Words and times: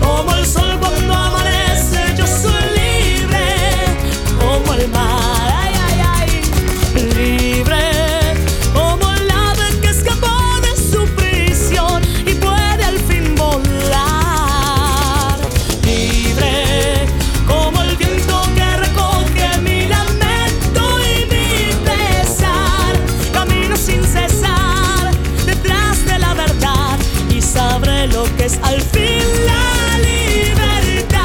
Como 0.00 0.34
el 0.36 0.46
sol 0.46 0.78
cuando 0.78 1.12
amanece, 1.12 2.14
yo 2.16 2.26
soy 2.26 2.62
libre, 2.78 3.44
como 4.38 4.72
el 4.74 4.88
mar, 4.88 5.35
es 28.46 28.58
al 28.62 28.80
fin 28.80 29.24
la 29.44 29.98
libertad. 29.98 31.18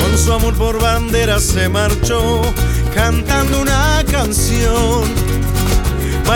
Con 0.00 0.18
su 0.18 0.32
amor 0.32 0.54
por 0.54 0.80
bandera 0.80 1.38
se 1.38 1.68
marchó 1.68 2.42
cantando 2.94 3.62
una. 3.62 3.79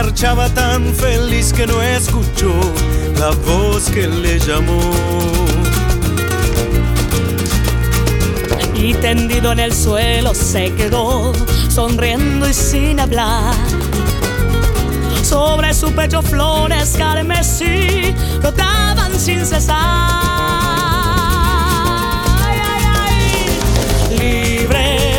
Marchaba 0.05 0.51
tan 0.51 0.95
feliz 0.95 1.51
que 1.51 1.67
no 1.67 1.81
escuchó 1.81 2.53
la 3.19 3.31
voz 3.31 3.85
que 3.91 4.07
le 4.07 4.39
llamó. 4.39 4.79
Y 8.75 8.93
tendido 8.93 9.53
en 9.53 9.61
el 9.61 9.73
suelo 9.73 10.35
se 10.35 10.75
quedó, 10.75 11.33
sonriendo 11.71 12.47
y 12.47 12.53
sin 12.53 13.01
hablar. 13.01 13.55
Sobre 15.23 15.73
su 15.73 15.91
pecho 15.93 16.21
flores 16.21 16.97
carmesí 16.99 18.15
brotaban 18.41 19.19
sin 19.19 19.47
cesar. 19.47 19.79
Ay, 22.45 22.59
ay, 22.63 22.85
ay. 24.11 24.19
Libre 24.19 25.14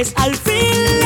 es 0.00 0.14
al 0.16 0.34
fin 0.34 0.99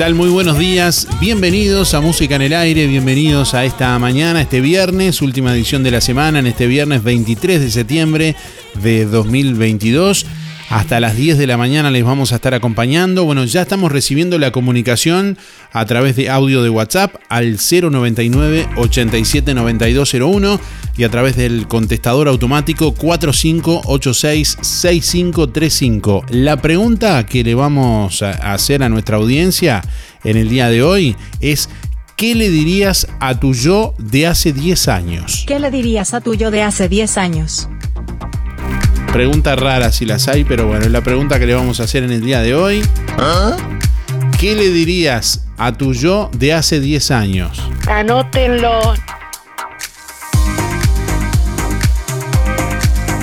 tal? 0.00 0.14
Muy 0.14 0.30
buenos 0.30 0.58
días. 0.58 1.06
Bienvenidos 1.20 1.92
a 1.92 2.00
Música 2.00 2.36
en 2.36 2.40
el 2.40 2.54
Aire. 2.54 2.86
Bienvenidos 2.86 3.52
a 3.52 3.66
esta 3.66 3.98
mañana, 3.98 4.40
este 4.40 4.62
viernes, 4.62 5.20
última 5.20 5.52
edición 5.52 5.82
de 5.82 5.90
la 5.90 6.00
semana, 6.00 6.38
en 6.38 6.46
este 6.46 6.66
viernes 6.66 7.02
23 7.02 7.60
de 7.60 7.70
septiembre 7.70 8.34
de 8.82 9.04
2022. 9.04 10.24
Hasta 10.70 11.00
las 11.00 11.16
10 11.16 11.36
de 11.36 11.48
la 11.48 11.56
mañana 11.56 11.90
les 11.90 12.04
vamos 12.04 12.30
a 12.30 12.36
estar 12.36 12.54
acompañando. 12.54 13.24
Bueno, 13.24 13.44
ya 13.44 13.62
estamos 13.62 13.90
recibiendo 13.90 14.38
la 14.38 14.52
comunicación 14.52 15.36
a 15.72 15.84
través 15.84 16.14
de 16.14 16.30
audio 16.30 16.62
de 16.62 16.70
WhatsApp 16.70 17.16
al 17.28 17.58
099 17.58 18.68
87 18.76 19.52
9201 19.52 20.60
y 20.96 21.02
a 21.02 21.08
través 21.08 21.34
del 21.34 21.66
contestador 21.66 22.28
automático 22.28 22.94
4586 22.94 24.58
6535. 24.60 26.26
La 26.28 26.62
pregunta 26.62 27.26
que 27.26 27.42
le 27.42 27.56
vamos 27.56 28.22
a 28.22 28.30
hacer 28.52 28.84
a 28.84 28.88
nuestra 28.88 29.16
audiencia 29.16 29.82
en 30.22 30.36
el 30.36 30.48
día 30.48 30.68
de 30.68 30.84
hoy 30.84 31.16
es 31.40 31.68
¿qué 32.14 32.36
le 32.36 32.48
dirías 32.48 33.08
a 33.18 33.40
tu 33.40 33.54
yo 33.54 33.94
de 33.98 34.28
hace 34.28 34.52
10 34.52 34.86
años? 34.86 35.44
¿Qué 35.48 35.58
le 35.58 35.72
dirías 35.72 36.14
a 36.14 36.20
tu 36.20 36.34
yo 36.34 36.52
de 36.52 36.62
hace 36.62 36.88
10 36.88 37.18
años? 37.18 37.68
Pregunta 39.12 39.56
rara 39.56 39.90
si 39.90 40.06
las 40.06 40.28
hay, 40.28 40.44
pero 40.44 40.68
bueno, 40.68 40.84
es 40.84 40.90
la 40.92 41.00
pregunta 41.00 41.40
que 41.40 41.46
le 41.46 41.54
vamos 41.54 41.80
a 41.80 41.82
hacer 41.82 42.04
en 42.04 42.12
el 42.12 42.20
día 42.20 42.40
de 42.42 42.54
hoy. 42.54 42.82
¿Qué 44.38 44.54
le 44.54 44.70
dirías 44.70 45.46
a 45.58 45.72
tu 45.72 45.92
yo 45.92 46.30
de 46.32 46.54
hace 46.54 46.80
10 46.80 47.10
años? 47.10 47.60
Anótenlo. 47.88 48.94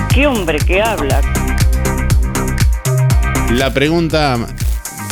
¿Qué 0.10 0.28
hombre 0.28 0.60
que 0.60 0.82
habla? 0.82 1.22
La 3.52 3.74
pregunta 3.74 4.38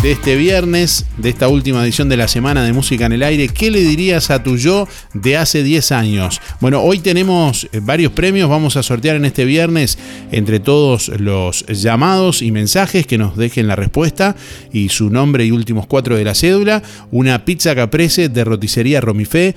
de 0.06 0.12
este 0.12 0.36
viernes, 0.36 1.07
de 1.18 1.30
esta 1.30 1.48
última 1.48 1.84
edición 1.84 2.10
de 2.10 2.16
la 2.16 2.28
semana 2.28 2.63
de 2.63 2.74
Música 2.74 3.07
en 3.07 3.13
el 3.13 3.24
Aire, 3.24 3.48
¿qué 3.48 3.72
le 3.72 3.81
dirías 3.81 4.30
a 4.30 4.44
tu 4.44 4.56
yo 4.56 4.88
de 5.16 5.36
hace 5.36 5.63
10 5.63 5.92
años? 5.94 6.42
Bueno, 6.62 6.84
hoy 6.84 7.00
tenemos 7.00 7.68
eh, 7.72 7.80
varios 7.81 8.12
premios, 8.12 8.48
vamos 8.48 8.78
a 8.78 8.84
sortear 8.84 9.16
en 9.16 9.25
este 9.25 9.46
viernes 9.46 9.98
entre 10.31 10.60
todos 10.60 11.07
los 11.19 11.66
llamados 11.66 12.44
y 12.44 12.52
mensajes 12.52 13.07
que 13.07 13.18
nos 13.18 13.36
dejen 13.36 13.68
la 13.68 13.75
respuesta 13.75 14.36
y 14.72 14.90
su 14.90 15.10
nombre 15.10 15.44
y 15.44 15.50
últimos 15.50 15.88
cuatro 15.88 16.16
de 16.16 16.24
la 16.24 16.36
cédula, 16.36 16.84
una 17.10 17.44
pizza 17.44 17.74
caprese 17.74 18.30
de 18.30 18.44
roticería 18.44 19.02
Romifé, 19.02 19.56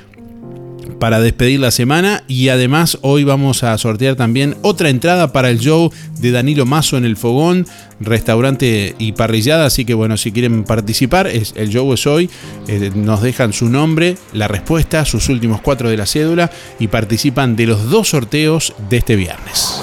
para 0.99 1.21
despedir 1.21 1.61
la 1.61 1.71
semana. 1.71 2.25
Y 2.29 2.49
además 2.49 2.99
hoy 3.03 3.25
vamos 3.25 3.63
a 3.63 3.77
sortear 3.79 4.17
también 4.17 4.57
otra 4.63 4.89
entrada 4.89 5.33
para 5.33 5.51
el 5.51 5.59
show 5.59 5.91
de 6.21 6.31
Danilo 6.31 6.67
Mazo 6.67 6.97
en 6.97 7.05
el 7.05 7.17
Fogón, 7.17 7.67
restaurante 8.01 8.95
y 8.99 9.13
parrillada, 9.13 9.67
así 9.67 9.85
que 9.85 9.95
bueno, 9.95 10.17
si 10.17 10.33
quieren 10.33 10.65
participar, 10.65 11.27
es, 11.27 11.55
el 11.57 11.71
show 11.71 11.93
es 11.93 12.07
hoy, 12.07 12.31
eh, 12.67 12.91
nos 12.95 13.23
dejan 13.23 13.53
su 13.53 13.69
nombre, 13.69 14.17
la 14.33 14.49
respuesta, 14.49 15.05
sus 15.05 15.29
últimos 15.29 15.61
cuatro 15.61 15.89
de 15.89 15.97
la 15.97 16.07
cédula 16.07 16.51
y 16.79 16.89
participan 16.89 17.57
de 17.57 17.67
los 17.67 17.91
dos 17.91 18.09
sorteos 18.09 18.75
de 18.89 18.97
este 18.99 19.17
viernes. 19.17 19.83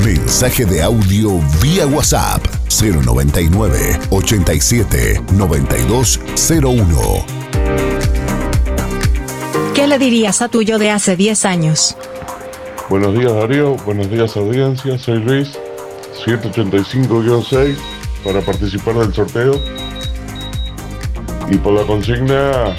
Mensaje 0.03 0.65
de 0.65 0.83
audio 0.83 1.39
vía 1.61 1.87
WhatsApp 1.87 2.43
099 2.71 3.99
87 4.09 5.21
9201. 5.35 7.27
¿Qué 9.75 9.87
le 9.87 9.99
dirías 9.99 10.41
a 10.41 10.49
tu 10.49 10.63
yo 10.63 10.79
de 10.79 10.91
hace 10.91 11.17
10 11.17 11.45
años? 11.45 11.99
Buenos 12.89 13.13
días 13.13 13.35
Darío, 13.35 13.77
buenos 13.85 14.11
días 14.11 14.39
audiencia, 14.39 14.99
soy 14.99 15.19
Luis, 15.19 15.51
185-6 16.25 17.77
para 18.25 18.41
participar 18.41 18.95
del 18.95 19.13
sorteo. 19.13 19.61
Y 21.50 21.58
por 21.58 21.73
la 21.73 21.82
consigna, 21.82 22.76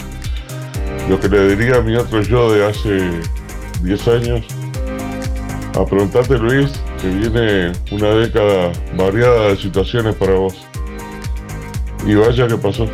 lo 1.09 1.19
que 1.19 1.27
le 1.27 1.55
diría 1.55 1.77
a 1.77 1.81
mi 1.81 1.95
otro 1.97 2.21
yo 2.21 2.53
de 2.53 2.65
hace 2.65 3.09
10 3.83 4.07
años, 4.07 4.45
a 5.77 5.85
preguntarte 5.85 6.37
Luis, 6.37 6.71
que 7.01 7.09
viene 7.09 7.73
una 7.91 8.09
década 8.15 8.71
variada 8.95 9.49
de 9.49 9.57
situaciones 9.57 10.15
para 10.15 10.33
vos. 10.33 10.55
Y 12.05 12.15
vaya 12.15 12.47
que 12.47 12.55
pasó. 12.55 12.87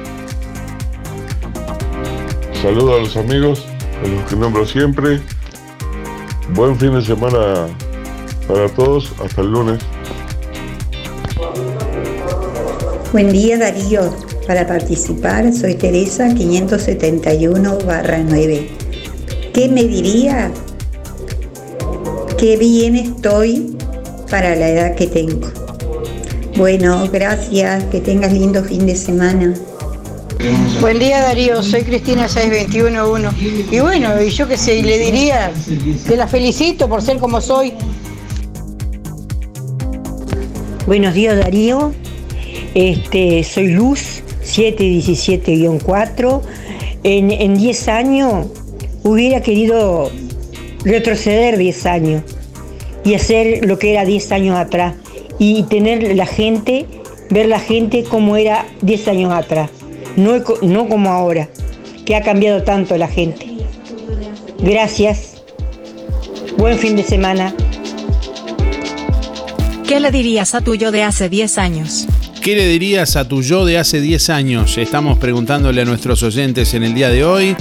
Saludos 2.62 2.96
a 2.96 3.04
los 3.04 3.18
amigos, 3.18 3.66
a 4.04 4.08
los 4.08 4.24
que 4.30 4.36
nombro 4.36 4.66
siempre. 4.66 5.22
Buen 6.56 6.78
fin 6.80 6.94
de 6.94 7.02
semana 7.04 7.68
para 8.48 8.68
todos, 8.70 9.14
hasta 9.24 9.42
el 9.42 9.52
lunes. 9.52 9.80
Buen 13.12 13.32
día 13.32 13.58
Darío, 13.58 14.12
para 14.48 14.66
participar 14.66 15.54
soy 15.54 15.76
Teresa 15.76 16.30
571-9. 16.30 18.68
¿Qué 19.54 19.68
me 19.68 19.84
diría? 19.84 20.50
Qué 22.38 22.56
bien 22.56 22.96
estoy 22.96 23.76
para 24.32 24.56
la 24.56 24.70
edad 24.70 24.96
que 24.96 25.08
tengo. 25.08 25.50
Bueno, 26.56 27.10
gracias, 27.12 27.84
que 27.86 28.00
tengas 28.00 28.32
lindo 28.32 28.64
fin 28.64 28.86
de 28.86 28.96
semana. 28.96 29.54
Buen 30.80 31.00
día 31.00 31.20
Darío, 31.22 31.62
soy 31.62 31.84
Cristina 31.84 32.30
6211. 32.30 33.76
Y 33.76 33.82
bueno, 33.82 34.22
y 34.22 34.30
yo 34.30 34.48
qué 34.48 34.56
sé, 34.56 34.78
y 34.78 34.84
le 34.84 34.98
diría 34.98 35.52
que 36.08 36.16
la 36.16 36.28
felicito 36.28 36.88
por 36.88 37.02
ser 37.02 37.18
como 37.18 37.42
soy. 37.42 37.74
Buenos 40.86 41.14
días 41.14 41.38
Darío, 41.38 41.92
este, 42.74 43.44
soy 43.44 43.74
Luz 43.74 44.24
717-4. 44.48 46.42
En, 47.04 47.32
en 47.32 47.58
10 47.58 47.88
años 47.88 48.48
hubiera 49.04 49.42
querido 49.42 50.12
retroceder 50.84 51.58
10 51.58 51.86
años 51.86 52.24
y 53.04 53.14
hacer 53.14 53.66
lo 53.66 53.78
que 53.80 53.92
era 53.92 54.06
10 54.06 54.32
años 54.32 54.58
atrás 54.58 54.96
y 55.40 55.64
tener 55.64 56.16
la 56.16 56.26
gente, 56.26 56.86
ver 57.30 57.48
la 57.48 57.60
gente 57.60 58.04
como 58.04 58.38
era 58.38 58.66
10 58.82 59.08
años 59.08 59.34
atrás, 59.34 59.70
no, 60.16 60.44
no 60.62 60.90
como 60.90 61.10
ahora, 61.10 61.50
que 62.06 62.16
ha 62.16 62.22
cambiado 62.22 62.64
tanto 62.64 62.98
la 62.98 63.08
gente. 63.08 63.48
Gracias. 64.60 65.44
Buen 66.58 66.80
fin 66.80 66.96
de 66.96 67.04
semana. 67.04 67.54
¿Qué 69.88 70.00
le 70.00 70.12
dirías 70.12 70.56
a 70.56 70.62
tu 70.62 70.76
yo 70.76 70.92
de 70.92 71.04
hace 71.04 71.30
10 71.30 71.58
años? 71.58 72.08
¿Qué 72.48 72.56
le 72.56 72.66
dirías 72.66 73.18
a 73.18 73.28
tu 73.28 73.42
yo 73.42 73.66
de 73.66 73.78
hace 73.78 74.00
10 74.00 74.30
años? 74.30 74.78
Estamos 74.78 75.18
preguntándole 75.18 75.82
a 75.82 75.84
nuestros 75.84 76.24
oyentes 76.24 76.74
en 76.76 76.86
el 76.86 76.94
día 76.94 77.10
de 77.10 77.26
hoy. 77.26 77.58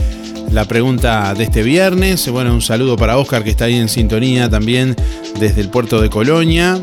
La 0.52 0.64
pregunta 0.64 1.34
de 1.34 1.42
este 1.42 1.64
viernes. 1.64 2.28
Bueno, 2.28 2.54
un 2.54 2.62
saludo 2.62 2.96
para 2.96 3.18
Oscar 3.18 3.42
que 3.42 3.50
está 3.50 3.64
ahí 3.64 3.74
en 3.74 3.88
sintonía 3.88 4.48
también 4.48 4.94
desde 5.40 5.60
el 5.60 5.70
puerto 5.70 6.00
de 6.00 6.08
Colonia. 6.08 6.80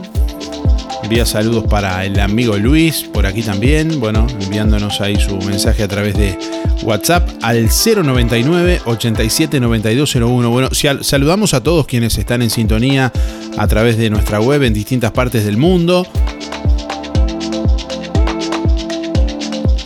Envía 1.02 1.26
saludos 1.26 1.64
para 1.70 2.04
el 2.04 2.20
amigo 2.20 2.58
Luis 2.58 3.04
por 3.04 3.26
aquí 3.26 3.42
también. 3.42 4.02
Bueno, 4.02 4.28
enviándonos 4.42 5.00
ahí 5.00 5.16
su 5.18 5.38
mensaje 5.38 5.84
a 5.84 5.88
través 5.88 6.18
de 6.18 6.38
WhatsApp 6.84 7.30
al 7.42 7.70
099 7.70 8.82
87 8.84 9.62
9201. 9.62 10.50
Bueno, 10.50 10.70
saludamos 10.74 11.54
a 11.54 11.64
todos 11.64 11.88
quienes 11.88 12.18
están 12.18 12.42
en 12.42 12.50
sintonía 12.50 13.14
a 13.58 13.68
través 13.68 13.98
de 13.98 14.10
nuestra 14.10 14.42
web 14.42 14.64
en 14.64 14.74
distintas 14.74 15.14
partes 15.14 15.46
del 15.46 15.56
mundo. 15.56 16.06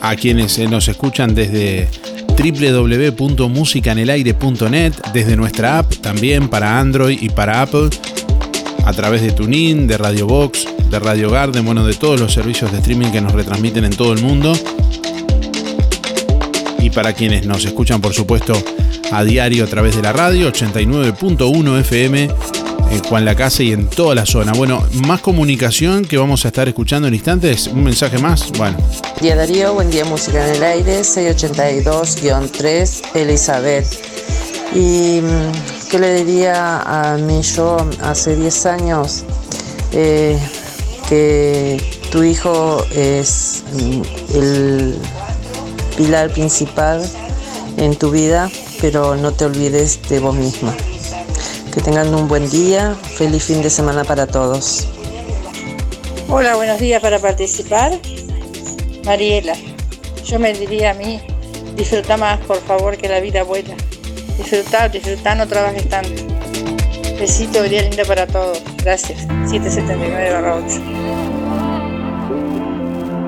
A 0.08 0.16
quienes 0.16 0.58
eh, 0.58 0.68
nos 0.70 0.88
escuchan 0.88 1.36
desde 1.36 1.90
www.musicanelaire.net, 2.30 4.94
desde 5.14 5.36
nuestra 5.36 5.80
app 5.80 5.94
también 5.96 6.48
para 6.48 6.80
Android 6.80 7.22
y 7.22 7.28
para 7.28 7.62
Apple, 7.62 7.90
a 8.86 8.94
través 8.94 9.22
de 9.22 9.34
TuneIn, 9.34 9.86
de 9.86 9.98
Radio 9.98 10.26
Box, 10.26 10.66
de 10.90 11.00
Radio 11.00 11.30
Garden, 11.30 11.66
bueno, 11.66 11.86
de 11.86 11.94
todos 11.94 12.22
los 12.22 12.32
servicios 12.32 12.72
de 12.72 12.78
streaming 12.78 13.12
que 13.12 13.20
nos 13.20 13.34
retransmiten 13.34 13.84
en 13.84 13.98
todo 13.98 14.14
el 14.14 14.22
mundo. 14.22 14.54
Y 16.80 16.90
para 16.90 17.12
quienes 17.12 17.46
nos 17.46 17.66
escuchan, 17.66 18.00
por 18.00 18.14
supuesto, 18.14 18.54
a 19.12 19.26
diario 19.26 19.66
a 19.66 19.68
través 19.68 19.98
de 19.98 20.04
la 20.04 20.14
radio 20.14 20.50
89.1 20.54 21.82
FM 21.82 22.30
en 22.92 23.04
Juan 23.04 23.26
la 23.26 23.36
Casa 23.36 23.64
y 23.64 23.74
en 23.74 23.88
toda 23.88 24.16
la 24.16 24.26
zona. 24.26 24.54
Bueno, 24.54 24.84
más 25.06 25.20
comunicación 25.22 26.06
que 26.06 26.18
vamos 26.18 26.46
a 26.46 26.48
estar 26.50 26.68
escuchando 26.68 27.08
en 27.08 27.14
instantes. 27.14 27.68
Un 27.68 27.84
mensaje 27.84 28.18
más. 28.18 28.52
Bueno. 28.58 28.78
Buen 28.78 29.22
día 29.22 29.36
Darío, 29.36 29.74
buen 29.74 29.92
día 29.92 30.06
Música 30.06 30.48
en 30.48 30.56
el 30.56 30.64
Aire, 30.64 31.02
682-3, 31.02 33.16
Elizabeth. 33.16 33.86
¿Y 34.76 35.22
mm, 35.22 35.52
qué 35.90 36.00
le 36.00 36.24
diría 36.24 36.80
a 36.80 37.18
mí 37.18 37.42
yo 37.42 37.78
hace 38.02 38.36
10 38.36 38.66
años? 38.66 39.24
Eh, 39.94 40.38
que 41.08 41.82
tu 42.12 42.24
hijo 42.24 42.86
es 42.94 43.64
mm, 43.74 44.02
el 44.36 44.98
pilar 45.96 46.30
principal 46.30 47.02
en 47.78 47.96
tu 47.96 48.12
vida, 48.12 48.52
pero 48.82 49.16
no 49.16 49.32
te 49.32 49.46
olvides 49.46 50.02
de 50.10 50.20
vos 50.20 50.36
misma. 50.36 50.76
Que 51.78 51.84
tengan 51.84 52.12
un 52.16 52.28
buen 52.28 52.50
día, 52.50 52.96
feliz 52.96 53.44
fin 53.44 53.62
de 53.62 53.70
semana 53.70 54.04
para 54.04 54.26
todos. 54.26 54.88
Hola, 56.28 56.56
buenos 56.56 56.80
días 56.80 57.00
para 57.00 57.20
participar. 57.20 57.92
Mariela, 59.06 59.54
yo 60.26 60.40
me 60.40 60.54
diría 60.54 60.90
a 60.90 60.94
mí, 60.96 61.22
disfruta 61.76 62.18
más 62.18 62.40
por 62.40 62.60
favor 62.62 62.98
que 62.98 63.08
la 63.08 63.20
vida 63.20 63.44
vuela. 63.44 63.76
Disfrutar, 64.40 64.92
disfrutar, 64.92 65.38
no 65.38 65.48
trabajes 65.48 65.88
tanto. 65.88 66.24
Besito, 67.20 67.62
día 67.62 67.84
lindo 67.84 68.04
para 68.08 68.26
todos. 68.26 68.60
Gracias. 68.84 69.20
779 69.46 70.34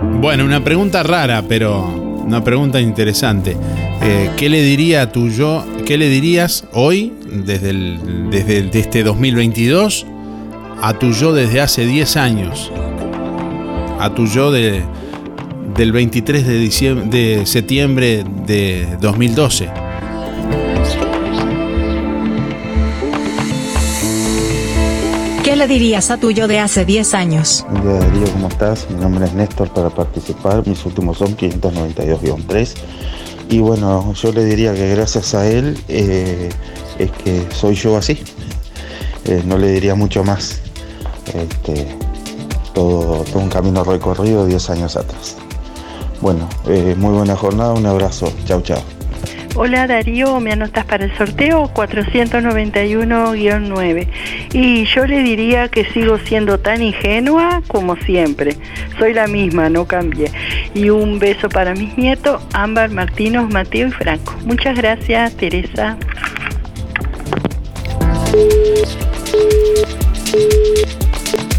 8. 0.01 0.19
Bueno, 0.21 0.43
una 0.43 0.63
pregunta 0.63 1.03
rara, 1.03 1.43
pero 1.47 1.85
una 1.85 2.43
pregunta 2.43 2.79
interesante. 2.81 3.55
Eh, 4.01 4.31
¿Qué 4.37 4.49
le 4.49 4.63
diría 4.63 5.03
a 5.03 5.11
tu 5.11 5.29
yo, 5.29 5.63
qué 5.89 5.97
le 5.97 6.07
dirías 6.07 6.65
hoy, 6.71 7.11
desde, 7.31 7.71
el, 7.71 8.29
desde 8.29 8.77
este 8.77 9.01
2022, 9.01 10.05
a 10.83 10.93
tu 10.93 11.13
yo 11.13 11.33
desde 11.33 11.61
hace 11.61 11.83
10 11.83 12.15
años? 12.15 12.71
A 13.99 14.13
tu 14.13 14.27
yo 14.27 14.51
de, 14.51 14.83
del 15.75 15.91
23 15.91 16.45
de, 16.45 16.59
diciembre, 16.59 17.07
de 17.07 17.45
septiembre 17.47 18.23
de 18.45 18.87
2012. 19.01 19.67
¿Qué 25.43 25.55
le 25.55 25.67
dirías 25.67 26.11
a 26.11 26.17
tu 26.17 26.29
yo 26.29 26.47
de 26.47 26.59
hace 26.59 26.85
10 26.85 27.13
años? 27.15 27.65
Buen 27.67 27.81
día 27.81 27.93
Darío, 27.93 28.31
¿cómo 28.33 28.49
estás? 28.49 28.87
Mi 28.91 29.01
nombre 29.01 29.25
es 29.25 29.33
Néstor 29.33 29.69
para 29.69 29.89
participar. 29.89 30.67
Mis 30.67 30.85
últimos 30.85 31.17
son 31.17 31.35
592-3. 31.35 32.75
Y 33.49 33.59
bueno, 33.59 34.13
yo 34.13 34.31
le 34.31 34.45
diría 34.45 34.75
que 34.75 34.89
gracias 34.91 35.33
a 35.33 35.49
él 35.49 35.75
eh, 35.87 36.49
es 36.99 37.11
que 37.11 37.47
soy 37.51 37.73
yo 37.73 37.97
así. 37.97 38.19
Eh, 39.25 39.41
no 39.45 39.57
le 39.57 39.71
diría 39.71 39.95
mucho 39.95 40.23
más. 40.23 40.61
Este, 41.33 41.87
todo, 42.73 43.23
todo 43.23 43.39
un 43.39 43.49
camino 43.49 43.83
recorrido 43.83 44.45
10 44.45 44.69
años 44.69 44.95
atrás. 44.95 45.35
Bueno, 46.21 46.47
eh, 46.67 46.95
muy 46.95 47.13
buena 47.13 47.35
jornada, 47.35 47.73
un 47.73 47.87
abrazo. 47.87 48.31
Chau, 48.45 48.61
chau. 48.61 48.81
Hola 49.55 49.87
Darío, 49.87 50.39
me 50.39 50.51
anotas 50.53 50.85
para 50.85 51.05
el 51.05 51.17
sorteo 51.17 51.73
491-9. 51.73 54.07
Y 54.53 54.85
yo 54.85 55.05
le 55.05 55.23
diría 55.23 55.67
que 55.67 55.83
sigo 55.85 56.19
siendo 56.19 56.59
tan 56.59 56.81
ingenua 56.81 57.61
como 57.67 57.97
siempre. 57.97 58.55
Soy 58.97 59.13
la 59.13 59.27
misma, 59.27 59.69
no 59.69 59.85
cambié. 59.85 60.31
Y 60.73 60.89
un 60.89 61.19
beso 61.19 61.49
para 61.49 61.73
mis 61.73 61.97
nietos, 61.97 62.41
Ámbar, 62.53 62.91
Martinos, 62.91 63.51
Mateo 63.51 63.87
y 63.87 63.91
Franco. 63.91 64.33
Muchas 64.45 64.77
gracias, 64.77 65.35
Teresa. 65.35 65.97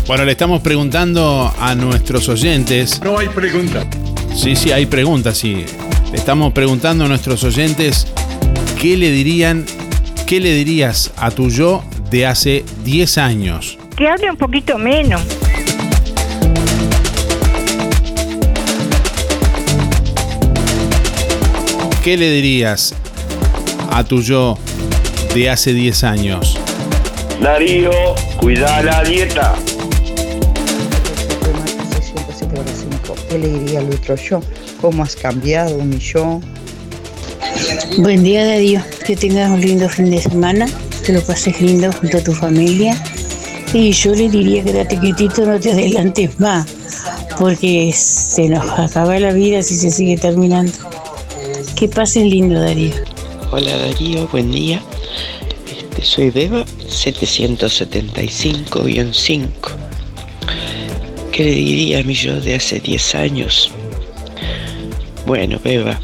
Bueno, 0.06 0.24
le 0.24 0.32
estamos 0.32 0.62
preguntando 0.62 1.52
a 1.58 1.74
nuestros 1.74 2.26
oyentes. 2.28 3.02
No 3.02 3.18
hay 3.18 3.28
pregunta. 3.28 3.84
Sí, 4.34 4.56
sí, 4.56 4.72
hay 4.72 4.86
preguntas, 4.86 5.36
sí. 5.38 5.66
Le 6.10 6.16
estamos 6.16 6.52
preguntando 6.52 7.04
a 7.04 7.08
nuestros 7.08 7.44
oyentes 7.44 8.08
qué 8.80 8.96
le 8.96 9.12
dirían, 9.12 9.64
qué 10.26 10.40
le 10.40 10.52
dirías 10.54 11.12
a 11.16 11.30
tu 11.30 11.50
yo 11.50 11.84
de 12.10 12.26
hace 12.26 12.64
10 12.84 13.18
años. 13.18 13.78
Que 13.96 14.08
hable 14.08 14.28
un 14.28 14.36
poquito 14.36 14.76
menos. 14.76 15.22
¿Qué 22.02 22.16
le 22.16 22.32
dirías 22.32 22.92
a 23.92 24.02
tu 24.02 24.20
yo 24.20 24.58
de 25.32 25.48
hace 25.48 25.72
10 25.72 26.02
años? 26.02 26.58
Darío, 27.40 27.92
cuida 28.36 28.82
la 28.82 29.04
dieta. 29.04 29.54
¿Qué 33.28 33.38
le 33.38 33.48
diría 33.48 33.78
al 33.78 33.90
otro 33.90 34.16
yo? 34.16 34.40
¿Cómo 34.80 35.02
has 35.02 35.14
cambiado 35.14 35.76
mi 35.84 35.98
yo? 35.98 36.40
Buen 37.98 38.24
día 38.24 38.46
Darío, 38.46 38.80
que 39.06 39.14
tengas 39.14 39.50
un 39.50 39.60
lindo 39.60 39.90
fin 39.90 40.10
de 40.10 40.22
semana, 40.22 40.66
que 41.04 41.12
lo 41.12 41.22
pases 41.22 41.60
lindo 41.60 41.92
junto 41.92 42.16
a 42.16 42.22
tu 42.22 42.32
familia. 42.32 42.96
Y 43.74 43.92
yo 43.92 44.14
le 44.14 44.30
diría 44.30 44.64
que 44.64 44.72
quédate 44.72 44.98
quietito, 44.98 45.44
no 45.44 45.60
te 45.60 45.72
adelantes 45.72 46.40
más, 46.40 46.66
porque 47.38 47.92
se 47.94 48.48
nos 48.48 48.64
acaba 48.78 49.18
la 49.18 49.32
vida 49.32 49.62
si 49.62 49.76
se 49.76 49.90
sigue 49.90 50.16
terminando. 50.16 50.72
Que 51.76 51.86
pases 51.86 52.24
lindo 52.24 52.58
Darío. 52.58 52.94
Hola 53.52 53.76
Darío, 53.76 54.26
buen 54.28 54.50
día. 54.50 54.80
Este, 55.70 56.02
soy 56.02 56.30
Beba 56.30 56.64
775-5. 56.88 59.44
¿Qué 61.32 61.44
le 61.44 61.50
diría 61.50 61.98
a 62.00 62.02
mi 62.02 62.14
yo 62.14 62.40
de 62.40 62.54
hace 62.54 62.80
10 62.80 63.14
años? 63.14 63.70
Bueno, 65.30 65.60
Beba, 65.62 66.00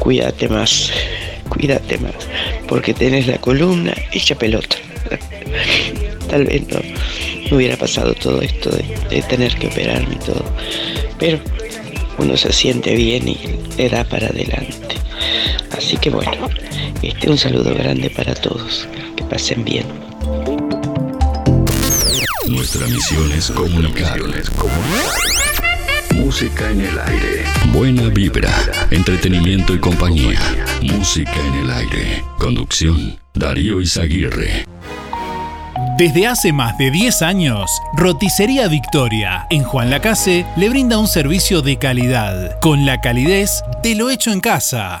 cuídate 0.00 0.48
más, 0.48 0.90
cuídate 1.48 1.98
más, 1.98 2.14
porque 2.66 2.92
tenés 2.92 3.28
la 3.28 3.38
columna 3.38 3.94
hecha 4.10 4.34
pelota. 4.34 4.74
Tal 6.28 6.44
vez 6.44 6.66
no, 6.66 6.80
hubiera 7.56 7.76
pasado 7.76 8.12
todo 8.14 8.42
esto 8.42 8.70
de, 8.70 8.82
de 9.08 9.22
tener 9.22 9.54
que 9.54 9.68
operarme 9.68 10.16
y 10.16 10.18
todo, 10.18 10.44
pero 11.16 11.38
uno 12.18 12.36
se 12.36 12.52
siente 12.52 12.96
bien 12.96 13.28
y 13.28 13.38
le 13.76 13.88
da 13.88 14.02
para 14.02 14.26
adelante. 14.26 14.96
Así 15.70 15.96
que 15.96 16.10
bueno, 16.10 16.50
este 17.02 17.30
un 17.30 17.38
saludo 17.38 17.72
grande 17.72 18.10
para 18.10 18.34
todos, 18.34 18.88
que 19.14 19.22
pasen 19.22 19.64
bien. 19.64 19.86
Nuestra 22.48 22.84
misión 22.88 23.30
es 23.30 23.52
comunicar. 23.52 24.18
Música 26.14 26.70
en 26.70 26.80
el 26.80 26.98
aire. 26.98 27.63
Buena 27.74 28.08
vibra, 28.08 28.54
entretenimiento 28.92 29.74
y 29.74 29.80
compañía. 29.80 30.38
Música 30.80 31.34
en 31.34 31.54
el 31.64 31.70
aire. 31.72 32.24
Conducción, 32.38 33.18
Darío 33.34 33.80
Izaguirre. 33.80 34.64
Desde 35.98 36.28
hace 36.28 36.52
más 36.52 36.78
de 36.78 36.92
10 36.92 37.22
años, 37.22 37.68
Roticería 37.96 38.68
Victoria 38.68 39.48
en 39.50 39.64
Juan 39.64 39.90
Lacase 39.90 40.46
le 40.56 40.68
brinda 40.68 40.98
un 40.98 41.08
servicio 41.08 41.62
de 41.62 41.76
calidad, 41.76 42.60
con 42.60 42.86
la 42.86 43.00
calidez 43.00 43.64
de 43.82 43.96
lo 43.96 44.08
hecho 44.08 44.30
en 44.30 44.40
casa. 44.40 45.00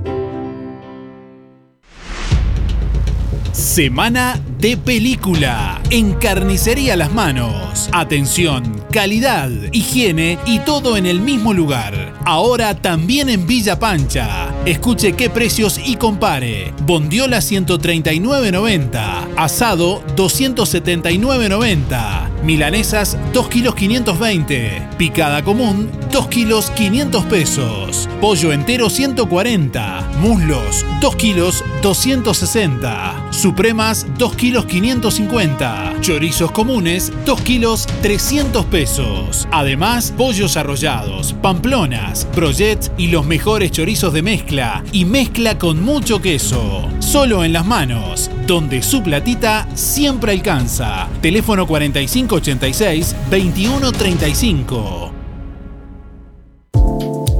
Semana 3.71 4.37
de 4.59 4.75
película 4.75 5.81
en 5.91 6.11
Carnicería 6.15 6.97
Las 6.97 7.13
Manos. 7.13 7.89
Atención, 7.93 8.83
calidad, 8.91 9.49
higiene 9.71 10.37
y 10.45 10.59
todo 10.59 10.97
en 10.97 11.05
el 11.05 11.21
mismo 11.21 11.53
lugar. 11.53 12.13
Ahora 12.25 12.75
también 12.75 13.29
en 13.29 13.47
Villa 13.47 13.79
Pancha. 13.79 14.49
Escuche 14.65 15.13
qué 15.13 15.29
precios 15.29 15.79
y 15.85 15.95
compare. 15.95 16.73
Bondiola 16.85 17.37
139.90, 17.37 19.35
asado 19.37 20.03
279.90, 20.17 22.43
milanesas 22.43 23.17
2 23.31 23.47
kilos 23.47 23.75
520, 23.75 24.89
picada 24.97 25.43
común 25.43 25.89
2 26.11 26.27
kilos 26.27 26.71
500 26.71 27.25
pesos, 27.25 28.09
pollo 28.19 28.51
entero 28.51 28.89
140, 28.89 30.09
muslos 30.19 30.85
2 30.99 31.15
kilos 31.15 31.63
260, 31.81 33.29
supremas 33.61 34.07
2 34.17 34.35
kilos 34.37 34.65
550, 34.65 35.97
chorizos 36.01 36.51
comunes 36.51 37.13
2 37.27 37.41
kilos 37.41 37.85
300 38.01 38.65
pesos. 38.65 39.47
Además, 39.51 40.11
pollos 40.17 40.57
arrollados, 40.57 41.33
pamplonas, 41.43 42.27
brochets 42.35 42.91
y 42.97 43.09
los 43.09 43.23
mejores 43.23 43.69
chorizos 43.69 44.13
de 44.13 44.23
mezcla 44.23 44.83
y 44.91 45.05
mezcla 45.05 45.59
con 45.59 45.79
mucho 45.79 46.19
queso. 46.19 46.89
Solo 46.97 47.43
en 47.43 47.53
las 47.53 47.67
manos, 47.67 48.31
donde 48.47 48.81
su 48.81 49.03
platita 49.03 49.67
siempre 49.75 50.31
alcanza. 50.31 51.07
Teléfono 51.21 51.67
4586 51.67 53.15
2135. 53.29 55.20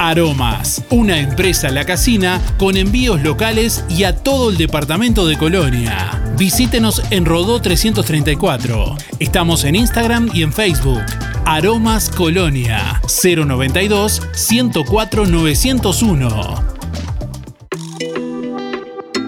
Aromas, 0.00 0.82
una 0.88 1.18
empresa 1.18 1.68
La 1.68 1.84
Casina 1.84 2.40
con 2.56 2.78
envíos 2.78 3.22
locales 3.22 3.84
y 3.90 4.04
a 4.04 4.16
todo 4.16 4.48
el 4.48 4.56
departamento 4.56 5.26
de 5.26 5.36
Colonia. 5.36 6.22
Visítenos 6.38 7.02
en 7.10 7.26
Rodó 7.26 7.60
334. 7.60 8.96
Estamos 9.18 9.64
en 9.64 9.76
Instagram 9.76 10.30
y 10.32 10.42
en 10.42 10.54
Facebook. 10.54 11.02
Aromas 11.44 12.08
Colonia 12.08 13.02
092 13.22 14.22
104 14.32 15.26
901. 15.26 16.64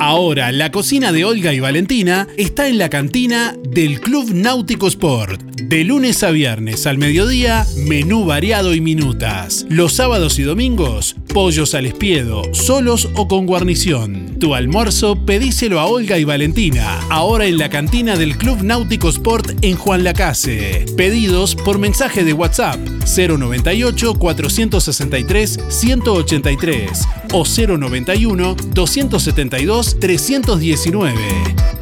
Ahora, 0.00 0.52
la 0.52 0.72
cocina 0.72 1.12
de 1.12 1.26
Olga 1.26 1.52
y 1.52 1.60
Valentina 1.60 2.26
está 2.38 2.66
en 2.66 2.78
la 2.78 2.88
cantina 2.88 3.54
del 3.62 4.00
Club 4.00 4.32
Náutico 4.32 4.88
Sport. 4.88 5.51
De 5.62 5.84
lunes 5.84 6.24
a 6.24 6.30
viernes 6.32 6.86
al 6.88 6.98
mediodía, 6.98 7.64
menú 7.76 8.24
variado 8.24 8.74
y 8.74 8.80
minutas. 8.80 9.64
Los 9.68 9.92
sábados 9.92 10.38
y 10.40 10.42
domingos, 10.42 11.14
pollos 11.32 11.74
al 11.74 11.86
espiedo, 11.86 12.42
solos 12.52 13.08
o 13.14 13.28
con 13.28 13.46
guarnición. 13.46 14.38
Tu 14.40 14.56
almuerzo 14.56 15.24
pedíselo 15.24 15.78
a 15.78 15.86
Olga 15.86 16.18
y 16.18 16.24
Valentina, 16.24 16.98
ahora 17.10 17.46
en 17.46 17.58
la 17.58 17.70
cantina 17.70 18.16
del 18.16 18.36
Club 18.36 18.62
Náutico 18.62 19.08
Sport 19.08 19.52
en 19.62 19.76
Juan 19.76 20.02
Lacase. 20.02 20.84
Pedidos 20.96 21.54
por 21.54 21.78
mensaje 21.78 22.24
de 22.24 22.32
WhatsApp 22.32 22.80
098 23.16 24.14
463 24.14 25.60
183 25.68 27.08
o 27.32 27.44
091 27.44 28.56
272 28.74 30.00
319. 30.00 31.81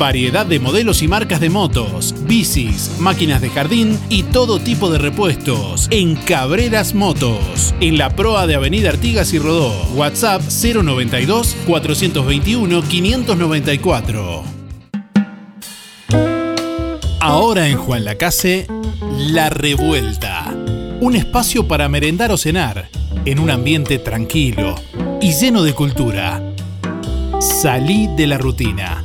Variedad 0.00 0.46
de 0.46 0.58
modelos 0.60 1.02
y 1.02 1.08
marcas 1.08 1.40
de 1.40 1.50
motos, 1.50 2.14
bicis, 2.22 2.90
máquinas 3.00 3.42
de 3.42 3.50
jardín 3.50 3.98
y 4.08 4.22
todo 4.22 4.58
tipo 4.58 4.88
de 4.88 4.96
repuestos 4.96 5.88
en 5.90 6.16
Cabreras 6.16 6.94
Motos, 6.94 7.74
en 7.82 7.98
la 7.98 8.16
proa 8.16 8.46
de 8.46 8.54
Avenida 8.54 8.88
Artigas 8.88 9.34
y 9.34 9.38
Rodó. 9.38 9.70
WhatsApp 9.94 10.40
092 10.40 11.54
421 11.66 12.82
594. 12.82 14.42
Ahora 17.20 17.68
en 17.68 17.76
Juan 17.76 18.06
Lacase, 18.06 18.68
La 19.18 19.50
Revuelta. 19.50 20.46
Un 21.02 21.14
espacio 21.14 21.68
para 21.68 21.90
merendar 21.90 22.32
o 22.32 22.38
cenar, 22.38 22.88
en 23.26 23.38
un 23.38 23.50
ambiente 23.50 23.98
tranquilo 23.98 24.76
y 25.20 25.34
lleno 25.34 25.62
de 25.62 25.74
cultura. 25.74 26.42
Salí 27.38 28.08
de 28.16 28.26
la 28.26 28.38
rutina. 28.38 29.04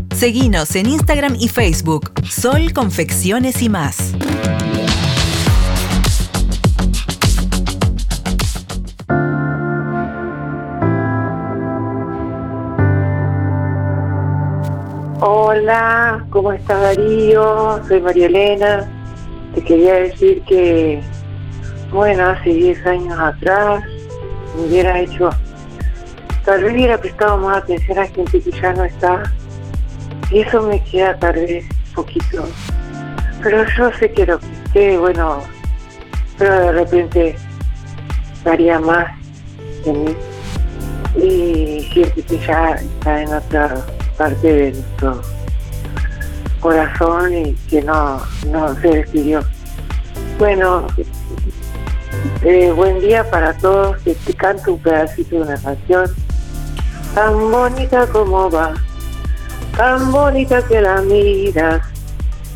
Seguinos 0.21 0.75
en 0.75 0.85
Instagram 0.85 1.35
y 1.39 1.47
Facebook, 1.47 2.11
Sol 2.29 2.73
Confecciones 2.73 3.63
y 3.63 3.69
más. 3.69 4.13
Hola, 15.21 16.23
¿cómo 16.29 16.53
estás 16.53 16.79
Darío? 16.79 17.83
Soy 17.87 17.99
María 18.01 18.27
Elena. 18.27 18.87
Te 19.55 19.63
quería 19.63 19.95
decir 19.95 20.43
que, 20.43 21.01
bueno, 21.91 22.29
hace 22.29 22.51
10 22.51 22.85
años 22.85 23.19
atrás 23.19 23.83
me 24.55 24.67
hubiera 24.67 24.99
hecho, 24.99 25.31
tal 26.45 26.61
vez 26.61 26.73
hubiera 26.73 26.99
prestado 26.99 27.39
más 27.39 27.63
atención 27.63 27.97
a 27.97 28.05
gente 28.05 28.39
que 28.39 28.51
ya 28.51 28.71
no 28.73 28.83
está. 28.83 29.23
Y 30.31 30.41
eso 30.41 30.61
me 30.63 30.81
queda 30.83 31.17
tal 31.17 31.33
vez 31.33 31.65
poquito. 31.93 32.47
Pero 33.43 33.65
yo 33.77 33.91
sé 33.99 34.11
que 34.11 34.25
lo 34.25 34.39
que 34.39 34.47
esté, 34.65 34.97
bueno, 34.97 35.41
pero 36.37 36.53
de 36.59 36.71
repente 36.71 37.35
daría 38.43 38.79
más 38.79 39.07
de 39.85 39.93
mí. 39.93 40.15
Y 41.15 41.83
gente 41.91 42.21
que 42.23 42.39
ya 42.39 42.71
está 42.75 43.21
en 43.21 43.33
otra 43.33 43.85
parte 44.17 44.53
de 44.53 44.71
nuestro 44.71 45.21
corazón 46.61 47.33
y 47.33 47.53
que 47.69 47.81
no, 47.81 48.21
no 48.47 48.75
se 48.75 48.87
despidió. 48.87 49.43
Bueno, 50.39 50.87
eh, 52.43 52.71
buen 52.71 52.99
día 53.01 53.29
para 53.29 53.53
todos, 53.57 54.01
te 54.03 54.33
canto 54.33 54.73
un 54.73 54.79
pedacito 54.79 55.37
de 55.37 55.41
una 55.41 55.57
canción 55.57 56.05
tan 57.13 57.51
bonita 57.51 58.07
como 58.07 58.49
va, 58.49 58.73
tan 59.77 60.11
bonita 60.11 60.61
que 60.63 60.81
la 60.81 61.01
miras, 61.01 61.81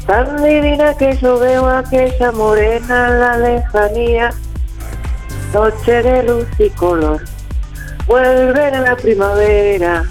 tan 0.06 0.44
divina 0.44 0.94
que 0.96 1.18
yo 1.18 1.40
veo 1.40 1.68
aquella 1.68 2.32
morena 2.32 3.08
en 3.08 3.20
la 3.20 3.38
lejanía, 3.38 4.30
noche 5.54 6.04
de 6.04 6.24
luz 6.24 6.48
y 6.60 6.70
color, 6.72 7.22
vuelve 8.08 8.66
a 8.68 8.82
la 8.82 8.96
primavera, 8.96 10.04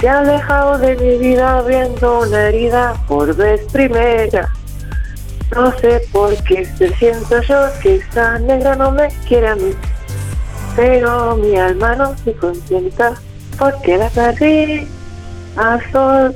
se 0.00 0.08
ha 0.08 0.20
alejado 0.20 0.78
de 0.78 0.96
mi 0.96 1.18
vida 1.18 1.58
abriendo 1.58 2.20
una 2.20 2.48
herida 2.48 2.94
por 3.06 3.34
vez 3.36 3.60
primera. 3.70 4.48
No 5.54 5.76
sé 5.78 6.00
por 6.12 6.34
qué 6.44 6.64
se 6.64 6.94
siento 6.94 7.42
yo 7.42 7.56
que 7.82 7.96
esta 7.96 8.38
negra 8.38 8.76
no 8.76 8.92
me 8.92 9.08
quiere 9.26 9.48
a 9.48 9.56
mí, 9.56 9.72
pero 10.76 11.36
mi 11.36 11.56
alma 11.56 11.96
no 11.96 12.16
se 12.24 12.32
contenta 12.34 13.14
porque 13.58 13.98
la 13.98 14.08
perdí. 14.10 14.88
A 15.60 15.78
sol 15.92 16.34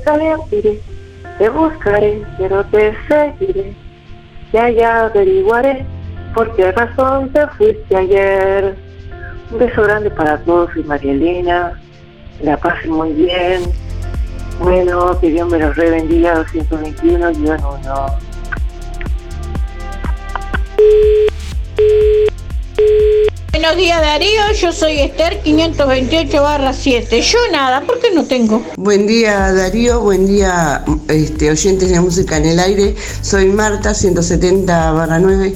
te 1.39 1.49
buscaré, 1.49 2.23
pero 2.37 2.63
te 2.65 2.95
seguiré, 3.07 3.73
y 4.53 4.57
allá 4.57 5.05
averiguaré 5.05 5.83
por 6.35 6.55
qué 6.55 6.71
razón 6.71 7.29
te 7.33 7.47
fuiste 7.57 7.95
ayer. 7.95 8.75
Un 9.49 9.57
beso 9.57 9.81
grande 9.81 10.11
para 10.11 10.37
todos 10.41 10.69
y 10.77 10.83
María 10.83 11.13
Elena, 11.13 11.81
la 12.43 12.55
pasen 12.57 12.91
muy 12.91 13.13
bien 13.13 13.63
Bueno, 14.59 15.19
que 15.19 15.31
Dios 15.31 15.49
me 15.49 15.57
los 15.57 15.75
rebendiga 15.75 16.35
221 16.35 17.31
guion 17.31 17.59
1. 17.83 18.05
Buenos 23.57 23.77
días 23.77 24.01
Darío, 24.01 24.51
yo 24.59 24.73
soy 24.73 24.99
Esther 24.99 25.41
528 25.41 26.41
barra 26.41 26.73
7. 26.73 27.21
Yo 27.21 27.37
nada, 27.53 27.79
¿por 27.87 28.01
qué 28.01 28.11
no 28.13 28.25
tengo? 28.25 28.61
Buen 28.75 29.07
día 29.07 29.53
Darío, 29.53 30.01
buen 30.01 30.27
día 30.27 30.83
este, 31.07 31.49
oyentes 31.49 31.89
de 31.89 32.01
música 32.01 32.35
en 32.35 32.47
el 32.47 32.59
aire. 32.59 32.95
Soy 33.21 33.45
Marta 33.45 33.93
170 33.93 34.91
barra 34.91 35.19
9. 35.19 35.55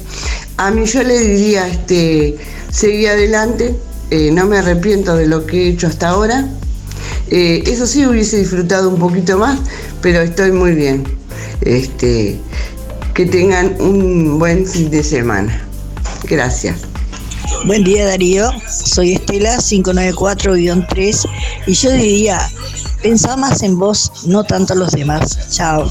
A 0.56 0.70
mí 0.70 0.86
yo 0.86 1.02
le 1.02 1.18
diría, 1.18 1.68
este, 1.68 2.38
seguí 2.72 3.04
adelante, 3.04 3.76
eh, 4.10 4.30
no 4.32 4.46
me 4.46 4.56
arrepiento 4.56 5.14
de 5.14 5.26
lo 5.26 5.44
que 5.44 5.66
he 5.66 5.68
hecho 5.68 5.86
hasta 5.86 6.08
ahora. 6.08 6.48
Eh, 7.30 7.64
eso 7.66 7.86
sí 7.86 8.06
hubiese 8.06 8.38
disfrutado 8.38 8.88
un 8.88 8.98
poquito 8.98 9.36
más, 9.36 9.60
pero 10.00 10.22
estoy 10.22 10.52
muy 10.52 10.72
bien. 10.72 11.04
Este, 11.60 12.40
que 13.12 13.26
tengan 13.26 13.76
un 13.78 14.38
buen 14.38 14.66
fin 14.66 14.90
de 14.90 15.02
semana. 15.02 15.66
Gracias. 16.24 16.89
Buen 17.64 17.84
día 17.84 18.06
Darío, 18.06 18.50
soy 18.68 19.12
Estela 19.12 19.56
594-3 19.56 21.28
y 21.66 21.74
yo 21.74 21.90
diría, 21.92 22.40
pensá 23.02 23.36
más 23.36 23.62
en 23.62 23.78
vos, 23.78 24.26
no 24.26 24.44
tanto 24.44 24.72
en 24.72 24.80
los 24.80 24.92
demás. 24.92 25.50
Chao. 25.50 25.90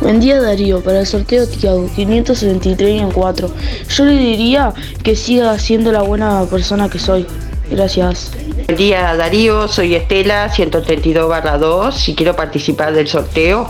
Buen 0.00 0.20
día 0.20 0.40
Darío, 0.40 0.82
para 0.82 1.00
el 1.00 1.06
sorteo 1.06 1.46
Tiago 1.48 1.90
573 1.94 3.02
en 3.02 3.10
4. 3.10 3.50
Yo 3.88 4.04
le 4.04 4.12
diría 4.12 4.72
que 5.02 5.16
siga 5.16 5.58
siendo 5.58 5.90
la 5.92 6.02
buena 6.02 6.44
persona 6.44 6.88
que 6.88 6.98
soy. 6.98 7.26
Gracias. 7.70 8.30
Buen 8.66 8.78
día 8.78 9.16
Darío, 9.16 9.68
soy 9.68 9.94
Estela 9.94 10.48
132 10.52 11.28
barra 11.28 11.58
2 11.58 12.08
y 12.08 12.14
quiero 12.14 12.36
participar 12.36 12.94
del 12.94 13.08
sorteo. 13.08 13.68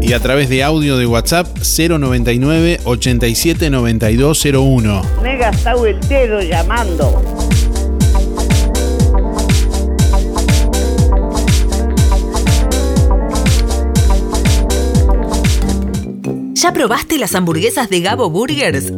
y 0.02 0.14
a 0.14 0.20
través 0.22 0.48
de 0.48 0.64
audio 0.64 0.96
de 0.96 1.06
WhatsApp 1.06 1.46
099 1.58 2.80
87 2.86 3.70
9201. 3.70 5.02
Me 5.22 5.34
he 5.34 5.38
gastado 5.38 5.86
el 5.88 6.00
dedo 6.08 6.42
llamando. 6.42 7.33
¿Ya 16.64 16.72
probaste 16.72 17.18
las 17.18 17.36
hamburguesas 17.36 17.90
de 17.90 18.00
Gabo 18.00 18.30
Burgers? 18.30 18.94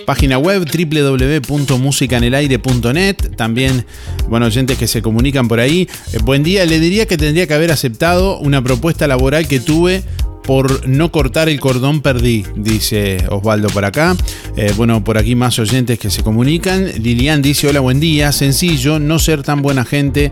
página 0.06 0.38
web 0.38 0.68
www.musicanelaire.net. 0.72 3.16
También, 3.36 3.88
bueno, 4.30 4.46
oyentes 4.46 4.78
que 4.78 4.86
se 4.86 5.02
comunican 5.02 5.48
por 5.48 5.60
ahí. 5.60 5.90
Eh, 6.12 6.20
buen 6.24 6.44
día, 6.44 6.64
le 6.68 6.80
diría 6.80 7.08
que 7.08 7.18
tendría 7.18 7.48
que 7.48 7.56
haber 7.56 7.72
aceptado 7.72 8.38
una 8.38 8.64
propuesta 8.64 9.08
laboral 9.08 9.48
que 9.48 9.60
tuve 9.60 10.04
por 10.44 10.88
no 10.88 11.12
cortar 11.12 11.50
el 11.50 11.60
cordón 11.60 12.02
perdí, 12.02 12.46
dice 12.56 13.18
Osvaldo 13.30 13.70
por 13.70 13.86
acá. 13.86 14.16
Eh, 14.58 14.72
bueno, 14.76 15.04
por 15.04 15.18
aquí 15.18 15.36
más 15.36 15.58
oyentes 15.60 15.98
que 16.00 16.10
se 16.10 16.22
comunican. 16.24 16.86
Lilian 17.02 17.42
dice, 17.42 17.68
hola, 17.68 17.80
buen 17.80 18.00
día. 18.00 18.32
Sencillo, 18.32 19.00
no 19.00 19.20
ser 19.20 19.42
tan 19.44 19.62
buena 19.62 19.86
gente, 19.86 20.32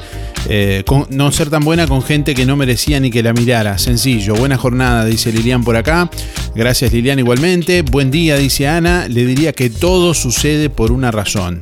eh, 0.50 0.84
con- 0.86 1.08
no 1.10 1.32
ser 1.32 1.50
tan 1.50 1.63
buena 1.63 1.88
con 1.88 2.02
gente 2.02 2.36
que 2.36 2.45
no 2.45 2.56
merecía 2.56 3.00
ni 3.00 3.10
que 3.10 3.24
la 3.24 3.34
mirara. 3.34 3.78
Sencillo, 3.78 4.36
buena 4.36 4.58
jornada, 4.58 5.06
dice 5.06 5.32
Lilian 5.32 5.63
por 5.63 5.76
acá. 5.76 6.10
Gracias 6.56 6.91
Lilian 6.93 7.19
igualmente. 7.19 7.82
Buen 7.82 8.12
día, 8.12 8.38
dice 8.38 8.67
Ana. 8.67 9.08
Le 9.08 9.26
diría 9.26 9.54
que 9.54 9.69
todo 9.69 10.13
sucede 10.13 10.69
por 10.69 10.91
una 10.91 11.12
razón. 11.12 11.60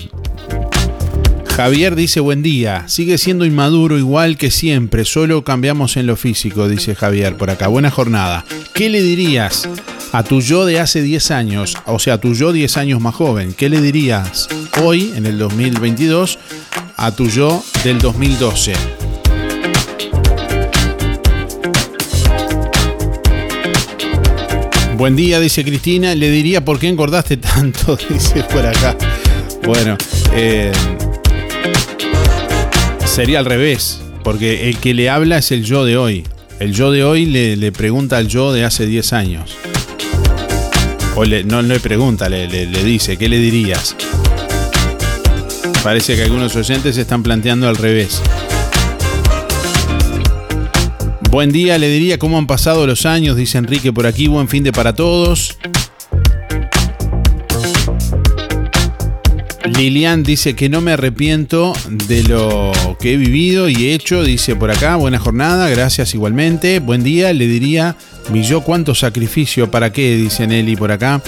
Javier 1.60 1.98
dice 1.98 2.22
buen 2.22 2.42
día, 2.42 2.88
sigue 2.88 3.18
siendo 3.18 3.44
inmaduro 3.44 3.98
igual 3.98 4.38
que 4.38 4.50
siempre, 4.50 5.04
solo 5.04 5.44
cambiamos 5.44 5.98
en 5.98 6.08
lo 6.08 6.16
físico, 6.16 6.70
dice 6.70 6.96
Javier 6.96 7.36
por 7.36 7.50
acá. 7.50 7.68
Buena 7.68 7.92
jornada. 7.92 8.46
¿Qué 8.74 8.88
le 8.88 9.02
dirías 9.02 9.68
a 10.14 10.24
tu 10.24 10.40
yo 10.40 10.66
de 10.66 10.80
hace 10.80 11.02
10 11.02 11.32
años, 11.32 11.76
o 11.86 12.00
sea, 12.00 12.14
a 12.14 12.18
tu 12.18 12.34
yo 12.34 12.54
10 12.54 12.78
años 12.78 13.02
más 13.02 13.14
joven? 13.14 13.54
¿Qué 13.54 13.68
le 13.68 13.82
dirías 13.82 14.48
hoy, 14.82 15.12
en 15.18 15.26
el 15.26 15.38
2022, 15.38 16.40
a 16.96 17.12
tu 17.14 17.28
yo 17.28 17.62
del 17.84 18.00
2012? 18.00 18.72
Buen 24.96 25.18
día, 25.18 25.42
dice 25.42 25.66
Cristina. 25.66 26.16
Le 26.16 26.32
diría 26.32 26.64
por 26.64 26.80
qué 26.80 26.88
engordaste 26.88 27.36
tanto, 27.36 27.98
dice 28.10 28.46
por 28.46 28.66
acá. 28.66 28.96
Bueno, 29.66 29.98
eh, 30.34 30.72
sería 33.20 33.40
al 33.40 33.46
revés. 33.46 34.00
Por 34.24 34.24
Porque 34.24 34.70
el 34.70 34.78
que 34.78 34.94
le 34.94 35.10
habla 35.10 35.40
es 35.40 35.52
el 35.52 35.66
yo 35.66 35.84
de 35.84 35.98
hoy. 35.98 36.24
El 36.62 36.72
yo 36.74 36.90
de 36.90 37.04
hoy 37.04 37.26
le, 37.26 37.58
le 37.58 37.74
pregunta 37.74 38.16
al 38.16 38.30
yo 38.30 38.54
de 38.54 38.64
hace 38.64 38.86
10 38.86 39.12
años. 39.12 39.58
O 41.18 41.26
le- 41.26 41.44
no 41.44 41.62
le 41.62 41.82
pregunta, 41.82 42.30
le, 42.30 42.48
le- 42.48 42.66
le 42.68 42.82
dice, 42.82 43.18
¿qué 43.18 43.28
le 43.28 43.38
dirías? 43.40 43.98
Parece 45.84 46.16
que 46.16 46.24
algunos 46.24 46.56
oyentes 46.56 46.96
se 46.96 47.02
están 47.02 47.22
planteando 47.22 47.68
al 47.68 47.76
revés. 47.76 48.22
Buen 51.30 51.52
día, 51.52 51.78
le 51.78 51.90
diría 51.90 52.18
cómo 52.20 52.38
han 52.38 52.48
pasado 52.48 52.88
los 52.88 53.06
años, 53.06 53.36
dice 53.36 53.58
Enrique 53.58 53.92
por 53.92 54.08
aquí. 54.08 54.28
Buen 54.28 54.48
fin 54.48 54.64
de 54.64 54.72
para 54.72 54.96
todos. 54.96 55.58
Lilian 59.76 60.24
dice 60.24 60.56
que 60.56 60.70
no 60.70 60.82
me 60.82 60.94
arrepiento 60.94 61.74
de 62.08 62.24
lo 62.24 62.72
que 63.00 63.14
he 63.14 63.18
vivido 63.18 63.70
y 63.70 63.92
hecho, 63.92 64.24
dice 64.24 64.56
por 64.56 64.72
acá, 64.72 64.96
buena 64.96 65.20
jornada, 65.20 65.70
gracias 65.70 66.14
igualmente, 66.14 66.80
buen 66.80 67.04
día, 67.04 67.34
le 67.34 67.48
diría, 67.48 67.98
mi 68.32 68.44
yo 68.44 68.62
cuánto 68.62 68.96
sacrificio, 68.96 69.70
para 69.72 69.92
qué, 69.92 70.16
dice 70.16 70.48
Nelly 70.48 70.76
por 70.76 70.92
acá. 70.92 71.22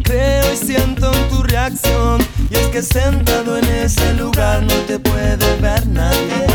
Creo 0.00 0.52
y 0.52 0.56
siento 0.56 1.12
en 1.12 1.28
tu 1.28 1.42
reacción. 1.42 2.20
Y 2.50 2.54
es 2.54 2.66
que 2.68 2.82
sentado 2.82 3.58
en 3.58 3.64
ese 3.64 4.14
lugar 4.14 4.62
no 4.62 4.74
te 4.86 4.98
puede 4.98 5.56
ver 5.60 5.86
nadie. 5.86 6.46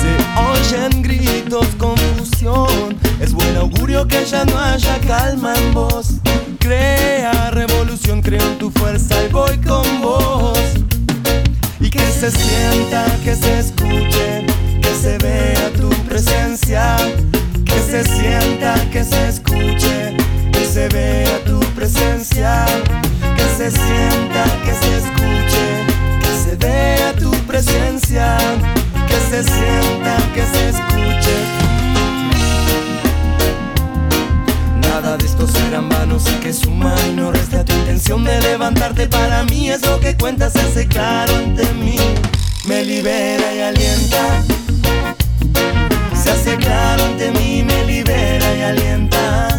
Se 0.00 0.12
oyen 0.50 1.02
gritos, 1.02 1.66
confusión. 1.78 2.98
Es 3.20 3.32
buen 3.32 3.56
augurio 3.56 4.06
que 4.06 4.24
ya 4.24 4.44
no 4.44 4.58
haya 4.58 4.98
calma 5.00 5.54
en 5.54 5.74
vos. 5.74 6.14
Crea 6.58 7.50
revolución, 7.50 8.22
creo 8.22 8.42
en 8.42 8.58
tu 8.58 8.70
fuerza 8.70 9.14
y 9.24 9.28
voy 9.28 9.58
con 9.58 10.00
vos. 10.00 10.58
Y 11.80 11.90
que 11.90 12.06
se 12.06 12.30
sienta, 12.30 13.04
que 13.24 13.34
se 13.34 13.58
escuche, 13.58 14.46
que 14.80 14.94
se 15.00 15.18
vea 15.18 15.70
tu 15.72 15.88
presencia, 16.08 16.96
que 17.64 17.78
se 17.80 18.04
sienta, 18.04 18.74
que 18.90 19.04
se 19.04 19.28
escuche, 19.28 20.16
que 20.52 20.64
se 20.64 20.88
vea 20.88 21.42
tu 21.44 21.51
que 21.82 21.88
se 21.88 22.24
sienta, 22.24 22.64
que 24.64 24.72
se 24.72 24.98
escuche, 24.98 25.66
que 26.20 26.32
se 26.44 26.54
vea 26.56 27.12
tu 27.14 27.32
presencia, 27.44 28.36
que 29.08 29.18
se 29.28 29.42
sienta, 29.42 30.16
que 30.32 30.46
se 30.46 30.68
escuche. 30.68 31.36
Nada 34.80 35.16
de 35.16 35.24
esto 35.24 35.48
serán 35.48 35.88
vanos 35.88 36.28
y 36.28 36.34
que 36.40 36.52
suma 36.52 36.94
y 37.08 37.14
no 37.16 37.32
resta 37.32 37.64
tu 37.64 37.72
intención 37.72 38.22
de 38.22 38.40
levantarte 38.40 39.08
para 39.08 39.42
mí 39.42 39.68
es 39.68 39.84
lo 39.84 39.98
que 39.98 40.16
cuenta, 40.16 40.50
se 40.50 40.60
hace 40.60 40.86
claro 40.86 41.34
ante 41.34 41.64
mí, 41.74 41.96
me 42.64 42.84
libera 42.84 43.52
y 43.52 43.60
alienta. 43.60 44.44
Se 46.14 46.30
hace 46.30 46.56
claro 46.58 47.06
ante 47.06 47.32
mí, 47.32 47.64
me 47.64 47.84
libera 47.86 48.54
y 48.54 48.62
alienta. 48.62 49.51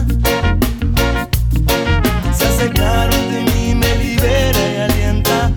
Claro 2.71 3.13
ante 3.13 3.41
mí, 3.51 3.75
me 3.75 3.95
libera 3.97 4.59
y 4.71 4.77
alienta. 4.77 5.51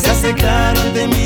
Se 0.00 0.10
hace 0.10 0.32
claro 0.34 0.80
ante 0.80 1.06
mí, 1.08 1.25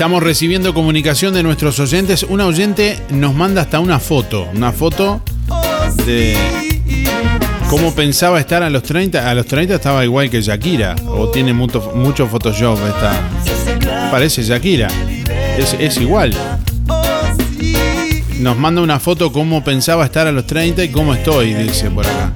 Estamos 0.00 0.22
recibiendo 0.22 0.72
comunicación 0.72 1.34
de 1.34 1.42
nuestros 1.42 1.78
oyentes. 1.78 2.22
Una 2.22 2.46
oyente 2.46 2.98
nos 3.10 3.34
manda 3.34 3.60
hasta 3.60 3.80
una 3.80 3.98
foto. 4.00 4.48
Una 4.54 4.72
foto 4.72 5.20
de 6.06 6.38
cómo 7.68 7.94
pensaba 7.94 8.40
estar 8.40 8.62
a 8.62 8.70
los 8.70 8.82
30. 8.82 9.30
A 9.30 9.34
los 9.34 9.44
30 9.44 9.74
estaba 9.74 10.02
igual 10.02 10.30
que 10.30 10.40
Shakira. 10.40 10.96
O 11.06 11.28
tiene 11.28 11.52
mucho, 11.52 11.92
mucho 11.94 12.26
Photoshop 12.26 12.78
esta. 12.86 14.10
Parece 14.10 14.42
Shakira. 14.42 14.88
Es, 15.58 15.76
es 15.78 15.98
igual. 15.98 16.34
Nos 18.38 18.56
manda 18.56 18.80
una 18.80 18.98
foto 19.00 19.30
cómo 19.30 19.62
pensaba 19.62 20.06
estar 20.06 20.26
a 20.26 20.32
los 20.32 20.46
30 20.46 20.82
y 20.82 20.88
cómo 20.88 21.12
estoy, 21.12 21.52
dice 21.52 21.90
por 21.90 22.06
acá. 22.06 22.32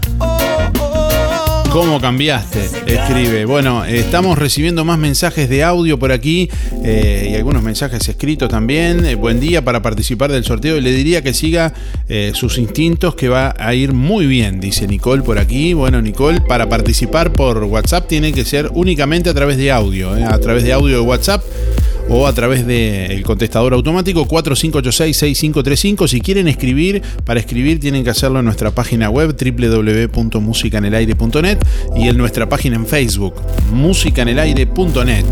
¿Cómo 1.75 2.01
cambiaste? 2.01 2.71
Escribe. 2.87 3.47
Bueno, 3.47 3.85
estamos 3.85 4.39
recibiendo 4.39 4.85
más 4.85 4.97
mensajes 4.97 5.49
de 5.49 5.65
audio 5.65 5.99
por 5.99 6.13
aquí 6.13 6.49
eh, 6.87 7.29
y 7.31 7.35
algunos 7.35 7.63
mensajes 7.63 8.07
escritos 8.07 8.51
también. 8.51 9.07
Eh, 9.07 9.15
buen 9.15 9.41
día 9.41 9.65
para 9.65 9.81
participar 9.81 10.31
del 10.31 10.45
sorteo. 10.45 10.77
Y 10.77 10.83
le 10.83 10.93
diría 10.93 11.23
que 11.23 11.33
siga 11.33 11.73
eh, 12.11 12.33
sus 12.35 12.59
instintos, 12.59 13.15
que 13.15 13.31
va 13.31 13.55
a 13.59 13.73
ir 13.75 13.95
muy 13.95 14.27
bien, 14.27 14.61
dice 14.61 14.87
Nicole 14.87 15.23
por 15.23 15.39
aquí. 15.39 15.73
Bueno, 15.73 16.03
Nicole, 16.03 16.43
para 16.43 16.69
participar 16.69 17.33
por 17.33 17.65
WhatsApp 17.65 18.07
tiene 18.07 18.35
que 18.35 18.45
ser 18.45 18.71
únicamente 18.75 19.31
a 19.31 19.35
través 19.35 19.57
de 19.57 19.73
audio, 19.73 20.13
a 20.13 20.39
través 20.39 20.63
de 20.63 20.75
audio 20.75 20.97
de 20.97 21.03
WhatsApp 21.03 21.43
o 22.11 22.27
a 22.27 22.35
través 22.35 22.67
del 22.67 23.23
contestador 23.23 23.73
automático 23.73 24.27
4586-6535. 24.27 26.07
Si 26.07 26.21
quieren 26.21 26.49
escribir, 26.49 27.01
para 27.25 27.41
escribir 27.41 27.81
tienen 27.81 28.05
que 28.05 28.11
hacerlo 28.11 28.41
en 28.41 28.45
nuestra 28.45 28.73
página 28.73 29.09
web 29.09 29.35
www.musicanelaire.net 29.35 31.59
y 31.97 32.09
en 32.09 32.19
nuestra 32.19 32.47
página 32.47 32.77
en 32.77 32.87
Facebook, 32.87 33.37
musicanelaire.net. 33.73 35.25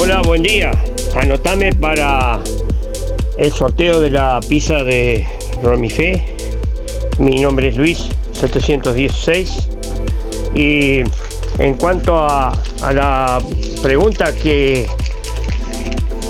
Hola, 0.00 0.22
buen 0.22 0.44
día. 0.44 0.70
Anotame 1.16 1.72
para 1.72 2.38
el 3.36 3.52
sorteo 3.52 4.00
de 4.00 4.10
la 4.10 4.38
pizza 4.48 4.84
de 4.84 5.26
Romifé. 5.60 6.36
Mi 7.18 7.40
nombre 7.40 7.70
es 7.70 7.76
Luis 7.76 8.08
716. 8.32 9.68
Y 10.54 11.00
en 11.58 11.74
cuanto 11.74 12.16
a, 12.16 12.56
la 12.92 13.42
pregunta 13.82 14.32
que, 14.32 14.86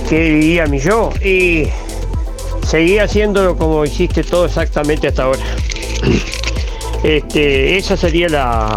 que 0.09 0.18
diría 0.18 0.66
mi 0.66 0.78
yo, 0.78 1.11
y 1.22 1.68
seguí 2.66 2.98
haciéndolo 2.98 3.54
como 3.59 3.85
hiciste 3.85 4.24
todo 4.24 4.46
exactamente 4.46 5.09
hasta 5.09 5.24
ahora. 5.24 5.44
Este, 7.04 7.76
esa 7.76 7.96
sería 7.96 8.28
la, 8.28 8.76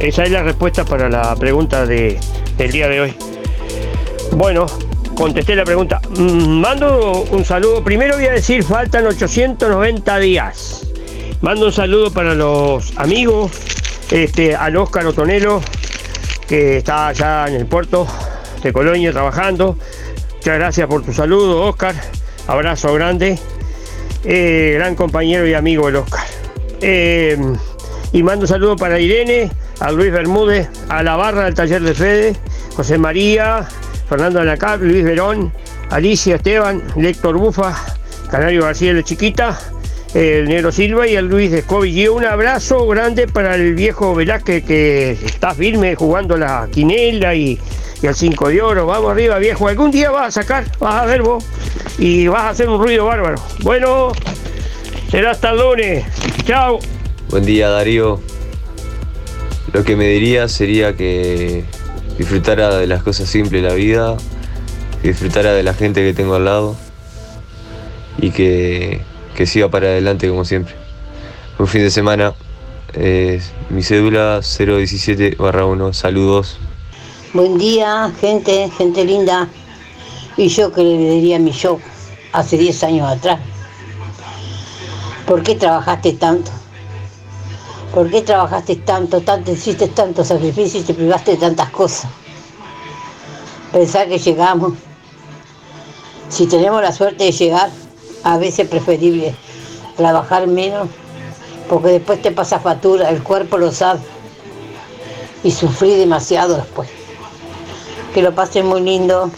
esa 0.00 0.24
es 0.24 0.30
la 0.32 0.42
respuesta 0.42 0.84
para 0.84 1.08
la 1.08 1.36
pregunta 1.36 1.86
de, 1.86 2.18
del 2.56 2.72
día 2.72 2.88
de 2.88 3.00
hoy. 3.00 3.27
Bueno, 4.38 4.66
contesté 5.16 5.56
la 5.56 5.64
pregunta. 5.64 6.00
Mm, 6.16 6.60
Mando 6.60 7.26
un 7.32 7.44
saludo. 7.44 7.82
Primero 7.82 8.14
voy 8.14 8.26
a 8.26 8.32
decir, 8.34 8.62
faltan 8.62 9.04
890 9.04 10.18
días. 10.20 10.86
Mando 11.40 11.66
un 11.66 11.72
saludo 11.72 12.12
para 12.12 12.36
los 12.36 12.96
amigos, 12.96 13.50
este, 14.12 14.54
al 14.54 14.76
Oscar 14.76 15.06
Otonelo, 15.06 15.60
que 16.46 16.76
está 16.76 17.08
allá 17.08 17.48
en 17.48 17.54
el 17.56 17.66
puerto 17.66 18.06
de 18.62 18.72
Colonia 18.72 19.10
trabajando. 19.10 19.76
Muchas 20.36 20.54
gracias 20.54 20.86
por 20.86 21.02
tu 21.02 21.12
saludo, 21.12 21.64
Oscar. 21.64 21.96
Abrazo 22.46 22.94
grande. 22.94 23.40
Eh, 24.22 24.74
gran 24.76 24.94
compañero 24.94 25.48
y 25.48 25.54
amigo 25.54 25.88
el 25.88 25.96
Oscar. 25.96 26.26
Eh, 26.80 27.36
y 28.12 28.22
mando 28.22 28.42
un 28.42 28.48
saludo 28.48 28.76
para 28.76 29.00
Irene, 29.00 29.50
a 29.80 29.90
Luis 29.90 30.12
Bermúdez, 30.12 30.68
a 30.88 31.02
la 31.02 31.16
barra 31.16 31.46
del 31.46 31.54
taller 31.54 31.82
de 31.82 31.92
Fede, 31.92 32.36
José 32.76 32.98
María, 32.98 33.66
Fernando 34.08 34.40
Anacap, 34.40 34.80
Luis 34.80 35.04
Verón, 35.04 35.52
Alicia 35.90 36.36
Esteban, 36.36 36.82
Héctor 36.96 37.36
Bufa, 37.36 37.76
Canario 38.30 38.62
García 38.62 38.94
de 38.94 39.04
Chiquita, 39.04 39.58
el 40.14 40.48
Negro 40.48 40.72
Silva 40.72 41.06
y 41.06 41.14
el 41.14 41.26
Luis 41.26 41.52
Escobi. 41.52 42.08
Un 42.08 42.24
abrazo 42.24 42.86
grande 42.86 43.28
para 43.28 43.54
el 43.54 43.74
viejo 43.74 44.14
Velázquez 44.14 44.64
que 44.64 45.12
está 45.12 45.54
firme 45.54 45.94
jugando 45.94 46.36
la 46.36 46.68
quinela 46.72 47.34
y, 47.34 47.58
y 48.02 48.06
el 48.06 48.14
5 48.14 48.48
de 48.48 48.62
oro. 48.62 48.86
Vamos 48.86 49.10
arriba, 49.10 49.38
viejo. 49.38 49.68
Algún 49.68 49.90
día 49.90 50.10
vas 50.10 50.28
a 50.28 50.42
sacar, 50.42 50.64
vas 50.78 51.02
a 51.02 51.06
ver 51.06 51.22
vos 51.22 51.44
y 51.98 52.26
vas 52.28 52.42
a 52.42 52.48
hacer 52.50 52.68
un 52.68 52.82
ruido 52.82 53.04
bárbaro. 53.04 53.36
Bueno, 53.60 54.12
será 55.10 55.32
hasta 55.32 55.50
el 55.50 55.58
lunes. 55.58 56.04
Chao. 56.44 56.78
Buen 57.28 57.44
día 57.44 57.68
Darío. 57.68 58.20
Lo 59.72 59.84
que 59.84 59.96
me 59.96 60.08
diría 60.08 60.48
sería 60.48 60.96
que 60.96 61.64
disfrutara 62.18 62.76
de 62.76 62.86
las 62.86 63.02
cosas 63.02 63.28
simples 63.28 63.62
de 63.62 63.68
la 63.68 63.74
vida, 63.74 64.16
disfrutara 65.02 65.52
de 65.52 65.62
la 65.62 65.72
gente 65.72 66.04
que 66.04 66.12
tengo 66.12 66.34
al 66.34 66.44
lado 66.44 66.76
y 68.18 68.30
que, 68.30 69.00
que 69.34 69.46
siga 69.46 69.68
para 69.70 69.86
adelante 69.86 70.28
como 70.28 70.44
siempre. 70.44 70.74
Un 71.58 71.66
fin 71.66 71.82
de 71.82 71.90
semana, 71.90 72.34
mi 73.70 73.82
cédula 73.82 74.40
017 74.40 75.36
1, 75.38 75.92
saludos. 75.92 76.58
Buen 77.32 77.58
día, 77.58 78.12
gente, 78.20 78.70
gente 78.76 79.04
linda. 79.04 79.48
Y 80.36 80.48
yo 80.48 80.72
que 80.72 80.82
le 80.82 80.96
diría 80.96 81.38
mi 81.38 81.52
yo 81.52 81.78
hace 82.32 82.56
10 82.56 82.84
años 82.84 83.10
atrás. 83.10 83.40
¿Por 85.26 85.42
qué 85.42 85.54
trabajaste 85.54 86.12
tanto? 86.14 86.50
¿Por 87.92 88.10
qué 88.10 88.22
trabajaste 88.22 88.76
tanto, 88.76 89.20
tanto, 89.22 89.52
hiciste 89.52 89.88
tantos 89.88 90.28
sacrificios 90.28 90.84
y 90.84 90.86
te 90.86 90.94
privaste 90.94 91.32
de 91.32 91.36
tantas 91.38 91.70
cosas? 91.70 92.10
Pensar 93.72 94.08
que 94.08 94.18
llegamos. 94.18 94.74
Si 96.28 96.46
tenemos 96.46 96.82
la 96.82 96.92
suerte 96.92 97.24
de 97.24 97.32
llegar, 97.32 97.70
a 98.22 98.36
veces 98.36 98.60
es 98.60 98.68
preferible 98.68 99.34
trabajar 99.96 100.46
menos, 100.46 100.88
porque 101.68 101.88
después 101.88 102.20
te 102.20 102.30
pasa 102.30 102.60
factura, 102.60 103.08
el 103.10 103.22
cuerpo 103.22 103.56
lo 103.56 103.72
sabe. 103.72 104.00
Y 105.42 105.50
sufrí 105.50 105.94
demasiado 105.94 106.56
después. 106.56 106.88
Que 108.12 108.22
lo 108.22 108.34
pasen 108.34 108.66
muy 108.66 108.82
lindo. 108.82 109.30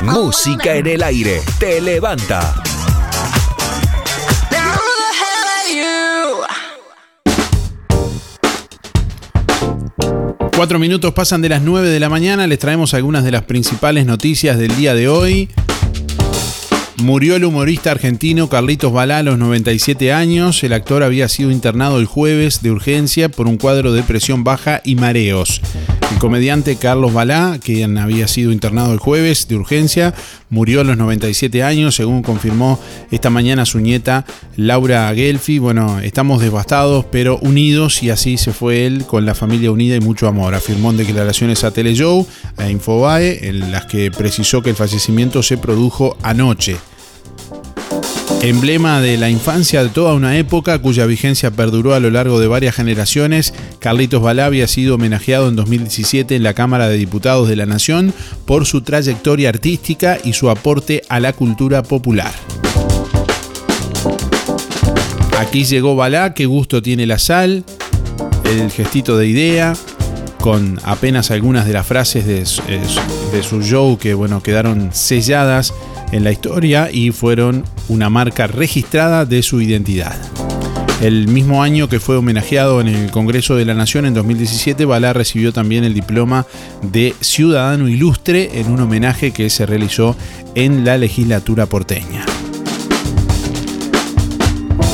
Música 0.00 0.74
en 0.74 0.86
el 0.86 1.02
aire. 1.02 1.42
Te 1.58 1.80
levanta. 1.80 2.65
Cuatro 10.56 10.78
minutos 10.78 11.12
pasan 11.12 11.42
de 11.42 11.50
las 11.50 11.60
9 11.60 11.90
de 11.90 12.00
la 12.00 12.08
mañana. 12.08 12.46
Les 12.46 12.58
traemos 12.58 12.94
algunas 12.94 13.24
de 13.24 13.30
las 13.30 13.42
principales 13.42 14.06
noticias 14.06 14.56
del 14.56 14.74
día 14.74 14.94
de 14.94 15.06
hoy. 15.06 15.50
Murió 16.96 17.36
el 17.36 17.44
humorista 17.44 17.90
argentino 17.90 18.48
Carlitos 18.48 18.90
Balá 18.90 19.18
a 19.18 19.22
los 19.22 19.36
97 19.36 20.14
años. 20.14 20.64
El 20.64 20.72
actor 20.72 21.02
había 21.02 21.28
sido 21.28 21.50
internado 21.50 21.98
el 21.98 22.06
jueves 22.06 22.62
de 22.62 22.70
urgencia 22.70 23.28
por 23.28 23.48
un 23.48 23.58
cuadro 23.58 23.92
de 23.92 24.02
presión 24.02 24.44
baja 24.44 24.80
y 24.82 24.94
mareos. 24.94 25.60
El 26.12 26.18
comediante 26.18 26.76
Carlos 26.76 27.12
Balá, 27.12 27.58
quien 27.62 27.98
había 27.98 28.28
sido 28.28 28.52
internado 28.52 28.92
el 28.92 28.98
jueves 28.98 29.48
de 29.48 29.56
urgencia, 29.56 30.14
murió 30.48 30.80
a 30.80 30.84
los 30.84 30.96
97 30.96 31.62
años, 31.62 31.96
según 31.96 32.22
confirmó 32.22 32.80
esta 33.10 33.28
mañana 33.28 33.66
su 33.66 33.80
nieta 33.80 34.24
Laura 34.56 35.12
Gelfi. 35.14 35.58
Bueno, 35.58 35.98
estamos 36.00 36.40
devastados, 36.40 37.04
pero 37.10 37.38
unidos, 37.38 38.02
y 38.02 38.10
así 38.10 38.38
se 38.38 38.52
fue 38.52 38.86
él 38.86 39.04
con 39.04 39.26
la 39.26 39.34
familia 39.34 39.72
unida 39.72 39.96
y 39.96 40.00
mucho 40.00 40.28
amor. 40.28 40.54
Afirmó 40.54 40.90
en 40.90 40.96
declaraciones 40.96 41.64
a 41.64 41.72
Teleshow, 41.72 42.26
a 42.56 42.70
Infobae, 42.70 43.48
en 43.48 43.72
las 43.72 43.86
que 43.86 44.10
precisó 44.10 44.62
que 44.62 44.70
el 44.70 44.76
fallecimiento 44.76 45.42
se 45.42 45.58
produjo 45.58 46.16
anoche. 46.22 46.76
Emblema 48.46 49.00
de 49.00 49.16
la 49.16 49.28
infancia 49.28 49.82
de 49.82 49.88
toda 49.88 50.14
una 50.14 50.38
época 50.38 50.78
cuya 50.78 51.04
vigencia 51.04 51.50
perduró 51.50 51.94
a 51.94 51.98
lo 51.98 52.10
largo 52.10 52.38
de 52.38 52.46
varias 52.46 52.76
generaciones, 52.76 53.52
Carlitos 53.80 54.22
Balá 54.22 54.46
había 54.46 54.68
sido 54.68 54.94
homenajeado 54.94 55.48
en 55.48 55.56
2017 55.56 56.36
en 56.36 56.44
la 56.44 56.54
Cámara 56.54 56.88
de 56.88 56.96
Diputados 56.96 57.48
de 57.48 57.56
la 57.56 57.66
Nación 57.66 58.14
por 58.44 58.64
su 58.64 58.82
trayectoria 58.82 59.48
artística 59.48 60.18
y 60.22 60.34
su 60.34 60.48
aporte 60.48 61.02
a 61.08 61.18
la 61.18 61.32
cultura 61.32 61.82
popular. 61.82 62.30
Aquí 65.40 65.64
llegó 65.64 65.96
Balá, 65.96 66.32
qué 66.32 66.46
gusto 66.46 66.80
tiene 66.80 67.04
la 67.04 67.18
sal, 67.18 67.64
el 68.44 68.70
gestito 68.70 69.18
de 69.18 69.26
idea, 69.26 69.74
con 70.40 70.78
apenas 70.84 71.32
algunas 71.32 71.66
de 71.66 71.72
las 71.72 71.84
frases 71.84 72.24
de, 72.24 72.44
de 73.36 73.42
su 73.42 73.60
show 73.60 73.98
que 73.98 74.14
bueno, 74.14 74.40
quedaron 74.40 74.90
selladas 74.92 75.74
en 76.12 76.24
la 76.24 76.32
historia 76.32 76.90
y 76.90 77.10
fueron 77.10 77.64
una 77.88 78.10
marca 78.10 78.46
registrada 78.46 79.24
de 79.24 79.42
su 79.42 79.60
identidad. 79.60 80.16
El 81.00 81.28
mismo 81.28 81.62
año 81.62 81.88
que 81.88 82.00
fue 82.00 82.16
homenajeado 82.16 82.80
en 82.80 82.88
el 82.88 83.10
Congreso 83.10 83.54
de 83.54 83.66
la 83.66 83.74
Nación 83.74 84.06
en 84.06 84.14
2017, 84.14 84.86
Balá 84.86 85.12
recibió 85.12 85.52
también 85.52 85.84
el 85.84 85.92
diploma 85.92 86.46
de 86.80 87.14
Ciudadano 87.20 87.88
Ilustre 87.88 88.60
en 88.60 88.70
un 88.70 88.80
homenaje 88.80 89.30
que 89.30 89.50
se 89.50 89.66
realizó 89.66 90.16
en 90.54 90.86
la 90.86 90.96
legislatura 90.96 91.66
porteña. 91.66 92.24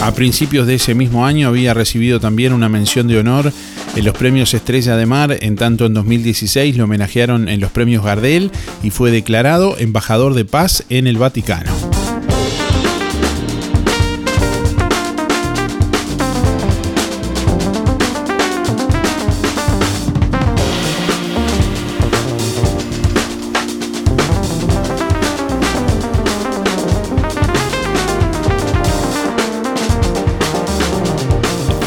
A 0.02 0.12
principios 0.12 0.66
de 0.66 0.74
ese 0.74 0.96
mismo 0.96 1.24
año 1.24 1.46
había 1.46 1.74
recibido 1.74 2.18
también 2.18 2.52
una 2.52 2.68
mención 2.68 3.06
de 3.06 3.20
honor 3.20 3.52
en 3.96 4.04
los 4.04 4.16
premios 4.16 4.54
Estrella 4.54 4.96
de 4.96 5.06
Mar, 5.06 5.36
en 5.40 5.56
tanto 5.56 5.86
en 5.86 5.94
2016 5.94 6.76
lo 6.76 6.84
homenajearon 6.84 7.48
en 7.48 7.60
los 7.60 7.70
premios 7.70 8.04
Gardel 8.04 8.50
y 8.82 8.90
fue 8.90 9.10
declarado 9.10 9.76
embajador 9.78 10.34
de 10.34 10.44
paz 10.44 10.84
en 10.88 11.06
el 11.06 11.18
Vaticano. 11.18 11.91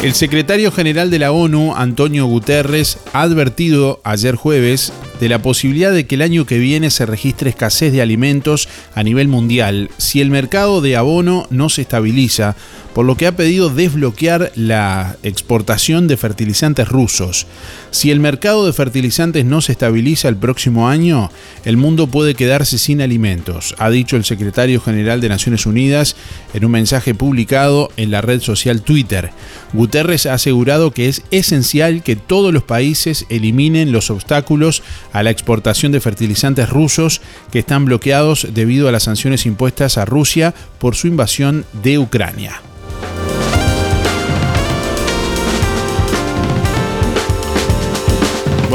El 0.06 0.14
secretario 0.14 0.70
general 0.70 1.10
de 1.10 1.18
la 1.18 1.32
ONU, 1.32 1.74
Antonio 1.74 2.26
Guterres, 2.26 2.98
ha 3.12 3.22
advertido 3.22 4.00
ayer 4.04 4.36
jueves 4.36 4.92
de 5.18 5.28
la 5.28 5.42
posibilidad 5.42 5.90
de 5.90 6.06
que 6.06 6.14
el 6.14 6.22
año 6.22 6.46
que 6.46 6.58
viene 6.58 6.92
se 6.92 7.06
registre 7.06 7.50
escasez 7.50 7.92
de 7.92 8.02
alimentos 8.02 8.68
a 8.94 9.02
nivel 9.02 9.26
mundial. 9.26 9.90
Si 9.98 10.20
el 10.20 10.30
mercado 10.30 10.80
de 10.80 10.96
abono 10.96 11.48
no 11.50 11.68
se 11.70 11.82
estabiliza, 11.82 12.54
por 12.96 13.04
lo 13.04 13.14
que 13.14 13.26
ha 13.26 13.36
pedido 13.36 13.68
desbloquear 13.68 14.52
la 14.54 15.18
exportación 15.22 16.08
de 16.08 16.16
fertilizantes 16.16 16.88
rusos. 16.88 17.46
Si 17.90 18.10
el 18.10 18.20
mercado 18.20 18.64
de 18.64 18.72
fertilizantes 18.72 19.44
no 19.44 19.60
se 19.60 19.72
estabiliza 19.72 20.30
el 20.30 20.38
próximo 20.38 20.88
año, 20.88 21.30
el 21.66 21.76
mundo 21.76 22.06
puede 22.06 22.34
quedarse 22.34 22.78
sin 22.78 23.02
alimentos, 23.02 23.74
ha 23.76 23.90
dicho 23.90 24.16
el 24.16 24.24
secretario 24.24 24.80
general 24.80 25.20
de 25.20 25.28
Naciones 25.28 25.66
Unidas 25.66 26.16
en 26.54 26.64
un 26.64 26.70
mensaje 26.70 27.14
publicado 27.14 27.90
en 27.98 28.10
la 28.10 28.22
red 28.22 28.40
social 28.40 28.80
Twitter. 28.80 29.30
Guterres 29.74 30.24
ha 30.24 30.32
asegurado 30.32 30.90
que 30.90 31.10
es 31.10 31.20
esencial 31.30 32.02
que 32.02 32.16
todos 32.16 32.50
los 32.50 32.62
países 32.62 33.26
eliminen 33.28 33.92
los 33.92 34.08
obstáculos 34.08 34.82
a 35.12 35.22
la 35.22 35.28
exportación 35.28 35.92
de 35.92 36.00
fertilizantes 36.00 36.70
rusos 36.70 37.20
que 37.52 37.58
están 37.58 37.84
bloqueados 37.84 38.48
debido 38.54 38.88
a 38.88 38.92
las 38.92 39.02
sanciones 39.02 39.44
impuestas 39.44 39.98
a 39.98 40.06
Rusia 40.06 40.54
por 40.78 40.96
su 40.96 41.08
invasión 41.08 41.66
de 41.82 41.98
Ucrania. 41.98 42.62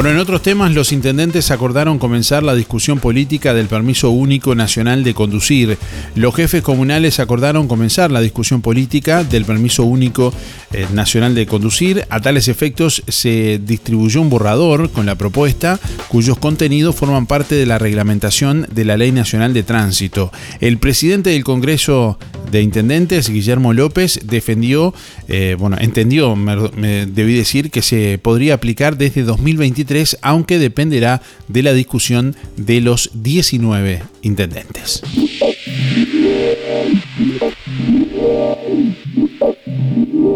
Bueno, 0.02 0.16
en 0.16 0.20
otros 0.20 0.42
temas, 0.42 0.74
los 0.74 0.94
intendentes 0.94 1.52
acordaron 1.52 2.00
comenzar 2.00 2.42
la 2.42 2.56
discusión 2.56 2.98
política 2.98 3.54
del 3.54 3.68
permiso 3.68 4.10
único 4.10 4.56
nacional 4.56 5.04
de 5.04 5.14
conducir. 5.14 5.78
Los 6.16 6.34
jefes 6.34 6.64
comunales 6.64 7.20
acordaron 7.20 7.68
comenzar 7.68 8.10
la 8.10 8.20
discusión 8.20 8.64
política 8.64 9.24
del 9.24 9.46
permiso 9.46 9.84
único 9.84 10.34
eh, 10.74 10.88
nacional 10.92 11.36
de 11.36 11.46
conducir. 11.46 12.08
A 12.10 12.20
tales 12.20 12.48
efectos 12.48 13.04
se 13.10 13.62
distribuyó 13.64 14.22
un 14.22 14.32
borrador 14.32 14.90
con 14.90 15.06
la 15.06 15.14
propuesta, 15.14 15.80
cuyos 16.08 16.40
contenidos 16.40 16.96
forman 16.96 17.28
parte 17.28 17.54
de 17.54 17.68
la 17.68 17.78
reglamentación 17.78 18.68
de 18.72 18.86
la 18.86 18.98
Ley 18.98 19.12
Nacional 19.12 19.54
de 19.54 19.62
Tránsito. 19.62 20.32
El 20.62 20.80
presidente 20.80 21.30
del 21.30 21.44
Congreso 21.44 22.18
de 22.50 22.64
Intendentes, 22.64 23.30
Guillermo 23.30 23.72
López, 23.72 24.22
defendió, 24.24 24.96
eh, 25.28 25.56
bueno, 25.60 25.78
entendió, 25.80 26.36
debí 26.76 27.36
decir, 27.36 27.70
que 27.70 27.84
se 27.84 28.18
podría 28.18 28.56
aplicar 28.56 28.98
desde 28.98 29.22
2023 29.22 29.91
aunque 30.22 30.60
dependerá 30.60 31.22
de 31.48 31.64
la 31.64 31.74
discusión 31.74 32.36
de 32.58 32.82
los 32.82 33.12
19 33.14 34.04
intendentes. 34.22 35.04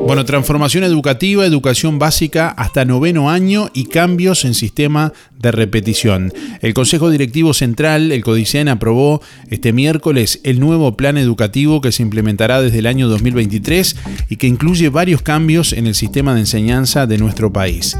Bueno, 0.05 0.23
transformación 0.23 0.83
educativa, 0.83 1.47
educación 1.47 1.97
básica 1.97 2.49
hasta 2.49 2.85
noveno 2.85 3.31
año 3.31 3.71
y 3.73 3.85
cambios 3.85 4.45
en 4.45 4.53
sistema 4.53 5.13
de 5.39 5.51
repetición. 5.51 6.31
El 6.61 6.75
Consejo 6.75 7.09
Directivo 7.09 7.55
Central, 7.55 8.11
el 8.11 8.23
CODICEN, 8.23 8.67
aprobó 8.67 9.21
este 9.49 9.73
miércoles 9.73 10.41
el 10.43 10.59
nuevo 10.59 10.95
plan 10.95 11.17
educativo 11.17 11.81
que 11.81 11.91
se 11.91 12.03
implementará 12.03 12.61
desde 12.61 12.79
el 12.79 12.85
año 12.85 13.07
2023 13.07 13.95
y 14.29 14.35
que 14.35 14.45
incluye 14.45 14.89
varios 14.89 15.23
cambios 15.23 15.73
en 15.73 15.87
el 15.87 15.95
sistema 15.95 16.35
de 16.35 16.41
enseñanza 16.41 17.07
de 17.07 17.17
nuestro 17.17 17.51
país. 17.51 17.97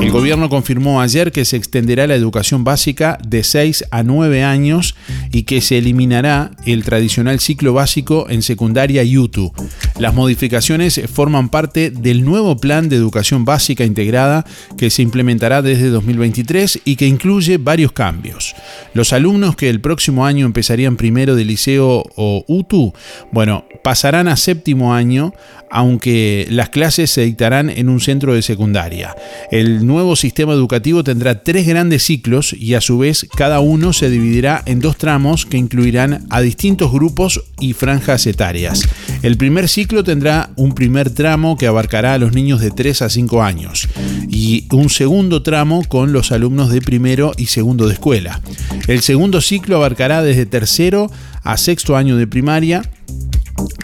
El 0.00 0.12
gobierno 0.12 0.48
confirmó 0.48 1.02
ayer 1.02 1.30
que 1.30 1.44
se 1.44 1.58
extenderá 1.58 2.06
la 2.06 2.14
educación 2.14 2.64
básica 2.64 3.18
de 3.22 3.44
6 3.44 3.84
a 3.90 4.02
9 4.02 4.42
años 4.42 4.94
y 5.30 5.42
que 5.42 5.60
se 5.60 5.76
eliminará 5.76 6.52
el 6.64 6.84
tradicional 6.84 7.38
ciclo 7.38 7.74
básico 7.74 8.26
en 8.30 8.40
secundaria 8.40 9.02
y 9.02 9.18
UTU. 9.18 9.52
Las 9.98 10.14
modificaciones 10.14 11.02
forman 11.12 11.50
parte 11.50 11.90
del 11.90 12.24
nuevo 12.24 12.56
plan 12.56 12.88
de 12.88 12.96
educación 12.96 13.44
básica 13.44 13.84
integrada 13.84 14.46
que 14.78 14.88
se 14.88 15.02
implementará 15.02 15.60
desde 15.60 15.90
2023 15.90 16.80
y 16.86 16.96
que 16.96 17.06
incluye 17.06 17.58
varios 17.58 17.92
cambios. 17.92 18.54
Los 18.94 19.12
alumnos 19.12 19.54
que 19.54 19.68
el 19.68 19.82
próximo 19.82 20.24
año 20.24 20.46
empezarían 20.46 20.96
primero 20.96 21.36
de 21.36 21.44
liceo 21.44 22.04
o 22.16 22.44
UTU, 22.48 22.94
bueno, 23.32 23.66
pasarán 23.84 24.28
a 24.28 24.36
séptimo 24.36 24.94
año, 24.94 25.34
aunque 25.70 26.46
las 26.50 26.68
clases 26.68 27.10
se 27.10 27.22
dictarán 27.22 27.70
en 27.70 27.88
un 27.88 28.00
centro 28.00 28.34
de 28.34 28.42
secundaria. 28.42 29.14
El 29.50 29.86
nuevo 29.86 30.16
sistema 30.16 30.52
educativo 30.52 31.04
tendrá 31.04 31.42
tres 31.42 31.66
grandes 31.66 32.02
ciclos 32.02 32.52
y 32.52 32.74
a 32.74 32.80
su 32.80 32.98
vez 32.98 33.26
cada 33.36 33.60
uno 33.60 33.92
se 33.92 34.10
dividirá 34.10 34.62
en 34.66 34.80
dos 34.80 34.96
tramos 34.96 35.46
que 35.46 35.56
incluirán 35.56 36.26
a 36.30 36.40
distintos 36.40 36.92
grupos 36.92 37.44
y 37.60 37.72
franjas 37.72 38.26
etarias. 38.26 38.82
El 39.22 39.36
primer 39.36 39.68
ciclo 39.68 40.02
tendrá 40.02 40.50
un 40.56 40.74
primer 40.74 41.10
tramo 41.10 41.56
que 41.56 41.66
abarcará 41.66 42.14
a 42.14 42.18
los 42.18 42.32
niños 42.32 42.60
de 42.60 42.70
3 42.70 43.02
a 43.02 43.08
5 43.08 43.42
años 43.42 43.88
y 44.28 44.66
un 44.72 44.90
segundo 44.90 45.42
tramo 45.42 45.84
con 45.84 46.12
los 46.12 46.32
alumnos 46.32 46.70
de 46.70 46.80
primero 46.80 47.32
y 47.36 47.46
segundo 47.46 47.86
de 47.86 47.94
escuela. 47.94 48.40
El 48.88 49.02
segundo 49.02 49.40
ciclo 49.40 49.76
abarcará 49.76 50.22
desde 50.22 50.46
tercero 50.46 51.10
a 51.42 51.56
sexto 51.56 51.96
año 51.96 52.16
de 52.16 52.26
primaria 52.26 52.82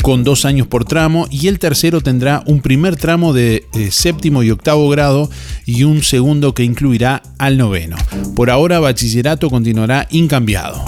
con 0.03 0.25
dos 0.25 0.45
años 0.45 0.67
por 0.67 0.85
tramo 0.85 1.27
y 1.31 1.49
el 1.49 1.59
tercero 1.59 2.01
tendrá 2.01 2.43
un 2.47 2.61
primer 2.61 2.97
tramo 2.97 3.33
de 3.33 3.67
eh, 3.75 3.91
séptimo 3.91 4.43
y 4.43 4.51
octavo 4.51 4.89
grado 4.89 5.31
y 5.65 5.85
un 5.85 6.03
segundo 6.03 6.55
que 6.55 6.65
incluirá 6.65 7.23
al 7.39 7.59
noveno. 7.59 7.97
Por 8.35 8.51
ahora 8.51 8.81
bachillerato 8.81 9.51
continuará 9.51 10.07
incambiado. 10.11 10.85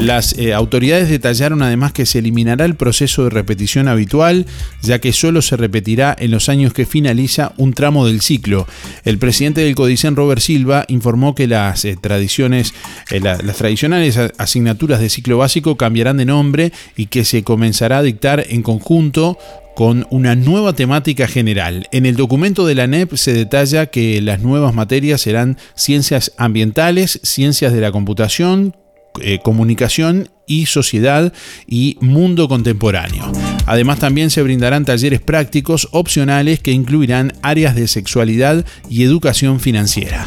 Las 0.00 0.38
eh, 0.38 0.54
autoridades 0.54 1.08
detallaron 1.08 1.62
además 1.62 1.92
que 1.92 2.06
se 2.06 2.20
eliminará 2.20 2.64
el 2.64 2.76
proceso 2.76 3.24
de 3.24 3.30
repetición 3.30 3.88
habitual, 3.88 4.46
ya 4.82 5.00
que 5.00 5.12
solo 5.12 5.42
se 5.42 5.56
repetirá 5.56 6.14
en 6.16 6.30
los 6.30 6.48
años 6.48 6.72
que 6.72 6.86
finaliza 6.86 7.52
un 7.56 7.72
tramo 7.72 8.06
del 8.06 8.20
ciclo. 8.20 8.68
El 9.04 9.18
presidente 9.18 9.62
del 9.62 9.74
Codicen, 9.74 10.14
Robert 10.14 10.40
Silva, 10.40 10.84
informó 10.88 11.34
que 11.34 11.48
las, 11.48 11.84
eh, 11.84 11.96
tradiciones, 12.00 12.72
eh, 13.10 13.20
las 13.20 13.56
tradicionales 13.56 14.16
asignaturas 14.38 15.00
de 15.00 15.08
ciclo 15.08 15.38
básico 15.38 15.76
cambiarán 15.76 16.18
de 16.18 16.26
nombre 16.26 16.72
y 16.96 17.06
que 17.06 17.24
se 17.24 17.42
comenzará 17.42 17.98
a 17.98 18.02
dictar 18.02 18.44
en 18.48 18.62
conjunto 18.62 19.38
con 19.76 20.06
una 20.08 20.34
nueva 20.34 20.72
temática 20.72 21.28
general. 21.28 21.86
En 21.92 22.06
el 22.06 22.16
documento 22.16 22.66
de 22.66 22.74
la 22.74 22.86
NEP 22.86 23.14
se 23.16 23.34
detalla 23.34 23.86
que 23.86 24.22
las 24.22 24.40
nuevas 24.40 24.74
materias 24.74 25.20
serán 25.20 25.58
ciencias 25.74 26.32
ambientales, 26.38 27.20
ciencias 27.22 27.74
de 27.74 27.82
la 27.82 27.92
computación, 27.92 28.74
eh, 29.20 29.38
comunicación 29.42 30.30
y 30.46 30.64
sociedad 30.64 31.30
y 31.66 31.98
mundo 32.00 32.48
contemporáneo. 32.48 33.30
Además 33.66 33.98
también 33.98 34.30
se 34.30 34.42
brindarán 34.42 34.86
talleres 34.86 35.20
prácticos 35.20 35.88
opcionales 35.92 36.58
que 36.60 36.72
incluirán 36.72 37.34
áreas 37.42 37.74
de 37.74 37.86
sexualidad 37.86 38.64
y 38.88 39.02
educación 39.02 39.60
financiera. 39.60 40.26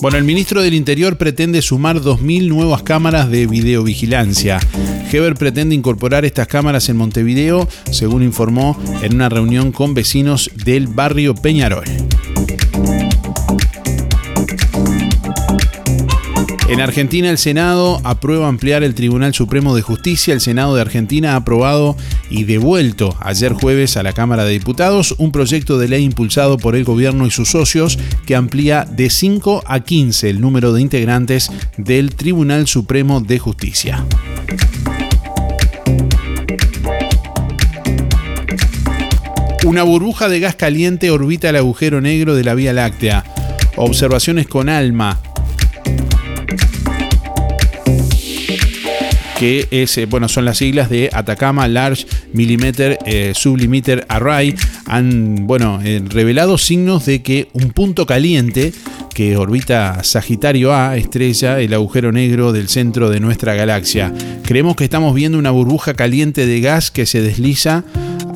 Bueno, 0.00 0.16
el 0.16 0.22
ministro 0.22 0.62
del 0.62 0.74
Interior 0.74 1.16
pretende 1.16 1.60
sumar 1.60 1.96
2.000 2.00 2.46
nuevas 2.46 2.84
cámaras 2.84 3.30
de 3.30 3.48
videovigilancia. 3.48 4.60
Heber 5.10 5.34
pretende 5.34 5.74
incorporar 5.74 6.24
estas 6.24 6.46
cámaras 6.46 6.88
en 6.88 6.96
Montevideo, 6.96 7.68
según 7.90 8.22
informó 8.22 8.80
en 9.02 9.14
una 9.14 9.28
reunión 9.28 9.72
con 9.72 9.94
vecinos 9.94 10.50
del 10.54 10.86
barrio 10.86 11.34
Peñarol. 11.34 11.84
En 16.68 16.82
Argentina 16.82 17.30
el 17.30 17.38
Senado 17.38 17.98
aprueba 18.04 18.46
ampliar 18.46 18.82
el 18.82 18.94
Tribunal 18.94 19.32
Supremo 19.32 19.74
de 19.74 19.80
Justicia. 19.80 20.34
El 20.34 20.42
Senado 20.42 20.74
de 20.74 20.82
Argentina 20.82 21.32
ha 21.32 21.36
aprobado 21.36 21.96
y 22.28 22.44
devuelto 22.44 23.16
ayer 23.20 23.54
jueves 23.54 23.96
a 23.96 24.02
la 24.02 24.12
Cámara 24.12 24.44
de 24.44 24.52
Diputados 24.52 25.14
un 25.16 25.32
proyecto 25.32 25.78
de 25.78 25.88
ley 25.88 26.04
impulsado 26.04 26.58
por 26.58 26.76
el 26.76 26.84
gobierno 26.84 27.26
y 27.26 27.30
sus 27.30 27.48
socios 27.48 27.98
que 28.26 28.36
amplía 28.36 28.84
de 28.84 29.08
5 29.08 29.62
a 29.64 29.80
15 29.80 30.28
el 30.28 30.42
número 30.42 30.74
de 30.74 30.82
integrantes 30.82 31.50
del 31.78 32.14
Tribunal 32.14 32.66
Supremo 32.66 33.22
de 33.22 33.38
Justicia. 33.38 34.04
Una 39.64 39.84
burbuja 39.84 40.28
de 40.28 40.40
gas 40.40 40.54
caliente 40.54 41.10
orbita 41.10 41.48
el 41.48 41.56
agujero 41.56 42.02
negro 42.02 42.34
de 42.34 42.44
la 42.44 42.54
Vía 42.54 42.74
Láctea. 42.74 43.24
Observaciones 43.76 44.46
con 44.48 44.68
ALMA 44.68 45.18
que 49.38 49.68
es, 49.70 49.96
eh, 49.98 50.06
bueno, 50.06 50.28
son 50.28 50.44
las 50.44 50.58
siglas 50.58 50.90
de 50.90 51.10
Atacama 51.12 51.68
Large 51.68 52.06
Millimeter 52.32 52.98
eh, 53.06 53.32
Array, 54.08 54.54
han, 54.86 55.46
bueno, 55.46 55.80
eh, 55.84 56.02
revelado 56.04 56.58
signos 56.58 57.06
de 57.06 57.22
que 57.22 57.48
un 57.52 57.70
punto 57.70 58.04
caliente 58.04 58.72
que 59.14 59.36
orbita 59.36 60.02
Sagitario 60.02 60.74
A, 60.74 60.96
estrella, 60.96 61.60
el 61.60 61.72
agujero 61.72 62.10
negro 62.10 62.52
del 62.52 62.68
centro 62.68 63.10
de 63.10 63.20
nuestra 63.20 63.54
galaxia. 63.54 64.12
Creemos 64.42 64.74
que 64.74 64.84
estamos 64.84 65.14
viendo 65.14 65.38
una 65.38 65.52
burbuja 65.52 65.94
caliente 65.94 66.44
de 66.44 66.60
gas 66.60 66.90
que 66.90 67.06
se 67.06 67.22
desliza 67.22 67.84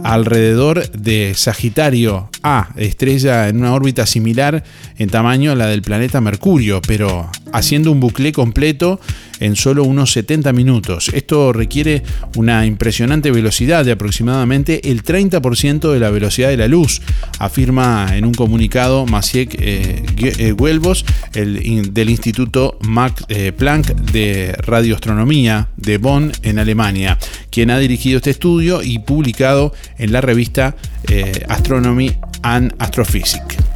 alrededor 0.04 0.88
de 0.92 1.32
Sagitario 1.34 2.28
A, 2.44 2.68
estrella 2.76 3.48
en 3.48 3.58
una 3.58 3.74
órbita 3.74 4.06
similar 4.06 4.62
en 4.98 5.08
tamaño 5.08 5.52
a 5.52 5.56
la 5.56 5.66
del 5.66 5.82
planeta 5.82 6.20
Mercurio, 6.20 6.80
pero 6.86 7.28
haciendo 7.52 7.92
un 7.92 8.00
bucle 8.00 8.32
completo 8.32 9.00
en 9.40 9.56
solo 9.56 9.84
unos 9.84 10.12
70 10.12 10.52
minutos. 10.52 11.10
Esto 11.12 11.52
requiere 11.52 12.02
una 12.36 12.64
impresionante 12.64 13.30
velocidad 13.30 13.84
de 13.84 13.92
aproximadamente 13.92 14.90
el 14.90 15.02
30% 15.02 15.92
de 15.92 15.98
la 15.98 16.10
velocidad 16.10 16.48
de 16.48 16.56
la 16.56 16.68
luz, 16.68 17.02
afirma 17.38 18.16
en 18.16 18.24
un 18.24 18.34
comunicado 18.34 19.06
Maciek 19.06 19.56
eh, 19.58 20.02
eh, 20.16 20.52
Huelvos 20.52 21.04
del 21.32 22.08
Instituto 22.08 22.78
Max 22.82 23.24
eh, 23.28 23.52
Planck 23.52 23.88
de 24.12 24.54
Radioastronomía 24.58 25.68
de 25.76 25.98
Bonn 25.98 26.32
en 26.42 26.58
Alemania, 26.58 27.18
quien 27.50 27.70
ha 27.70 27.78
dirigido 27.78 28.18
este 28.18 28.30
estudio 28.30 28.82
y 28.82 29.00
publicado 29.00 29.74
en 29.98 30.12
la 30.12 30.20
revista 30.20 30.76
Astronomy 31.48 32.12
and 32.42 32.74
Astrophysics. 32.78 33.71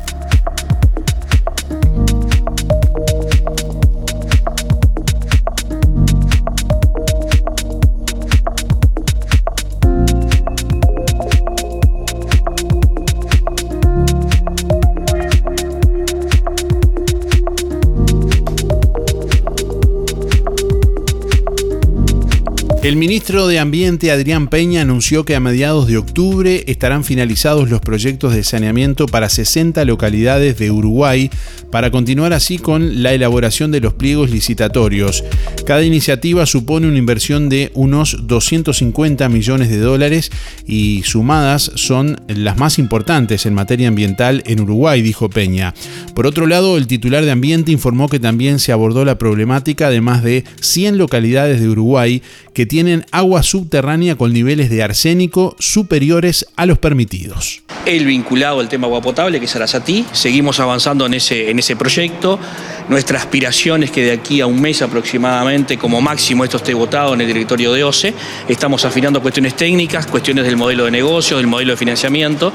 El 22.86 22.94
ministro 22.94 23.48
de 23.48 23.58
Ambiente 23.58 24.12
Adrián 24.12 24.46
Peña 24.46 24.82
anunció 24.82 25.24
que 25.24 25.34
a 25.34 25.40
mediados 25.40 25.88
de 25.88 25.96
octubre 25.96 26.62
estarán 26.68 27.02
finalizados 27.02 27.68
los 27.68 27.80
proyectos 27.80 28.32
de 28.32 28.44
saneamiento 28.44 29.06
para 29.06 29.28
60 29.28 29.84
localidades 29.84 30.56
de 30.56 30.70
Uruguay 30.70 31.28
para 31.72 31.90
continuar 31.90 32.32
así 32.32 32.58
con 32.58 33.02
la 33.02 33.12
elaboración 33.12 33.72
de 33.72 33.80
los 33.80 33.94
pliegos 33.94 34.30
licitatorios. 34.30 35.24
Cada 35.66 35.82
iniciativa 35.82 36.46
supone 36.46 36.86
una 36.86 36.98
inversión 36.98 37.48
de 37.48 37.72
unos 37.74 38.28
250 38.28 39.28
millones 39.30 39.68
de 39.68 39.78
dólares 39.78 40.30
y 40.64 41.02
sumadas 41.04 41.72
son 41.74 42.20
las 42.28 42.56
más 42.56 42.78
importantes 42.78 43.46
en 43.46 43.54
materia 43.54 43.88
ambiental 43.88 44.44
en 44.46 44.60
Uruguay, 44.60 45.02
dijo 45.02 45.28
Peña. 45.28 45.74
Por 46.14 46.28
otro 46.28 46.46
lado, 46.46 46.76
el 46.76 46.86
titular 46.86 47.24
de 47.24 47.32
Ambiente 47.32 47.72
informó 47.72 48.08
que 48.08 48.20
también 48.20 48.60
se 48.60 48.70
abordó 48.70 49.04
la 49.04 49.18
problemática 49.18 49.90
de 49.90 50.00
más 50.00 50.22
de 50.22 50.44
100 50.60 50.98
localidades 50.98 51.60
de 51.60 51.68
Uruguay 51.68 52.22
que 52.54 52.64
tienen 52.64 52.75
agua 53.10 53.42
subterránea 53.42 54.16
con 54.16 54.32
niveles 54.32 54.68
de 54.68 54.82
arsénico 54.82 55.56
superiores 55.58 56.46
a 56.56 56.66
los 56.66 56.78
permitidos. 56.78 57.62
El 57.86 58.04
vinculado 58.04 58.60
al 58.60 58.68
tema 58.68 58.86
agua 58.86 59.00
potable, 59.00 59.38
que 59.38 59.46
es 59.46 59.56
Arasatí, 59.56 60.04
seguimos 60.12 60.60
avanzando 60.60 61.06
en 61.06 61.14
ese, 61.14 61.50
en 61.50 61.58
ese 61.58 61.76
proyecto. 61.76 62.38
Nuestra 62.88 63.18
aspiración 63.18 63.82
es 63.82 63.90
que 63.90 64.04
de 64.04 64.12
aquí 64.12 64.40
a 64.40 64.46
un 64.46 64.60
mes 64.60 64.82
aproximadamente, 64.82 65.78
como 65.78 66.00
máximo, 66.00 66.44
esto 66.44 66.56
esté 66.58 66.74
votado 66.74 67.14
en 67.14 67.20
el 67.20 67.26
directorio 67.28 67.72
de 67.72 67.84
OCE. 67.84 68.12
Estamos 68.48 68.84
afinando 68.84 69.22
cuestiones 69.22 69.54
técnicas, 69.54 70.06
cuestiones 70.06 70.44
del 70.44 70.56
modelo 70.56 70.84
de 70.84 70.90
negocio, 70.90 71.36
del 71.36 71.46
modelo 71.46 71.72
de 71.72 71.76
financiamiento. 71.76 72.52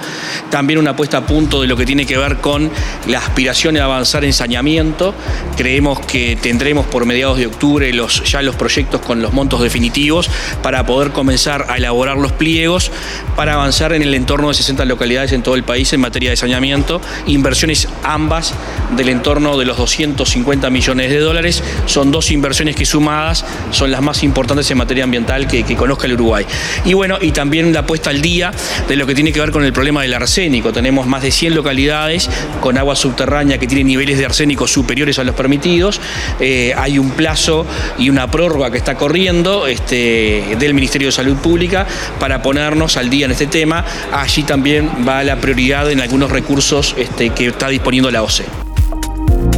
También 0.50 0.80
una 0.80 0.96
puesta 0.96 1.18
a 1.18 1.26
punto 1.26 1.62
de 1.62 1.68
lo 1.68 1.76
que 1.76 1.86
tiene 1.86 2.06
que 2.06 2.18
ver 2.18 2.38
con 2.38 2.70
la 3.08 3.20
aspiración 3.20 3.74
de 3.74 3.82
avanzar 3.82 4.24
en 4.24 4.34
saneamiento. 4.34 5.16
Creemos 5.58 6.00
que 6.06 6.38
tendremos 6.42 6.86
por 6.86 7.06
mediados 7.06 7.38
de 7.38 7.48
octubre 7.48 7.92
los, 7.94 8.24
ya 8.30 8.42
los 8.42 8.56
proyectos 8.56 9.02
con 9.02 9.22
los 9.22 9.34
montos 9.34 9.62
definitivos 9.62 10.11
para 10.62 10.86
poder 10.86 11.12
comenzar 11.12 11.68
a 11.70 11.78
elaborar 11.78 12.18
los 12.18 12.32
pliegos 12.32 12.92
para 13.36 13.54
avanzar 13.54 13.94
en 13.94 14.02
el 14.02 14.14
entorno 14.14 14.50
de 14.50 14.56
60 14.56 14.86
localidades 14.86 15.32
en 15.32 15.44
todo 15.44 15.56
el 15.56 15.64
país 15.64 15.94
en 15.94 16.02
materia 16.02 16.30
de 16.30 16.36
saneamiento. 16.36 17.02
Inversiones 17.28 17.88
ambas 18.04 18.54
del 18.96 19.10
entorno 19.10 19.58
de 19.58 19.66
los 19.66 19.78
200 19.78 20.32
50 20.32 20.70
millones 20.70 21.10
de 21.10 21.20
dólares. 21.20 21.64
Son 21.86 22.12
dos 22.12 22.32
inversiones 22.32 22.76
que 22.76 22.86
sumadas 22.86 23.46
son 23.72 23.92
las 23.92 24.02
más 24.02 24.24
importantes 24.24 24.70
en 24.72 24.78
materia 24.78 25.04
ambiental 25.04 25.48
que, 25.48 25.64
conozca 25.76 26.06
el 26.06 26.14
Uruguay. 26.14 26.46
Y 26.86 26.94
bueno, 26.94 27.18
y 27.22 27.32
también 27.32 27.74
la 27.74 27.86
puesta 27.86 28.10
al 28.10 28.22
día 28.22 28.52
de 28.88 28.96
lo 28.96 29.08
que 29.08 29.16
tiene 29.16 29.32
que 29.32 29.40
ver 29.40 29.52
con 29.52 29.64
el 29.64 29.74
problema 29.74 30.02
del 30.02 30.14
arsénico. 30.14 30.72
Tenemos 30.74 31.08
más 31.08 31.22
de 31.24 31.32
100 31.32 31.56
localidades 31.56 32.30
con 32.60 32.78
agua 32.78 32.96
subterránea 32.96 33.58
que 33.58 33.68
tienen 33.68 33.88
niveles 33.88 34.18
de 34.18 34.26
arsénico 34.26 34.68
superiores 34.68 35.18
a 35.20 35.24
los 35.24 35.36
permitidos. 35.36 36.00
Eh, 36.40 36.74
hay 36.78 37.00
un 37.00 37.12
plazo 37.12 37.66
y 37.98 38.10
una 38.10 38.30
prórroga 38.30 38.70
que 38.70 38.78
está 38.78 38.96
corriendo 38.96 39.68
este, 39.68 40.01
del 40.02 40.74
Ministerio 40.74 41.08
de 41.08 41.12
Salud 41.12 41.38
Pública 41.38 41.86
para 42.20 42.42
ponernos 42.42 42.98
al 42.98 43.10
día 43.10 43.26
en 43.26 43.32
este 43.32 43.48
tema. 43.48 43.86
Allí 44.12 44.44
también 44.44 44.90
va 45.08 45.24
la 45.24 45.38
prioridad 45.38 45.92
en 45.92 46.02
algunos 46.02 46.32
recursos 46.32 46.96
este, 46.98 47.30
que 47.30 47.48
está 47.48 47.70
disponiendo 47.70 48.12
la 48.12 48.24
OCE. 48.24 48.46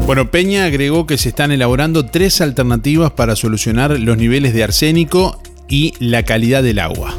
Bueno, 0.05 0.29
Peña 0.29 0.65
agregó 0.65 1.07
que 1.07 1.17
se 1.17 1.29
están 1.29 1.51
elaborando 1.51 2.05
tres 2.05 2.41
alternativas 2.41 3.11
para 3.11 3.37
solucionar 3.37 3.97
los 3.99 4.17
niveles 4.17 4.53
de 4.53 4.63
arsénico 4.63 5.41
y 5.69 5.93
la 5.99 6.23
calidad 6.23 6.61
del 6.61 6.79
agua. 6.79 7.15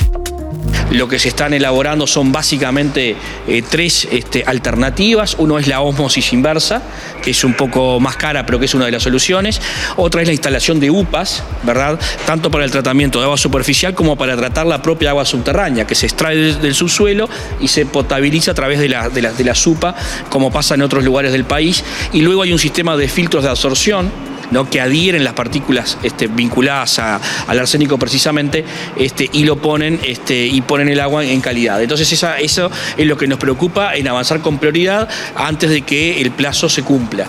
Lo 0.91 1.09
que 1.09 1.19
se 1.19 1.29
están 1.29 1.53
elaborando 1.55 2.07
son 2.07 2.33
básicamente 2.33 3.17
eh, 3.49 3.63
tres 3.69 4.07
este, 4.11 4.45
alternativas. 4.47 5.35
Uno 5.39 5.59
es 5.59 5.67
la 5.67 5.81
osmosis 5.81 6.33
inversa, 6.33 6.83
que 7.23 7.33
es 7.33 7.45
un 7.45 7.55
poco 7.55 7.99
más 8.01 8.17
cara, 8.17 8.47
pero 8.47 8.59
que 8.59 8.67
es 8.67 8.75
una 8.75 8.87
de 8.87 8.93
las 8.93 9.03
soluciones. 9.03 9.61
Otra 9.97 10.23
es 10.23 10.29
la 10.29 10.33
instalación 10.33 10.81
de 10.81 10.91
UPAs, 10.91 11.43
¿verdad? 11.63 11.99
Tanto 12.27 12.51
para 12.51 12.65
el 12.65 12.71
tratamiento 12.71 13.19
de 13.19 13.25
agua 13.25 13.37
superficial 13.37 13.95
como 13.95 14.17
para 14.17 14.37
tratar 14.37 14.67
la 14.67 14.83
propia 14.83 15.11
agua 15.11 15.25
subterránea, 15.25 15.87
que 15.87 15.95
se 15.95 16.07
extrae 16.07 16.37
del, 16.37 16.75
subsuelo 16.75 17.29
y 17.61 17.69
se 17.69 17.87
potabiliza 17.87 18.53
a 18.53 18.55
través 18.55 18.79
de 18.79 18.89
la, 18.89 19.09
de, 19.09 19.23
de 19.23 19.45
la 19.45 19.55
SUPA, 19.55 19.95
como 20.29 20.51
pasa 20.51 20.75
en 20.75 20.83
otros 20.83 21.05
lugares 21.05 21.33
del 21.33 21.45
país. 21.45 21.85
Y 22.13 22.23
luego 22.23 22.43
hay 22.43 22.53
un 22.53 22.59
sistema 22.59 22.97
de 22.97 23.09
filtros 23.09 23.45
de 23.45 23.51
absorción 23.51 24.11
que 24.71 24.81
adhieren 24.81 25.25
las 25.25 25.35
partículas 25.35 25.99
este, 26.03 26.27
vinculadas 26.27 26.99
al 26.99 27.59
arsénico 27.59 27.99
precisamente 27.99 28.65
este, 28.97 29.29
y 29.33 29.45
lo 29.45 29.57
ponen 29.57 30.01
este, 30.05 30.47
y 30.47 30.61
ponen 30.63 30.89
el 30.89 31.01
agua 31.01 31.25
en 31.25 31.41
calidad. 31.41 31.83
Entonces 31.83 32.11
eso 32.13 32.71
es 32.97 33.07
lo 33.07 33.17
que 33.17 33.27
nos 33.27 33.39
preocupa 33.39 33.95
en 33.95 34.09
avanzar 34.09 34.41
con 34.41 34.59
prioridad 34.59 35.09
antes 35.37 35.71
de 35.71 35.83
que 35.83 36.21
el 36.21 36.31
plazo 36.31 36.69
se 36.69 36.83
cumpla. 36.83 37.29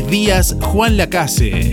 Díaz 0.00 0.56
Juan 0.60 0.96
Lacase. 0.96 1.72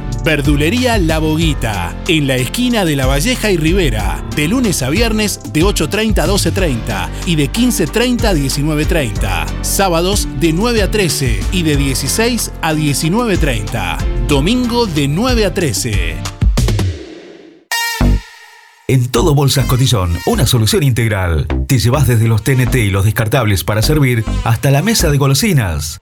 Verdulería 0.23 0.97
La 0.97 1.19
Boguita, 1.19 1.95
en 2.07 2.27
la 2.27 2.35
esquina 2.35 2.85
de 2.85 2.95
La 2.95 3.05
Valleja 3.05 3.51
y 3.51 3.57
Rivera, 3.57 4.23
de 4.35 4.47
lunes 4.47 4.81
a 4.83 4.89
viernes 4.89 5.39
de 5.51 5.63
8.30 5.63 6.19
a 6.19 6.27
12.30 6.27 7.09
y 7.25 7.35
de 7.35 7.51
15.30 7.51 8.23
a 8.25 8.33
19.30. 8.33 9.63
Sábados 9.63 10.27
de 10.39 10.53
9 10.53 10.83
a 10.83 10.91
13 10.91 11.39
y 11.51 11.63
de 11.63 11.75
16 11.75 12.51
a 12.61 12.73
19.30. 12.73 14.27
Domingo 14.27 14.85
de 14.85 15.07
9 15.07 15.45
a 15.45 15.53
13. 15.53 16.15
En 18.87 19.07
todo 19.07 19.33
Bolsas 19.33 19.67
Cotillón, 19.67 20.17
una 20.25 20.45
solución 20.45 20.83
integral. 20.83 21.47
Te 21.65 21.79
llevas 21.79 22.07
desde 22.07 22.27
los 22.27 22.43
TNT 22.43 22.75
y 22.75 22.89
los 22.89 23.05
descartables 23.05 23.63
para 23.63 23.81
servir 23.81 24.25
hasta 24.43 24.69
la 24.69 24.81
mesa 24.81 25.09
de 25.09 25.17
golosinas. 25.17 26.01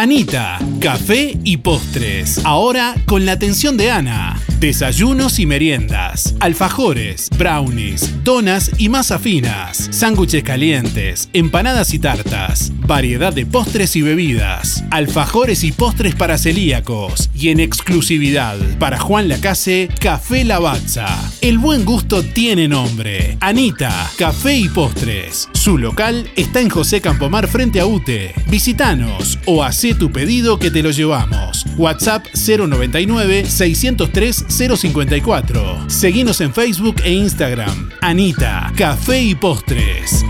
Anita, 0.00 0.60
café 0.80 1.36
y 1.42 1.56
postres. 1.56 2.40
Ahora 2.44 2.94
con 3.04 3.26
la 3.26 3.32
atención 3.32 3.76
de 3.76 3.90
Ana. 3.90 4.40
Desayunos 4.60 5.38
y 5.38 5.46
meriendas, 5.46 6.34
alfajores, 6.40 7.30
brownies, 7.36 8.24
donas 8.24 8.72
y 8.76 8.88
masa 8.88 9.20
finas, 9.20 9.88
sándwiches 9.92 10.42
calientes, 10.42 11.28
empanadas 11.32 11.94
y 11.94 12.00
tartas, 12.00 12.72
variedad 12.78 13.32
de 13.32 13.46
postres 13.46 13.94
y 13.94 14.02
bebidas, 14.02 14.82
alfajores 14.90 15.62
y 15.62 15.70
postres 15.70 16.16
para 16.16 16.38
celíacos 16.38 17.30
y 17.36 17.50
en 17.50 17.60
exclusividad 17.60 18.56
para 18.80 18.98
Juan 18.98 19.28
Lacase, 19.28 19.88
Café 20.00 20.44
Lavazza. 20.44 21.06
El 21.40 21.58
buen 21.58 21.84
gusto 21.84 22.24
tiene 22.24 22.66
nombre. 22.66 23.36
Anita, 23.38 24.10
Café 24.16 24.56
y 24.56 24.68
Postres. 24.68 25.48
Su 25.52 25.78
local 25.78 26.28
está 26.34 26.60
en 26.60 26.68
José 26.68 27.00
Campomar 27.00 27.46
frente 27.46 27.78
a 27.78 27.86
UTE. 27.86 28.34
Visítanos 28.48 29.38
o 29.46 29.62
tu 29.94 30.10
pedido 30.12 30.58
que 30.58 30.70
te 30.70 30.82
lo 30.82 30.90
llevamos. 30.90 31.64
WhatsApp 31.76 32.26
099 32.34 33.44
603 33.46 34.44
054. 34.48 35.84
Seguinos 35.88 36.40
en 36.40 36.52
Facebook 36.52 36.96
e 37.04 37.12
Instagram. 37.12 37.90
Anita, 38.00 38.72
Café 38.76 39.22
y 39.22 39.34
Postres. 39.34 40.24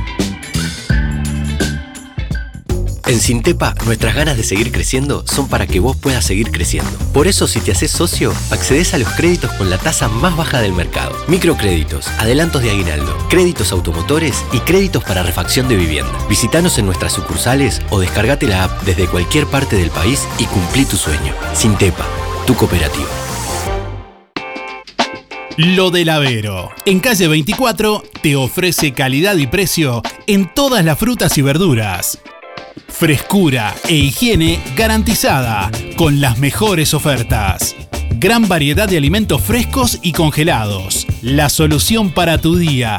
En 3.08 3.20
Sintepa, 3.20 3.74
nuestras 3.86 4.14
ganas 4.14 4.36
de 4.36 4.42
seguir 4.42 4.70
creciendo 4.70 5.24
son 5.26 5.48
para 5.48 5.66
que 5.66 5.80
vos 5.80 5.96
puedas 5.96 6.26
seguir 6.26 6.50
creciendo. 6.50 6.90
Por 7.14 7.26
eso, 7.26 7.48
si 7.48 7.58
te 7.58 7.72
haces 7.72 7.90
socio, 7.90 8.34
accedes 8.50 8.92
a 8.92 8.98
los 8.98 9.08
créditos 9.08 9.50
con 9.54 9.70
la 9.70 9.78
tasa 9.78 10.08
más 10.08 10.36
baja 10.36 10.60
del 10.60 10.74
mercado. 10.74 11.16
Microcréditos, 11.26 12.06
adelantos 12.18 12.62
de 12.62 12.70
aguinaldo, 12.70 13.16
créditos 13.30 13.72
automotores 13.72 14.44
y 14.52 14.60
créditos 14.60 15.04
para 15.04 15.22
refacción 15.22 15.68
de 15.68 15.76
vivienda. 15.76 16.12
Visítanos 16.28 16.76
en 16.76 16.84
nuestras 16.84 17.14
sucursales 17.14 17.80
o 17.88 17.98
descargate 17.98 18.46
la 18.46 18.64
app 18.64 18.82
desde 18.82 19.06
cualquier 19.06 19.46
parte 19.46 19.76
del 19.76 19.88
país 19.90 20.28
y 20.38 20.44
cumplí 20.44 20.84
tu 20.84 20.98
sueño. 20.98 21.32
Sintepa, 21.54 22.06
tu 22.46 22.54
cooperativa. 22.56 23.08
Lo 25.56 25.90
del 25.90 26.10
Avero. 26.10 26.72
En 26.84 27.00
calle 27.00 27.26
24 27.26 28.04
te 28.22 28.36
ofrece 28.36 28.92
calidad 28.92 29.36
y 29.38 29.46
precio 29.46 30.02
en 30.26 30.52
todas 30.52 30.84
las 30.84 30.98
frutas 30.98 31.38
y 31.38 31.42
verduras. 31.42 32.18
Frescura 32.98 33.76
e 33.86 33.94
higiene 33.94 34.58
garantizada 34.74 35.70
con 35.94 36.20
las 36.20 36.38
mejores 36.38 36.94
ofertas. 36.94 37.76
Gran 38.16 38.48
variedad 38.48 38.88
de 38.88 38.96
alimentos 38.96 39.40
frescos 39.40 40.00
y 40.02 40.10
congelados. 40.10 41.06
La 41.22 41.48
solución 41.48 42.10
para 42.10 42.38
tu 42.38 42.56
día. 42.56 42.98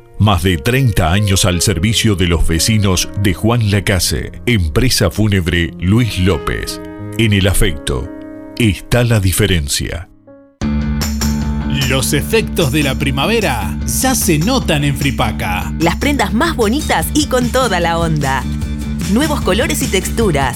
Más 0.21 0.43
de 0.43 0.57
30 0.57 1.11
años 1.11 1.45
al 1.45 1.63
servicio 1.63 2.15
de 2.15 2.27
los 2.27 2.47
vecinos 2.47 3.09
de 3.23 3.33
Juan 3.33 3.71
Lacase. 3.71 4.31
Empresa 4.45 5.09
Fúnebre 5.09 5.71
Luis 5.79 6.19
López. 6.19 6.79
En 7.17 7.33
el 7.33 7.47
afecto 7.47 8.07
está 8.55 9.03
la 9.03 9.19
diferencia. 9.19 10.09
Los 11.89 12.13
efectos 12.13 12.71
de 12.71 12.83
la 12.83 12.93
primavera 12.93 13.75
ya 13.87 14.13
se 14.13 14.37
notan 14.37 14.83
en 14.83 14.95
Fripaca. 14.95 15.73
Las 15.79 15.95
prendas 15.95 16.35
más 16.35 16.55
bonitas 16.55 17.07
y 17.15 17.25
con 17.25 17.49
toda 17.49 17.79
la 17.79 17.97
onda. 17.97 18.43
Nuevos 19.11 19.41
colores 19.41 19.81
y 19.81 19.87
texturas. 19.87 20.55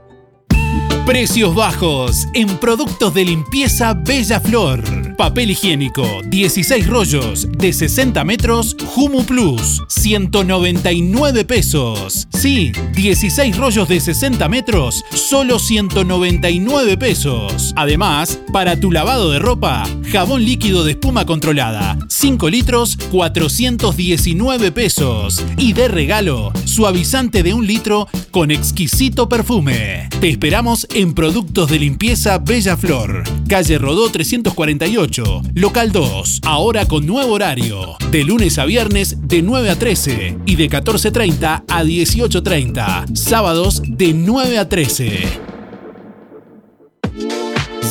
Precios 1.11 1.53
bajos 1.53 2.25
en 2.33 2.47
productos 2.47 3.13
de 3.13 3.25
limpieza 3.25 3.93
Bella 3.93 4.39
Flor. 4.39 4.81
Papel 5.17 5.51
higiénico, 5.51 6.07
16 6.27 6.87
rollos 6.87 7.49
de 7.51 7.73
60 7.73 8.23
metros, 8.23 8.77
Humu 8.95 9.25
Plus, 9.25 9.83
199 9.89 11.43
pesos. 11.43 12.29
Sí, 12.31 12.71
16 12.95 13.57
rollos 13.57 13.89
de 13.89 13.99
60 13.99 14.47
metros, 14.47 15.03
solo 15.13 15.59
199 15.59 16.95
pesos. 16.97 17.73
Además, 17.75 18.39
para 18.53 18.79
tu 18.79 18.89
lavado 18.89 19.31
de 19.31 19.39
ropa, 19.39 19.83
jabón 20.11 20.45
líquido 20.45 20.85
de 20.85 20.91
espuma 20.93 21.25
controlada, 21.25 21.99
5 22.07 22.49
litros, 22.49 22.97
419 23.11 24.71
pesos. 24.71 25.43
Y 25.57 25.73
de 25.73 25.89
regalo, 25.89 26.53
suavizante 26.63 27.43
de 27.43 27.53
un 27.53 27.67
litro 27.67 28.07
con 28.31 28.49
exquisito 28.49 29.27
perfume. 29.27 30.07
Te 30.21 30.29
esperamos 30.29 30.87
en 30.93 31.00
Productos 31.09 31.67
de 31.71 31.79
Limpieza 31.79 32.37
Bella 32.37 32.77
Flor, 32.77 33.23
calle 33.49 33.79
Rodó 33.79 34.11
348, 34.11 35.41
local 35.55 35.91
2, 35.91 36.41
ahora 36.43 36.85
con 36.85 37.07
nuevo 37.07 37.33
horario, 37.33 37.95
de 38.11 38.23
lunes 38.23 38.59
a 38.59 38.65
viernes 38.65 39.17
de 39.27 39.41
9 39.41 39.71
a 39.71 39.79
13 39.79 40.37
y 40.45 40.55
de 40.55 40.69
14.30 40.69 41.63
a 41.67 41.83
18.30, 41.83 43.15
sábados 43.15 43.81
de 43.87 44.13
9 44.13 44.59
a 44.59 44.69
13. 44.69 45.23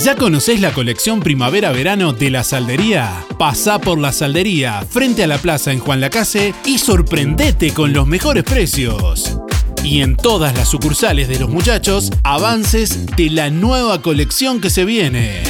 ¿Ya 0.05 0.15
conocés 0.15 0.61
la 0.61 0.73
colección 0.73 1.19
primavera-verano 1.21 2.13
de 2.13 2.31
la 2.31 2.45
Saldería? 2.45 3.27
Pasá 3.39 3.81
por 3.81 3.99
la 3.99 4.13
Saldería 4.13 4.87
frente 4.89 5.25
a 5.25 5.27
la 5.27 5.39
plaza 5.39 5.73
en 5.73 5.81
Juan 5.81 6.01
Lacase 6.01 6.55
y 6.65 6.79
sorprendete 6.79 7.75
con 7.75 7.93
los 7.93 8.07
mejores 8.07 8.45
precios. 8.45 9.37
Y 9.83 10.03
en 10.03 10.17
todas 10.17 10.57
las 10.57 10.69
sucursales 10.69 11.29
de 11.29 11.39
los 11.39 11.49
muchachos, 11.49 12.11
avances 12.23 13.07
de 13.17 13.31
la 13.31 13.51
nueva 13.51 14.03
colección 14.03 14.61
que 14.61 14.71
se 14.71 14.85
viene. 14.85 15.43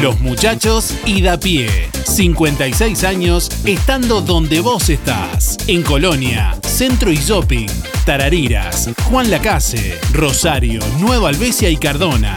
Los 0.00 0.20
muchachos 0.20 0.94
y 1.04 1.22
da 1.22 1.38
pie. 1.38 1.68
56 2.04 3.04
años 3.04 3.50
estando 3.64 4.20
donde 4.20 4.60
vos 4.60 4.88
estás. 4.88 5.56
En 5.66 5.82
Colonia, 5.82 6.56
Centro 6.62 7.10
y 7.10 7.16
Shopping, 7.16 7.68
Tarariras, 8.04 8.90
Juan 9.10 9.30
Lacase, 9.30 9.98
Rosario, 10.12 10.80
Nueva 10.98 11.30
Albesia 11.30 11.70
y 11.70 11.76
Cardona. 11.76 12.36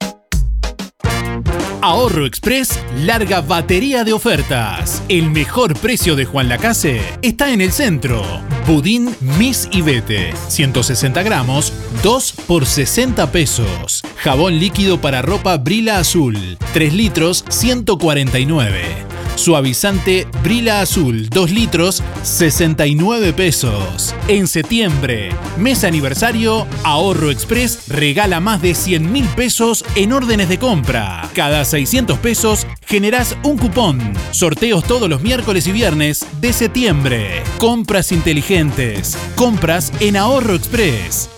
Ahorro 1.81 2.27
Express 2.27 2.79
larga 2.95 3.41
batería 3.41 4.03
de 4.03 4.13
ofertas. 4.13 5.01
El 5.09 5.31
mejor 5.31 5.75
precio 5.75 6.15
de 6.15 6.25
Juan 6.25 6.47
Lacase 6.47 7.01
está 7.23 7.51
en 7.51 7.61
el 7.61 7.71
centro. 7.71 8.23
Budín 8.67 9.15
Miss 9.19 9.67
y 9.71 9.81
Vete, 9.81 10.33
160 10.47 11.23
gramos, 11.23 11.73
2 12.03 12.33
por 12.45 12.67
60 12.67 13.31
pesos. 13.31 14.03
Jabón 14.17 14.59
líquido 14.59 15.01
para 15.01 15.23
ropa 15.23 15.57
Brila 15.57 15.97
Azul, 15.97 16.57
3 16.73 16.93
litros, 16.93 17.45
149. 17.49 19.20
Suavizante 19.35 20.27
Brila 20.43 20.81
Azul 20.81 21.29
2 21.29 21.51
litros 21.51 22.03
69 22.23 23.33
pesos. 23.33 24.13
En 24.27 24.47
septiembre, 24.47 25.29
mes 25.57 25.83
aniversario, 25.83 26.67
Ahorro 26.83 27.31
Express 27.31 27.87
regala 27.87 28.39
más 28.39 28.61
de 28.61 28.75
100 28.75 29.11
mil 29.11 29.25
pesos 29.25 29.83
en 29.95 30.13
órdenes 30.13 30.49
de 30.49 30.59
compra. 30.59 31.29
Cada 31.33 31.65
600 31.65 32.19
pesos 32.19 32.67
generás 32.85 33.37
un 33.43 33.57
cupón. 33.57 33.99
Sorteos 34.31 34.83
todos 34.83 35.09
los 35.09 35.21
miércoles 35.21 35.65
y 35.67 35.71
viernes 35.71 36.25
de 36.39 36.53
septiembre. 36.53 37.43
Compras 37.57 38.11
inteligentes. 38.11 39.17
Compras 39.35 39.91
en 39.99 40.17
Ahorro 40.17 40.55
Express. 40.55 41.29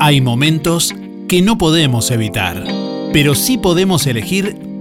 Hay 0.00 0.20
momentos 0.20 0.94
que 1.28 1.40
no 1.40 1.56
podemos 1.56 2.10
evitar, 2.10 2.62
pero 3.12 3.34
sí 3.34 3.56
podemos 3.56 4.06
elegir 4.06 4.63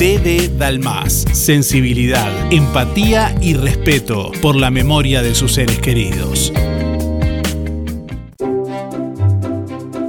DD 0.00 0.56
Dalmas. 0.56 1.26
Sensibilidad, 1.34 2.32
empatía 2.50 3.36
y 3.42 3.52
respeto 3.52 4.32
por 4.40 4.56
la 4.56 4.70
memoria 4.70 5.20
de 5.20 5.34
sus 5.34 5.52
seres 5.52 5.78
queridos. 5.78 6.54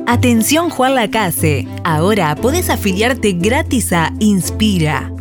Atención 0.08 0.70
Juan 0.70 0.96
Lacase. 0.96 1.68
Ahora 1.84 2.34
podés 2.36 2.70
afiliarte 2.70 3.34
gratis 3.34 3.92
a 3.92 4.14
Inspira. 4.20 5.11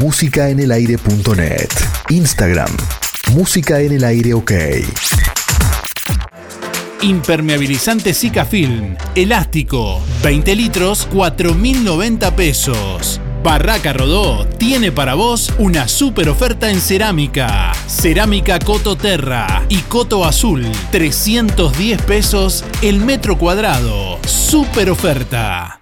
músicaenelaire.net. 0.00 1.68
Instagram, 2.08 2.70
música 3.32 3.80
en 3.80 3.92
el 3.92 4.04
aire 4.04 4.34
OK. 4.34 4.52
Impermeabilizante 7.02 8.14
Zika 8.14 8.44
Film, 8.44 8.96
elástico, 9.14 10.00
20 10.22 10.54
litros, 10.54 11.08
4.090 11.10 12.32
pesos. 12.34 13.20
Barraca 13.42 13.92
Rodó 13.92 14.46
tiene 14.46 14.92
para 14.92 15.14
vos 15.14 15.52
una 15.58 15.88
super 15.88 16.28
oferta 16.28 16.70
en 16.70 16.80
cerámica. 16.80 17.72
Cerámica 17.88 18.60
Coto 18.60 18.96
Terra 18.96 19.64
y 19.68 19.78
Coto 19.78 20.24
Azul, 20.24 20.64
310 20.92 22.02
pesos 22.02 22.64
el 22.82 23.00
metro 23.00 23.36
cuadrado. 23.36 24.20
Super 24.24 24.90
oferta. 24.90 25.81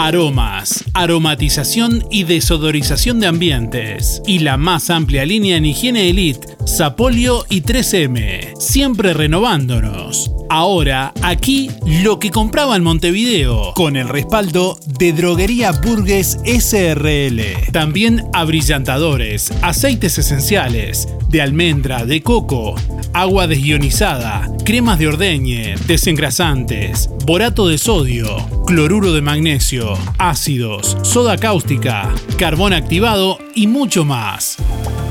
Aromas, 0.00 0.84
aromatización 0.94 2.04
y 2.08 2.22
desodorización 2.22 3.18
de 3.18 3.26
ambientes. 3.26 4.22
Y 4.28 4.38
la 4.38 4.56
más 4.56 4.90
amplia 4.90 5.26
línea 5.26 5.56
en 5.56 5.66
higiene 5.66 6.08
elite, 6.08 6.56
Sapolio 6.66 7.44
y 7.50 7.62
3M. 7.62 8.54
Siempre 8.60 9.12
renovándonos. 9.12 10.30
Ahora, 10.50 11.12
aquí, 11.22 11.70
lo 11.84 12.18
que 12.18 12.30
compraba 12.30 12.74
en 12.74 12.82
Montevideo, 12.82 13.74
con 13.74 13.96
el 13.96 14.08
respaldo 14.08 14.78
de 14.86 15.12
Droguería 15.12 15.72
Burgues 15.72 16.38
SRL. 16.46 17.70
También 17.70 18.24
abrillantadores, 18.32 19.52
aceites 19.60 20.16
esenciales, 20.16 21.08
de 21.28 21.42
almendra, 21.42 22.06
de 22.06 22.22
coco, 22.22 22.74
agua 23.12 23.46
desionizada, 23.46 24.48
cremas 24.64 24.98
de 24.98 25.08
ordeñe, 25.08 25.74
desengrasantes, 25.86 27.10
borato 27.26 27.68
de 27.68 27.76
sodio, 27.76 28.38
cloruro 28.66 29.12
de 29.12 29.20
magnesio, 29.20 29.98
ácidos, 30.16 30.96
soda 31.02 31.36
cáustica, 31.36 32.10
carbón 32.38 32.72
activado 32.72 33.38
y 33.54 33.66
mucho 33.66 34.06
más. 34.06 34.56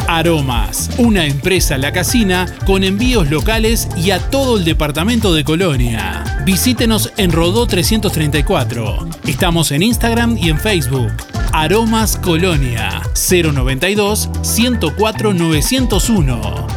Aromas, 0.07 0.89
una 0.97 1.25
empresa 1.25 1.77
La 1.77 1.91
Casina 1.91 2.45
con 2.65 2.83
envíos 2.83 3.29
locales 3.29 3.87
y 3.97 4.11
a 4.11 4.19
todo 4.19 4.57
el 4.57 4.65
departamento 4.65 5.33
de 5.33 5.43
Colonia. 5.43 6.23
Visítenos 6.45 7.11
en 7.17 7.31
Rodó 7.31 7.67
334. 7.67 9.09
Estamos 9.25 9.71
en 9.71 9.83
Instagram 9.83 10.37
y 10.37 10.49
en 10.49 10.59
Facebook. 10.59 11.11
Aromas 11.53 12.17
Colonia 12.17 13.01
092 13.13 14.29
104 14.41 15.33
901. 15.33 16.67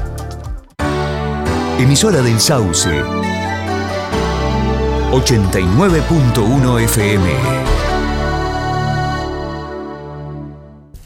Emisora 1.78 2.20
del 2.22 2.38
Sauce. 2.40 2.90
89.1 5.12 6.80
FM. 6.84 7.69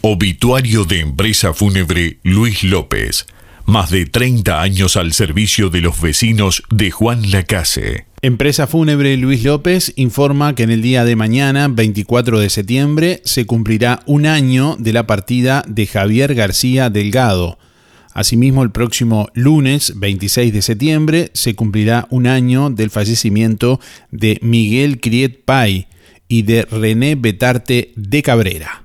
Obituario 0.07 0.85
de 0.85 1.01
empresa 1.01 1.55
fúnebre 1.55 2.19
Luis 2.25 2.63
López. 2.63 3.25
Más 3.65 3.91
de 3.91 4.05
30 4.05 4.61
años 4.61 4.97
al 4.97 5.15
servicio 5.15 5.71
de 5.71 5.81
los 5.81 5.99
vecinos 5.99 6.63
de 6.69 6.91
Juan 6.91 7.31
Lacase. 7.31 8.05
Empresa 8.21 8.67
Fúnebre 8.67 9.17
Luis 9.17 9.45
López 9.45 9.95
informa 9.97 10.55
que 10.55 10.65
en 10.65 10.73
el 10.73 10.83
día 10.83 11.07
de 11.07 11.17
mañana, 11.17 11.69
24 11.69 12.39
de 12.39 12.51
septiembre, 12.51 13.23
se 13.25 13.47
cumplirá 13.47 14.03
un 14.05 14.27
año 14.27 14.77
de 14.79 14.93
la 14.93 15.07
partida 15.07 15.65
de 15.67 15.87
Javier 15.87 16.35
García 16.35 16.91
Delgado. 16.91 17.59
Asimismo, 18.13 18.63
el 18.63 18.73
próximo 18.73 19.31
lunes, 19.33 19.95
26 19.97 20.53
de 20.53 20.61
septiembre, 20.61 21.31
se 21.33 21.55
cumplirá 21.55 22.09
un 22.11 22.27
año 22.27 22.69
del 22.69 22.91
fallecimiento 22.91 23.81
de 24.11 24.39
Miguel 24.43 25.01
Criet 25.01 25.47
Pay 25.47 25.87
y 26.29 26.43
de 26.43 26.67
René 26.67 27.15
Betarte 27.15 27.95
de 27.97 28.23
Cabrera. 28.23 28.85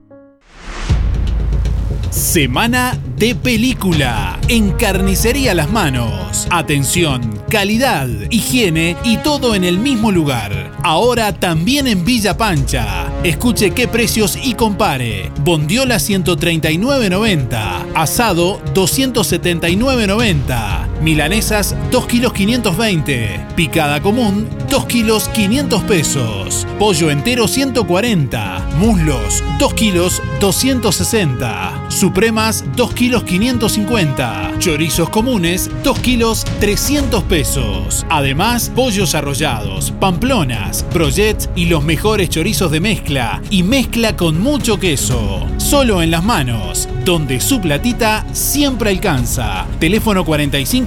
Semana 2.11 2.99
de 3.15 3.33
película 3.35 4.37
en 4.49 4.71
Carnicería 4.71 5.55
Las 5.55 5.71
Manos. 5.71 6.45
Atención, 6.51 7.41
calidad, 7.49 8.09
higiene 8.29 8.97
y 9.05 9.15
todo 9.15 9.55
en 9.55 9.63
el 9.63 9.79
mismo 9.79 10.11
lugar. 10.11 10.73
Ahora 10.83 11.31
también 11.31 11.87
en 11.87 12.03
Villa 12.03 12.35
Pancha. 12.35 13.09
Escuche 13.23 13.71
qué 13.71 13.87
precios 13.87 14.37
y 14.43 14.55
compare. 14.55 15.31
Bondiola 15.45 15.95
139.90. 15.95 17.93
Asado 17.95 18.61
279.90. 18.73 20.90
Milanesas 21.01 21.75
2 21.89 22.05
kilos 22.05 22.31
520. 22.33 23.47
Picada 23.55 24.01
común 24.01 24.47
2 24.69 24.85
kilos 24.85 25.29
500 25.29 25.83
pesos. 25.83 26.67
Pollo 26.77 27.09
entero 27.09 27.47
140. 27.47 28.69
Muslos 28.77 29.43
2 29.57 29.73
kilos 29.73 30.21
260. 30.39 31.89
Supremas 31.89 32.63
2 32.75 32.93
kilos 32.93 33.23
550. 33.23 34.51
Chorizos 34.59 35.09
comunes 35.09 35.71
2 35.83 35.99
kilos 35.99 36.45
300 36.59 37.23
pesos. 37.23 38.05
Además, 38.09 38.71
pollos 38.75 39.15
arrollados, 39.15 39.91
pamplonas, 39.99 40.85
brochets 40.93 41.49
y 41.55 41.65
los 41.65 41.83
mejores 41.83 42.29
chorizos 42.29 42.71
de 42.71 42.79
mezcla 42.79 43.41
y 43.49 43.63
mezcla 43.63 44.15
con 44.15 44.39
mucho 44.39 44.79
queso. 44.79 45.47
Solo 45.57 46.01
en 46.01 46.11
las 46.11 46.23
manos, 46.23 46.87
donde 47.05 47.39
su 47.39 47.59
platita 47.59 48.25
siempre 48.33 48.91
alcanza. 48.91 49.65
Teléfono 49.79 50.23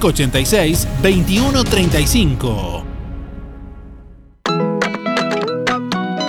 4586 0.05 0.87
2135. 1.01 2.83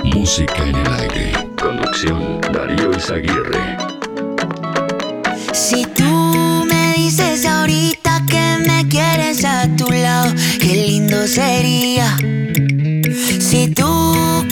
Música 0.05 0.65
en 0.65 0.77
el 0.77 0.93
aire. 0.95 1.33
Conducción 1.61 2.41
Darío 2.53 2.91
Izaguirre. 2.93 3.77
Si 5.53 5.85
tú 5.95 6.65
me 6.67 6.95
dices 6.97 7.45
ahorita 7.45 8.25
que 8.31 8.65
me 8.67 8.89
quieres 8.89 9.45
a 9.45 9.69
tu 9.77 9.91
lado, 9.93 10.33
qué 10.59 10.87
lindo 10.89 11.27
sería. 11.27 12.17
Si 13.39 13.69
tú 13.75 13.85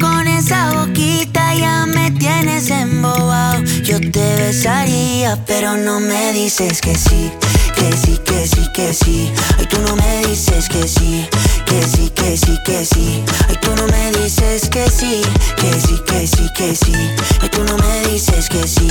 con 0.01 0.29
esa 0.29 0.75
boquita 0.75 1.55
ya 1.55 1.87
me 1.87 2.11
tienes 2.11 2.70
embobado, 2.70 3.54
yo 3.85 4.01
te 4.01 4.37
besaría, 4.37 5.37
pero 5.47 5.76
no 5.76 6.01
me 6.01 6.32
dices 6.32 6.80
que 6.80 6.97
sí, 6.97 7.30
que 7.74 7.95
sí, 7.95 8.18
que 8.24 8.47
sí, 8.47 8.66
que 8.72 8.95
sí. 8.95 9.30
Ay, 9.59 9.66
tú 9.66 9.78
no 9.82 9.95
me 9.95 10.26
dices 10.26 10.70
que 10.70 10.89
sí, 10.89 11.28
que 11.66 11.82
sí, 11.82 12.11
que 12.14 12.37
sí, 12.37 12.59
que 12.64 12.85
sí. 12.87 13.22
Ay, 13.47 13.57
tú 13.61 13.76
no 13.76 13.87
me 13.89 14.11
dices 14.12 14.70
que 14.70 14.89
sí, 14.91 15.20
que 15.57 15.72
sí, 15.74 16.01
que 16.07 16.26
sí, 16.26 16.49
que 16.57 16.74
sí. 16.74 16.95
Ay, 17.43 17.49
tú 17.51 17.62
no 17.64 17.76
me 17.76 18.09
dices 18.09 18.49
que 18.49 18.66
sí, 18.66 18.89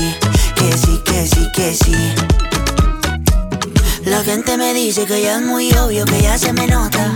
que 0.55 0.77
sí, 0.77 1.01
que 1.03 1.27
sí, 1.27 1.47
que 1.55 1.73
sí. 1.73 1.95
La 4.05 4.23
gente 4.23 4.57
me 4.57 4.75
dice 4.75 5.05
que 5.05 5.21
ya 5.23 5.37
es 5.37 5.41
muy 5.41 5.73
obvio, 5.73 6.05
que 6.05 6.21
ya 6.21 6.37
se 6.37 6.53
me 6.53 6.67
nota. 6.67 7.15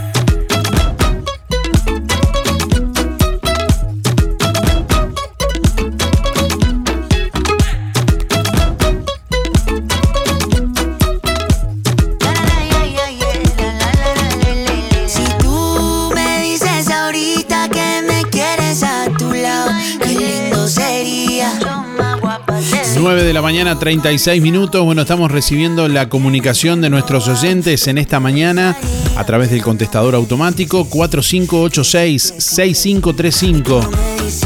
Mañana, 23.51 23.77
36 23.77 24.41
minutos. 24.41 24.81
Bueno, 24.85 25.01
estamos 25.01 25.29
recibiendo 25.29 25.89
la 25.89 26.07
comunicación 26.07 26.79
de 26.79 26.89
nuestros 26.89 27.27
oyentes 27.27 27.85
en 27.89 27.97
esta 27.97 28.21
mañana 28.21 28.77
a 29.17 29.25
través 29.25 29.51
del 29.51 29.61
contestador 29.61 30.15
automático 30.15 30.87
4586-6535 30.89 33.89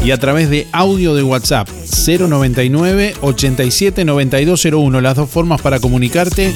y 0.04 0.10
a 0.10 0.18
través 0.18 0.50
de 0.50 0.66
audio 0.72 1.14
de 1.14 1.22
WhatsApp 1.22 1.68
099 1.68 3.14
87 3.20 4.04
9201. 4.04 5.00
Las 5.00 5.14
dos 5.14 5.30
formas 5.30 5.62
para 5.62 5.78
comunicarte. 5.78 6.52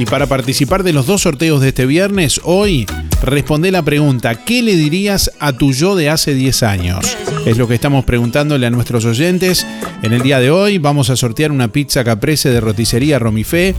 Y 0.00 0.06
para 0.06 0.26
participar 0.26 0.82
de 0.82 0.92
los 0.92 1.06
dos 1.06 1.22
sorteos 1.22 1.60
de 1.60 1.68
este 1.68 1.86
viernes, 1.86 2.40
hoy 2.42 2.88
responde 3.22 3.70
la 3.70 3.82
pregunta, 3.82 4.34
¿qué 4.44 4.62
le 4.62 4.76
dirías 4.76 5.30
a 5.38 5.52
tu 5.52 5.72
yo 5.72 5.96
de 5.96 6.08
hace 6.08 6.34
10 6.34 6.62
años? 6.62 7.16
Es 7.46 7.56
lo 7.58 7.68
que 7.68 7.74
estamos 7.74 8.04
preguntándole 8.04 8.66
a 8.66 8.70
nuestros 8.70 9.04
oyentes. 9.04 9.66
En 10.02 10.12
el 10.12 10.22
día 10.22 10.40
de 10.40 10.50
hoy 10.50 10.78
vamos 10.78 11.10
a 11.10 11.16
sortear 11.16 11.52
una 11.52 11.68
pizza 11.68 12.04
caprese 12.04 12.50
de 12.50 12.60
roticería 12.60 13.18
Romifé. 13.18 13.74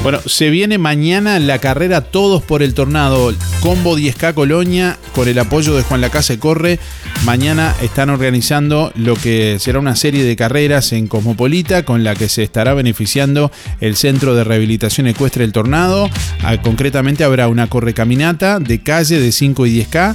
Bueno, 0.04 0.20
se 0.26 0.50
viene 0.50 0.76
mañana 0.76 1.38
la 1.38 1.60
carrera 1.60 2.02
Todos 2.02 2.42
por 2.42 2.62
el 2.62 2.74
Tornado, 2.74 3.32
Combo 3.60 3.96
10K 3.96 4.34
Colonia, 4.34 4.98
con 5.14 5.28
el 5.28 5.38
apoyo 5.38 5.74
de 5.74 5.82
Juan 5.82 6.02
Lacase 6.02 6.38
Corre. 6.38 6.78
Mañana 7.24 7.74
están 7.80 8.10
organizando 8.10 8.92
lo 8.96 9.16
que 9.16 9.56
será 9.58 9.78
una 9.78 9.96
serie 9.96 10.22
de 10.22 10.36
carreras 10.36 10.92
en 10.92 11.08
Cosmopolita, 11.08 11.86
con 11.86 12.04
la 12.04 12.14
que 12.14 12.28
se 12.28 12.42
estará 12.42 12.74
beneficiando 12.74 13.50
el 13.80 13.96
Centro 13.96 14.34
de 14.34 14.44
Rehabilitación 14.44 15.06
Ecuestre 15.06 15.44
del 15.44 15.52
Tornado. 15.52 16.10
Ah, 16.42 16.60
concretamente 16.60 17.24
habrá 17.24 17.48
una 17.48 17.68
correcaminata 17.68 18.60
de 18.60 18.82
calle 18.82 19.18
de 19.18 19.32
5 19.32 19.64
y 19.64 19.86
10K 19.86 20.14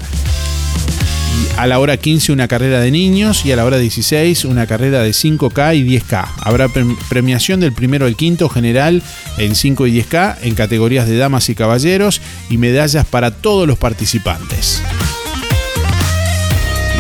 a 1.58 1.68
la 1.68 1.80
hora 1.80 1.98
15 1.98 2.32
una 2.32 2.48
carrera 2.48 2.80
de 2.80 2.92
niños 2.92 3.46
y 3.46 3.52
a 3.52 3.56
la 3.56 3.66
hora 3.66 3.78
16 3.78 4.46
una 4.46 4.66
carrera 4.66 5.04
de 5.04 5.12
5K 5.12 5.76
y 5.76 6.00
10K. 6.00 6.28
Habrá 6.40 6.68
premiación 7.10 7.60
del 7.60 7.74
primero 7.74 8.06
al 8.06 8.16
quinto 8.16 8.50
general 8.50 9.04
en 9.38 9.56
5 9.56 9.88
y 9.88 10.02
10K 10.02 10.38
en 10.44 10.56
categorías 10.56 11.08
de 11.08 11.18
damas 11.18 11.50
y 11.50 11.56
caballeros 11.56 12.22
y 12.50 12.58
medallas 12.58 13.06
para 13.06 13.32
todos 13.32 13.68
los 13.68 13.78
participantes. 13.78 14.82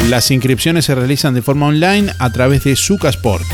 Las 0.10 0.32
inscripciones 0.32 0.86
se 0.86 0.96
realizan 0.96 1.34
de 1.34 1.42
forma 1.42 1.68
online 1.68 2.12
a 2.18 2.32
través 2.32 2.64
de 2.64 2.76
Sucasport. 2.76 3.46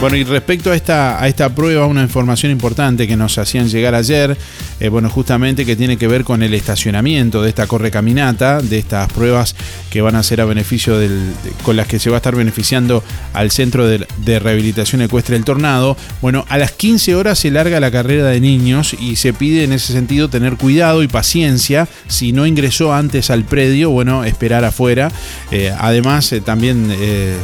Bueno, 0.00 0.16
y 0.16 0.22
respecto 0.22 0.70
a 0.70 0.76
esta, 0.76 1.20
a 1.20 1.26
esta 1.26 1.52
prueba, 1.52 1.84
una 1.86 2.02
información 2.02 2.52
importante 2.52 3.08
que 3.08 3.16
nos 3.16 3.36
hacían 3.36 3.68
llegar 3.68 3.96
ayer, 3.96 4.38
eh, 4.78 4.88
bueno, 4.90 5.10
justamente 5.10 5.66
que 5.66 5.74
tiene 5.74 5.96
que 5.96 6.06
ver 6.06 6.22
con 6.22 6.44
el 6.44 6.54
estacionamiento 6.54 7.42
de 7.42 7.48
esta 7.48 7.66
correcaminata, 7.66 8.62
de 8.62 8.78
estas 8.78 9.12
pruebas 9.12 9.56
que 9.90 10.00
van 10.00 10.14
a 10.14 10.22
ser 10.22 10.40
a 10.40 10.44
beneficio 10.44 10.96
del, 10.98 11.32
con 11.64 11.74
las 11.74 11.88
que 11.88 11.98
se 11.98 12.10
va 12.10 12.16
a 12.16 12.18
estar 12.18 12.36
beneficiando 12.36 13.02
al 13.32 13.50
Centro 13.50 13.88
de, 13.88 14.06
Rehabilitación 14.38 15.02
Ecuestre 15.02 15.34
del 15.34 15.44
Tornado. 15.44 15.96
Bueno, 16.22 16.44
a 16.48 16.58
las 16.58 16.70
15 16.70 17.16
horas 17.16 17.40
se 17.40 17.50
larga 17.50 17.80
la 17.80 17.90
carrera 17.90 18.28
de 18.28 18.40
niños 18.40 18.94
y 19.00 19.16
se 19.16 19.32
pide 19.32 19.64
en 19.64 19.72
ese 19.72 19.92
sentido 19.92 20.30
tener 20.30 20.54
cuidado 20.54 21.02
y 21.02 21.08
paciencia. 21.08 21.88
Si 22.06 22.32
no 22.32 22.46
ingresó 22.46 22.94
antes 22.94 23.30
al 23.30 23.42
predio, 23.42 23.90
bueno, 23.90 24.22
esperar 24.22 24.64
afuera. 24.64 25.10
Eh, 25.50 25.74
además, 25.76 26.30
eh, 26.32 26.40
también 26.40 26.94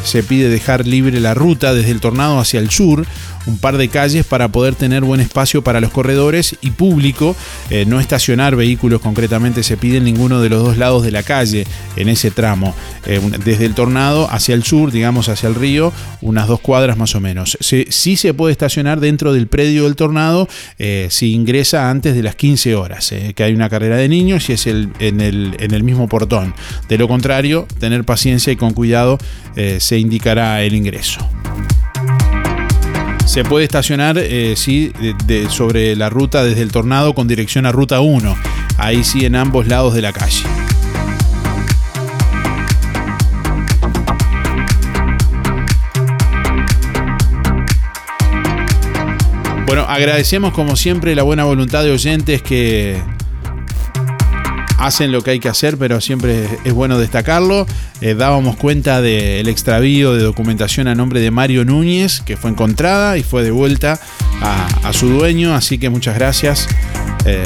se 0.04 0.22
pide 0.22 0.48
dejar 0.48 0.86
libre 0.86 1.18
la 1.18 1.34
ruta 1.34 1.74
desde 1.74 1.90
el 1.90 2.00
Tornado 2.00 2.43
hacia 2.44 2.60
el 2.60 2.70
sur, 2.70 3.04
un 3.46 3.58
par 3.58 3.76
de 3.76 3.88
calles 3.88 4.24
para 4.24 4.48
poder 4.48 4.74
tener 4.74 5.02
buen 5.04 5.20
espacio 5.20 5.62
para 5.62 5.80
los 5.80 5.90
corredores 5.90 6.56
y 6.62 6.70
público, 6.70 7.34
eh, 7.70 7.84
no 7.86 8.00
estacionar 8.00 8.56
vehículos 8.56 9.00
concretamente 9.00 9.62
se 9.62 9.76
pide 9.76 9.98
en 9.98 10.04
ninguno 10.04 10.40
de 10.40 10.48
los 10.48 10.62
dos 10.62 10.78
lados 10.78 11.02
de 11.02 11.10
la 11.10 11.22
calle 11.22 11.66
en 11.96 12.08
ese 12.08 12.30
tramo, 12.30 12.74
Eh, 13.06 13.20
desde 13.44 13.66
el 13.66 13.74
tornado 13.74 14.30
hacia 14.30 14.54
el 14.54 14.62
sur, 14.64 14.90
digamos 14.90 15.28
hacia 15.28 15.48
el 15.48 15.54
río, 15.54 15.92
unas 16.22 16.48
dos 16.48 16.60
cuadras 16.60 16.96
más 16.96 17.14
o 17.14 17.20
menos. 17.20 17.58
Se- 17.60 17.86
sí 17.90 18.16
se 18.16 18.32
puede 18.32 18.52
estacionar 18.52 18.98
dentro 19.00 19.32
del 19.34 19.46
predio 19.46 19.84
del 19.84 19.94
tornado 19.96 20.48
eh, 20.78 21.08
si 21.10 21.32
ingresa 21.34 21.90
antes 21.90 22.14
de 22.14 22.22
las 22.22 22.34
15 22.34 22.74
horas, 22.76 23.12
que 23.34 23.42
hay 23.44 23.52
una 23.52 23.68
carrera 23.68 23.96
de 23.96 24.08
niños 24.08 24.48
y 24.48 24.52
es 24.54 24.66
en, 24.66 24.92
el, 25.20 25.56
en 25.58 25.74
el 25.74 25.82
mismo 25.82 26.08
portón. 26.08 26.54
De 26.88 26.96
lo 26.96 27.08
contrario, 27.08 27.66
tener 27.78 28.04
paciencia 28.04 28.52
y 28.52 28.56
con 28.56 28.72
cuidado 28.72 29.18
se 29.78 29.98
indicará 29.98 30.62
el 30.62 30.74
ingreso. 30.74 31.20
Se 33.26 33.42
puede 33.42 33.64
estacionar, 33.64 34.16
eh, 34.18 34.54
sí, 34.56 34.92
sobre 35.48 35.96
la 35.96 36.08
ruta 36.08 36.44
desde 36.44 36.62
el 36.62 36.70
Tornado 36.70 37.14
con 37.14 37.26
dirección 37.26 37.66
a 37.66 37.72
Ruta 37.72 38.00
1. 38.00 38.36
Ahí 38.78 39.02
sí, 39.02 39.24
en 39.24 39.34
ambos 39.34 39.66
lados 39.66 39.94
de 39.94 40.02
la 40.02 40.12
calle. 40.12 40.44
Bueno, 49.66 49.82
agradecemos 49.88 50.52
como 50.52 50.76
siempre 50.76 51.14
la 51.14 51.24
buena 51.24 51.44
voluntad 51.44 51.82
de 51.82 51.90
oyentes 51.90 52.42
que 52.42 53.02
hacen 54.78 55.12
lo 55.12 55.22
que 55.22 55.32
hay 55.32 55.40
que 55.40 55.48
hacer, 55.48 55.76
pero 55.78 56.00
siempre 56.00 56.46
es 56.64 56.72
bueno 56.72 56.98
destacarlo. 56.98 57.66
Eh, 58.00 58.14
dábamos 58.14 58.56
cuenta 58.56 59.00
del 59.00 59.48
extravío 59.48 60.14
de 60.14 60.22
documentación 60.22 60.88
a 60.88 60.94
nombre 60.94 61.20
de 61.20 61.30
Mario 61.30 61.64
Núñez, 61.64 62.20
que 62.20 62.36
fue 62.36 62.50
encontrada 62.50 63.16
y 63.18 63.22
fue 63.22 63.42
devuelta 63.42 63.98
a, 64.42 64.92
su 64.92 65.08
dueño, 65.08 65.54
así 65.54 65.78
que 65.78 65.88
muchas 65.88 66.14
gracias 66.14 66.68
eh, 67.24 67.42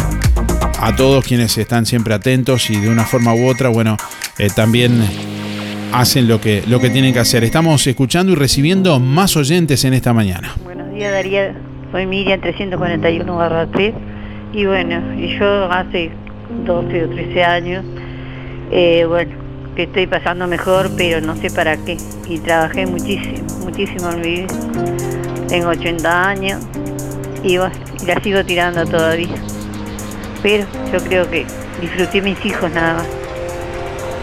a 0.81 0.97
todos 0.97 1.25
quienes 1.25 1.57
están 1.57 1.87
siempre 1.87 2.13
atentos 2.13 2.69
y 2.71 2.77
de 2.77 2.91
una 2.91 3.05
forma 3.05 3.33
u 3.35 3.49
otra, 3.49 3.69
bueno, 3.69 3.97
eh, 4.39 4.49
también 4.55 5.03
hacen 5.93 6.29
lo 6.29 6.41
que, 6.41 6.63
lo 6.67 6.81
que 6.81 6.91
tienen 6.91 7.13
que 7.13 7.21
hacer. 7.21 7.45
Estamos 7.45 7.87
escuchando 7.87 8.33
y 8.33 8.35
recibiendo 8.35 8.99
más 9.01 9.37
oyentes 9.37 9.85
en 9.85 9.95
esta 9.95 10.13
mañana. 10.13 10.55
Buenos 10.65 10.93
días 10.93 11.13
Daría, 11.13 11.55
soy 11.93 12.07
Miriam 12.07 12.41
341 12.41 13.37
barra 13.37 13.67
3 13.71 13.95
y 14.53 14.65
bueno, 14.67 15.15
y 15.17 15.39
yo 15.39 15.71
hace 15.71 16.11
12 16.65 17.05
o 17.05 17.09
13 17.09 17.45
años, 17.45 17.85
eh, 18.71 19.05
bueno, 19.07 19.33
que 19.77 19.85
estoy 19.85 20.07
pasando 20.07 20.47
mejor, 20.47 20.91
pero 20.97 21.21
no 21.21 21.37
sé 21.37 21.51
para 21.51 21.77
qué. 21.77 21.97
Y 22.29 22.39
trabajé 22.39 22.87
muchísimo, 22.87 23.47
muchísimo 23.65 24.11
en 24.11 24.21
mi 24.21 24.29
vida. 24.29 24.47
Tengo 25.49 25.69
80 25.69 26.29
años 26.29 26.61
y 27.43 27.59
bueno, 27.59 27.75
y 28.03 28.07
la 28.07 28.21
sigo 28.21 28.45
tirando 28.45 28.85
todavía. 28.85 29.37
Pero 30.43 30.67
yo 30.93 30.99
creo 31.01 31.31
que 31.31 31.47
disfruté 31.81 32.21
mis 32.23 32.45
hijos 32.45 32.71
nada 32.73 32.95
más. 32.95 33.09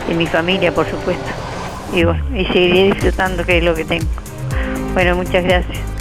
Y 0.10 0.14
mi 0.14 0.28
familia, 0.28 0.74
por 0.74 0.86
supuesto. 0.86 1.26
Y 1.94 2.04
bueno, 2.04 2.24
y 2.36 2.46
seguiré 2.46 2.92
disfrutando 2.92 3.46
que 3.46 3.58
es 3.58 3.64
lo 3.64 3.74
que 3.74 3.86
tengo. 3.86 4.06
Bueno, 4.94 5.16
muchas 5.16 5.44
gracias. 5.44 5.95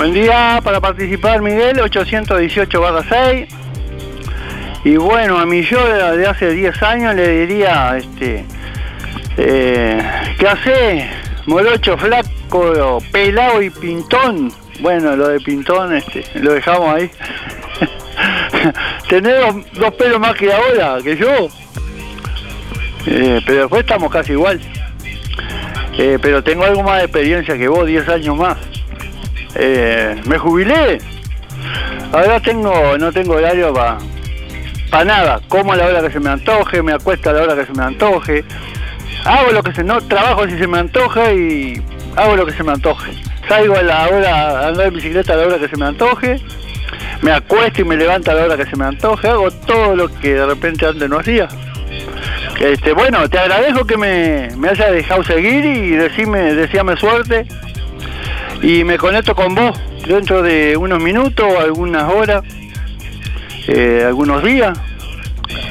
Buen 0.00 0.14
día, 0.14 0.60
para 0.64 0.80
participar 0.80 1.42
Miguel, 1.42 1.78
818 1.78 2.80
barra 2.80 3.04
6. 3.06 3.48
Y 4.84 4.96
bueno, 4.96 5.38
a 5.38 5.44
mi 5.44 5.60
yo 5.60 5.78
de, 6.16 6.26
hace 6.26 6.52
10 6.52 6.82
años 6.82 7.14
le 7.14 7.44
diría, 7.44 7.98
este, 7.98 8.46
eh, 9.36 10.02
¿qué 10.38 10.48
hace? 10.48 11.10
Morocho, 11.44 11.98
flaco, 11.98 13.02
pelado 13.12 13.60
y 13.60 13.68
pintón. 13.68 14.50
Bueno, 14.80 15.14
lo 15.16 15.28
de 15.28 15.38
pintón 15.38 15.94
este, 15.94 16.24
lo 16.40 16.54
dejamos 16.54 16.94
ahí. 16.94 17.10
Tenés 19.10 19.38
dos, 19.38 19.56
dos 19.74 19.94
pelos 19.96 20.18
más 20.18 20.34
que 20.34 20.50
ahora, 20.50 20.96
que 21.04 21.14
yo. 21.14 21.50
Eh, 23.04 23.42
pero 23.44 23.60
después 23.60 23.82
estamos 23.82 24.10
casi 24.10 24.32
igual. 24.32 24.62
Eh, 25.98 26.18
pero 26.22 26.42
tengo 26.42 26.64
algo 26.64 26.82
más 26.82 27.00
de 27.00 27.04
experiencia 27.04 27.58
que 27.58 27.68
vos, 27.68 27.86
10 27.86 28.08
años 28.08 28.34
más. 28.34 28.69
Eh, 29.62 30.16
me 30.24 30.38
jubilé. 30.38 30.98
Ahora 32.12 32.40
tengo, 32.40 32.96
no 32.96 33.12
tengo 33.12 33.34
horario 33.34 33.74
para 33.74 35.04
nada. 35.04 35.40
Como 35.48 35.74
a 35.74 35.76
la 35.76 35.84
hora 35.84 36.00
que 36.00 36.10
se 36.10 36.18
me 36.18 36.30
antoje, 36.30 36.82
me 36.82 36.94
acuesto 36.94 37.28
a 37.28 37.34
la 37.34 37.42
hora 37.42 37.54
que 37.54 37.66
se 37.66 37.72
me 37.74 37.84
antoje. 37.84 38.42
Hago 39.26 39.52
lo 39.52 39.62
que 39.62 39.74
se 39.74 39.84
no 39.84 40.00
trabajo 40.00 40.48
si 40.48 40.56
se 40.56 40.66
me 40.66 40.78
antoja 40.78 41.30
y 41.34 41.82
hago 42.16 42.36
lo 42.36 42.46
que 42.46 42.52
se 42.52 42.62
me 42.62 42.72
antoje. 42.72 43.12
Salgo 43.48 43.76
a 43.76 43.82
la 43.82 44.08
hora, 44.08 44.60
a 44.60 44.68
andar 44.68 44.86
en 44.86 44.94
bicicleta 44.94 45.34
a 45.34 45.36
la 45.36 45.46
hora 45.46 45.58
que 45.58 45.68
se 45.68 45.76
me 45.76 45.84
antoje. 45.84 46.40
Me 47.20 47.32
acuesto 47.32 47.82
y 47.82 47.84
me 47.84 47.98
levanto 47.98 48.30
a 48.30 48.34
la 48.34 48.44
hora 48.44 48.56
que 48.56 48.64
se 48.64 48.76
me 48.76 48.86
antoje. 48.86 49.28
Hago 49.28 49.50
todo 49.50 49.94
lo 49.94 50.08
que 50.08 50.36
de 50.36 50.46
repente 50.46 50.86
antes 50.86 51.06
no 51.06 51.18
hacía. 51.18 51.48
Este, 52.58 52.94
bueno, 52.94 53.28
te 53.28 53.38
agradezco 53.38 53.86
que 53.86 53.98
me, 53.98 54.48
me 54.56 54.70
hayas 54.70 54.90
dejado 54.90 55.22
seguir 55.22 55.66
y 55.66 55.90
decirme, 55.90 56.54
deseame 56.54 56.96
suerte 56.96 57.46
y 58.62 58.84
me 58.84 58.98
conecto 58.98 59.34
con 59.34 59.54
vos 59.54 59.78
dentro 60.06 60.42
de 60.42 60.76
unos 60.76 61.02
minutos, 61.02 61.46
algunas 61.58 62.12
horas, 62.12 62.42
eh, 63.68 64.04
algunos 64.06 64.42
días, 64.42 64.78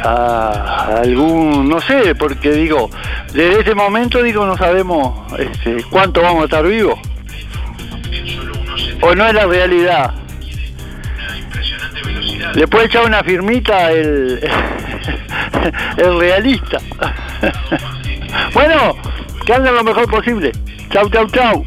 algún, 0.04 1.70
no 1.70 1.80
sé, 1.82 2.16
porque 2.16 2.52
digo, 2.52 2.90
desde 3.34 3.62
ese 3.62 3.76
momento 3.76 4.24
digo 4.24 4.46
no 4.46 4.58
sabemos 4.58 5.32
este, 5.38 5.84
cuánto 5.90 6.22
vamos 6.22 6.44
a 6.44 6.46
estar 6.46 6.66
vivos. 6.66 7.00
O 9.02 9.16
no 9.16 9.26
es 9.28 9.34
la 9.34 9.46
realidad. 9.46 10.14
Le 12.56 12.68
puede 12.68 12.88
echar 12.88 13.06
una 13.06 13.24
firmita 13.24 13.92
el, 13.92 14.40
el 15.98 16.20
realista. 16.20 16.80
bueno, 18.54 18.96
que 19.46 19.54
anden 19.54 19.76
lo 19.76 19.84
mejor 19.84 20.10
posible. 20.10 20.52
Chau, 20.90 21.10
chau, 21.10 21.28
chau. 21.28 21.66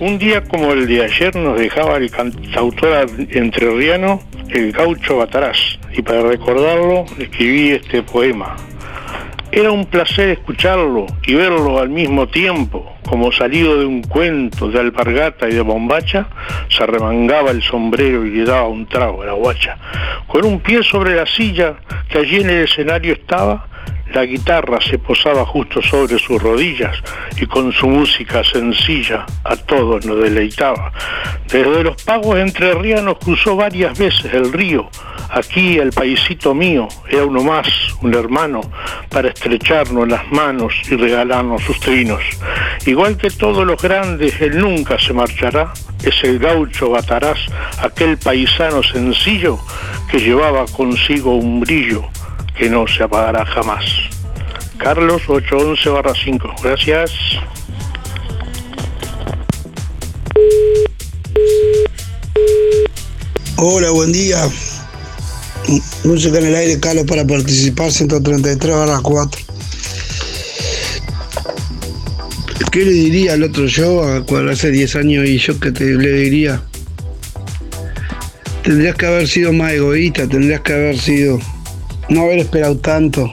Un 0.00 0.16
día 0.16 0.44
como 0.44 0.72
el 0.72 0.86
de 0.86 1.02
ayer 1.02 1.34
nos 1.34 1.58
dejaba 1.58 1.96
el 1.96 2.08
cantautor 2.08 3.10
entrerriano 3.30 4.22
el 4.48 4.70
gaucho 4.70 5.16
Batarás 5.16 5.58
y 5.92 6.02
para 6.02 6.22
recordarlo 6.22 7.04
escribí 7.18 7.70
este 7.70 8.04
poema. 8.04 8.54
Era 9.50 9.72
un 9.72 9.84
placer 9.86 10.28
escucharlo 10.28 11.06
y 11.26 11.34
verlo 11.34 11.80
al 11.80 11.88
mismo 11.88 12.28
tiempo, 12.28 12.94
como 13.08 13.32
salido 13.32 13.78
de 13.78 13.86
un 13.86 14.02
cuento 14.02 14.68
de 14.68 14.78
alpargata 14.78 15.48
y 15.48 15.54
de 15.54 15.62
bombacha, 15.62 16.28
se 16.68 16.84
remangaba 16.86 17.50
el 17.50 17.62
sombrero 17.62 18.26
y 18.26 18.30
le 18.30 18.44
daba 18.44 18.68
un 18.68 18.86
trago 18.86 19.22
a 19.22 19.26
la 19.26 19.32
guacha. 19.32 19.78
Con 20.26 20.44
un 20.44 20.60
pie 20.60 20.82
sobre 20.82 21.16
la 21.16 21.24
silla 21.24 21.76
que 22.08 22.18
allí 22.18 22.36
en 22.36 22.50
el 22.50 22.64
escenario 22.64 23.14
estaba, 23.14 23.66
la 24.12 24.24
guitarra 24.24 24.80
se 24.80 24.98
posaba 24.98 25.44
justo 25.44 25.82
sobre 25.82 26.18
sus 26.18 26.42
rodillas 26.42 26.96
y 27.40 27.46
con 27.46 27.72
su 27.72 27.88
música 27.88 28.42
sencilla 28.42 29.26
a 29.44 29.56
todos 29.56 30.04
nos 30.06 30.22
deleitaba. 30.22 30.92
Desde 31.50 31.82
los 31.82 32.02
pagos 32.02 32.38
entrerrianos 32.38 33.18
cruzó 33.18 33.56
varias 33.56 33.98
veces 33.98 34.32
el 34.32 34.52
río. 34.52 34.88
Aquí 35.30 35.78
el 35.78 35.92
paisito 35.92 36.54
mío 36.54 36.88
era 37.08 37.24
uno 37.26 37.42
más, 37.42 37.68
un 38.00 38.14
hermano, 38.14 38.62
para 39.10 39.28
estrecharnos 39.28 40.08
las 40.08 40.26
manos 40.32 40.74
y 40.90 40.96
regalarnos 40.96 41.62
sus 41.62 41.78
trinos. 41.80 42.22
Igual 42.98 43.16
que 43.16 43.30
todos 43.30 43.64
los 43.64 43.80
grandes, 43.80 44.40
él 44.40 44.58
nunca 44.58 44.98
se 44.98 45.12
marchará. 45.12 45.72
Es 46.02 46.16
el 46.24 46.40
gaucho 46.40 46.90
Batarás, 46.90 47.38
aquel 47.80 48.18
paisano 48.18 48.82
sencillo 48.82 49.60
que 50.10 50.18
llevaba 50.18 50.66
consigo 50.66 51.36
un 51.36 51.60
brillo 51.60 52.02
que 52.56 52.68
no 52.68 52.88
se 52.88 53.04
apagará 53.04 53.46
jamás. 53.46 53.84
Carlos 54.78 55.22
811 55.28 55.88
barra 55.90 56.12
5. 56.12 56.54
Gracias. 56.60 57.12
Hola, 63.58 63.90
buen 63.92 64.10
día. 64.10 64.38
Música 66.02 66.38
en 66.38 66.46
el 66.46 66.54
aire, 66.56 66.80
Carlos, 66.80 67.04
para 67.04 67.24
participar, 67.24 67.92
133 67.92 68.74
barra 68.74 68.98
4. 69.00 69.57
¿Qué 72.72 72.84
le 72.84 72.92
diría 72.92 73.32
al 73.32 73.42
otro 73.44 73.66
yo 73.66 74.02
a 74.02 74.24
cuando 74.24 74.52
hace 74.52 74.70
10 74.70 74.96
años 74.96 75.26
y 75.26 75.38
yo 75.38 75.58
que 75.58 75.72
te 75.72 75.84
le 75.84 76.12
diría? 76.12 76.60
Tendrías 78.62 78.96
que 78.96 79.06
haber 79.06 79.26
sido 79.26 79.52
más 79.52 79.72
egoísta, 79.72 80.28
tendrías 80.28 80.60
que 80.60 80.72
haber 80.72 80.98
sido. 80.98 81.38
No 82.08 82.22
haber 82.22 82.40
esperado 82.40 82.76
tanto, 82.78 83.32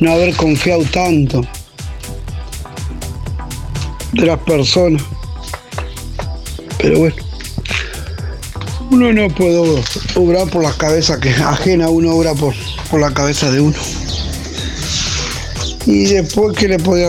no 0.00 0.12
haber 0.12 0.34
confiado 0.36 0.82
tanto 0.84 1.46
de 4.12 4.26
las 4.26 4.38
personas. 4.40 5.02
Pero 6.78 6.98
bueno, 6.98 7.16
uno 8.90 9.12
no 9.12 9.28
puede 9.28 9.82
obrar 10.14 10.48
por 10.50 10.62
la 10.62 10.72
cabeza 10.72 11.18
que 11.18 11.30
ajena, 11.30 11.88
uno 11.88 12.14
obra 12.14 12.34
por, 12.34 12.54
por 12.90 13.00
la 13.00 13.12
cabeza 13.12 13.50
de 13.50 13.60
uno. 13.60 13.76
Y 15.86 16.06
después 16.06 16.56
que 16.56 16.68
le 16.68 16.78
podía 16.78 17.08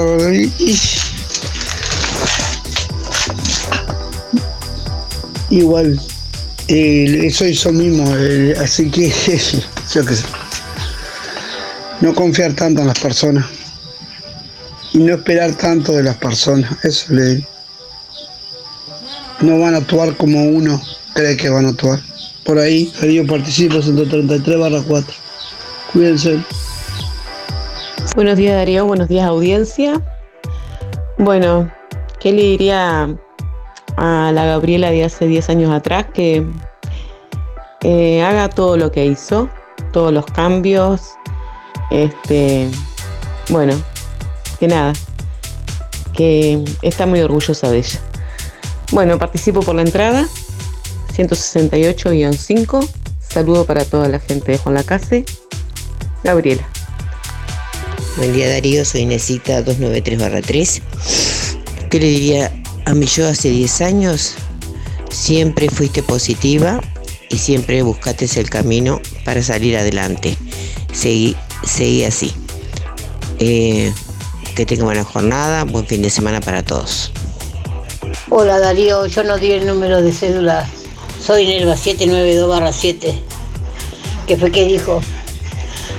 Igual, 5.49 6.01
eso 6.67 7.71
mismo, 7.71 8.03
eh, 8.17 8.55
así 8.59 8.89
que 8.89 9.09
yo 9.93 10.05
qué 10.05 10.15
sé. 10.15 10.25
No 12.01 12.13
confiar 12.13 12.53
tanto 12.53 12.81
en 12.81 12.87
las 12.87 12.99
personas 12.99 13.45
y 14.91 14.97
no 14.97 15.13
esperar 15.13 15.53
tanto 15.53 15.93
de 15.93 16.03
las 16.03 16.17
personas, 16.17 16.71
eso 16.83 17.13
le. 17.13 17.47
No 19.41 19.59
van 19.59 19.75
a 19.75 19.77
actuar 19.77 20.15
como 20.17 20.43
uno 20.43 20.81
cree 21.13 21.37
que 21.37 21.49
van 21.49 21.65
a 21.65 21.69
actuar. 21.69 22.01
Por 22.43 22.59
ahí, 22.59 22.91
yo 23.01 23.25
participo 23.25 23.81
133 23.81 24.59
barra 24.59 24.81
4. 24.81 25.13
Cuídense. 25.93 26.39
Buenos 28.15 28.37
días 28.37 28.55
Darío, 28.55 28.85
buenos 28.85 29.09
días 29.09 29.27
audiencia. 29.27 30.01
Bueno, 31.17 31.69
¿qué 32.21 32.31
le 32.31 32.43
diría 32.43 33.13
a 33.97 34.31
la 34.31 34.45
Gabriela 34.45 34.89
de 34.89 35.03
hace 35.03 35.27
10 35.27 35.49
años 35.49 35.73
atrás? 35.73 36.05
Que 36.13 36.47
eh, 37.81 38.23
haga 38.23 38.47
todo 38.47 38.77
lo 38.77 38.89
que 38.89 39.05
hizo, 39.05 39.49
todos 39.91 40.13
los 40.13 40.25
cambios. 40.27 41.01
Este, 41.91 42.69
bueno, 43.49 43.73
que 44.61 44.69
nada, 44.69 44.93
que 46.13 46.63
está 46.83 47.05
muy 47.05 47.19
orgullosa 47.19 47.69
de 47.69 47.79
ella. 47.79 47.99
Bueno, 48.93 49.19
participo 49.19 49.59
por 49.59 49.75
la 49.75 49.81
entrada, 49.81 50.25
168-5. 51.13 52.89
Saludo 53.19 53.65
para 53.65 53.83
toda 53.83 54.07
la 54.07 54.19
gente 54.19 54.53
de 54.53 54.57
Juan 54.57 54.75
Lacase. 54.75 55.25
Gabriela. 56.23 56.65
Buen 58.17 58.31
día 58.31 58.47
Darío, 58.47 58.85
soy 58.85 59.05
Necita 59.05 59.59
293-3. 59.65 60.81
¿Qué 61.89 61.99
le 61.99 62.05
diría 62.07 62.63
a 62.85 62.93
mi 62.93 63.07
yo 63.07 63.27
hace 63.27 63.49
10 63.49 63.81
años? 63.81 64.35
Siempre 65.09 65.69
fuiste 65.69 66.01
positiva 66.01 66.79
y 67.29 67.37
siempre 67.37 67.81
buscaste 67.81 68.25
el 68.39 68.49
camino 68.49 69.01
para 69.25 69.43
salir 69.43 69.75
adelante. 69.75 70.37
Seguí, 70.93 71.35
así. 72.05 72.31
Eh, 73.39 73.91
que 74.55 74.65
tenga 74.65 74.85
buena 74.85 75.03
jornada, 75.03 75.65
buen 75.65 75.85
fin 75.85 76.01
de 76.01 76.09
semana 76.09 76.39
para 76.39 76.63
todos. 76.63 77.11
Hola 78.29 78.59
Darío, 78.59 79.07
yo 79.07 79.25
no 79.25 79.37
di 79.37 79.51
el 79.51 79.65
número 79.65 80.01
de 80.01 80.13
cédula. 80.13 80.65
Soy 81.21 81.47
Nerva 81.47 81.75
792-7. 81.75 83.13
Que 84.25 84.37
fue 84.37 84.51
que 84.51 84.63
dijo, 84.63 85.01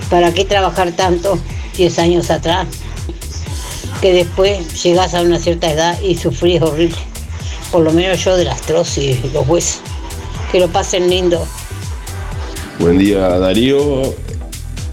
¿para 0.08 0.32
qué 0.32 0.46
trabajar 0.46 0.92
tanto 0.92 1.38
10 1.76 1.98
años 1.98 2.30
atrás? 2.30 2.66
Que 4.00 4.12
después 4.12 4.82
llegás 4.82 5.14
a 5.14 5.22
una 5.22 5.38
cierta 5.38 5.70
edad 5.70 6.00
y 6.00 6.16
sufrís 6.16 6.60
horrible. 6.60 6.96
Por 7.70 7.82
lo 7.82 7.92
menos 7.92 8.24
yo 8.24 8.36
de 8.36 8.44
la 8.44 8.52
artrosis 8.52 9.18
y 9.24 9.30
los 9.30 9.46
huesos. 9.48 9.80
Que 10.52 10.60
lo 10.60 10.68
pasen 10.68 11.08
lindo. 11.08 11.46
Buen 12.78 12.98
día 12.98 13.38
Darío. 13.38 14.14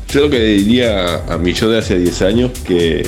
Yo 0.10 0.22
lo 0.22 0.30
que 0.30 0.40
diría 0.40 1.24
a 1.28 1.38
mi 1.38 1.54
yo 1.54 1.70
de 1.70 1.80
hace 1.80 1.98
10 1.98 2.22
años 2.22 2.52
que, 2.66 3.04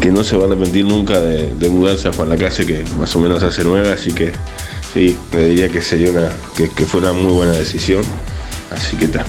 que 0.00 0.10
no 0.10 0.24
se 0.24 0.36
va 0.36 0.44
a 0.44 0.46
arrepentir 0.46 0.86
nunca 0.86 1.20
de, 1.20 1.68
mudarse 1.68 2.08
a 2.08 2.12
Juan 2.12 2.30
la 2.30 2.36
Casa, 2.36 2.64
que 2.64 2.82
más 2.98 3.14
o 3.14 3.20
menos 3.20 3.42
hace 3.42 3.62
nueve, 3.62 3.92
así 3.92 4.12
que 4.12 4.32
sí, 4.94 5.18
le 5.32 5.48
diría 5.50 5.68
que 5.68 5.82
sería 5.82 6.10
una, 6.10 6.30
que, 6.56 6.70
que 6.70 6.86
fue 6.86 7.00
una 7.00 7.12
muy 7.12 7.32
buena 7.32 7.52
decisión. 7.52 8.02
Así 8.70 8.96
que 8.96 9.06
está. 9.06 9.24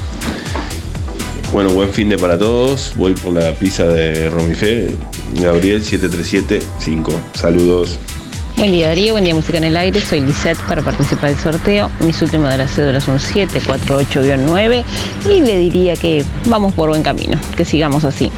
Bueno, 1.51 1.71
buen 1.71 1.91
fin 1.91 2.09
de 2.09 2.17
para 2.17 2.37
todos. 2.37 2.93
Voy 2.95 3.15
por 3.15 3.33
la 3.33 3.51
pizza 3.53 3.85
de 3.85 4.29
Romifé. 4.29 4.95
Gabriel 5.33 5.83
737-5. 5.83 7.11
Saludos. 7.33 7.97
Buen 8.55 8.71
día 8.71 8.89
Darío, 8.89 9.13
buen 9.13 9.23
día 9.23 9.33
Música 9.33 9.57
en 9.57 9.63
el 9.63 9.77
Aire, 9.77 10.01
soy 10.01 10.19
Lisette 10.19 10.59
para 10.67 10.81
participar 10.81 11.29
del 11.29 11.39
sorteo. 11.39 11.89
Mis 12.01 12.21
últimas 12.21 12.51
de 12.51 12.57
las 12.57 12.71
cédulas 12.71 13.05
son 13.05 13.17
748-9 13.17 14.83
y 15.25 15.39
le 15.39 15.57
diría 15.57 15.95
que 15.95 16.25
vamos 16.45 16.73
por 16.73 16.89
buen 16.89 17.01
camino, 17.01 17.39
que 17.55 17.63
sigamos 17.63 18.03
así. 18.03 18.29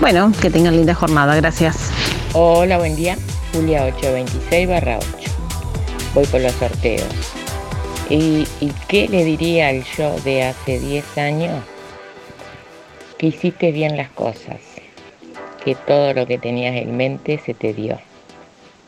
Bueno, 0.00 0.32
que 0.42 0.50
tengan 0.50 0.76
linda 0.76 0.94
jornada, 0.94 1.36
gracias. 1.36 1.90
Hola, 2.32 2.76
buen 2.78 2.96
día. 2.96 3.16
Julia 3.54 3.84
826 3.84 4.68
barra 4.68 4.98
8. 4.98 5.30
Voy 6.12 6.26
por 6.26 6.40
los 6.40 6.52
sorteos. 6.54 7.06
¿Y, 8.10 8.46
¿Y 8.60 8.72
qué 8.88 9.08
le 9.08 9.24
diría 9.24 9.68
al 9.68 9.84
yo 9.96 10.16
de 10.24 10.42
hace 10.42 10.80
10 10.80 11.18
años? 11.18 11.62
Que 13.18 13.26
hiciste 13.26 13.72
bien 13.72 13.96
las 13.96 14.10
cosas. 14.10 14.60
Que 15.64 15.74
todo 15.74 16.14
lo 16.14 16.26
que 16.26 16.38
tenías 16.38 16.76
en 16.76 16.96
mente 16.96 17.40
se 17.44 17.52
te 17.52 17.74
dio. 17.74 17.98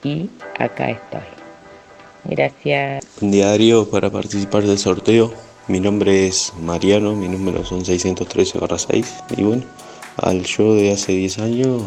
Y 0.03 0.31
acá 0.59 0.91
estoy. 0.91 1.21
Gracias. 2.25 3.05
Darío, 3.21 3.91
para 3.91 4.11
participar 4.11 4.63
del 4.63 4.79
sorteo. 4.79 5.33
Mi 5.69 5.81
nombre 5.81 6.27
es 6.27 6.53
Mariano, 6.61 7.15
mi 7.15 7.29
número 7.29 7.65
son 7.65 7.85
613-6. 7.85 9.07
Y 9.37 9.43
bueno, 9.43 9.65
al 10.17 10.45
yo 10.45 10.75
de 10.75 10.93
hace 10.93 11.13
10 11.13 11.39
años 11.39 11.83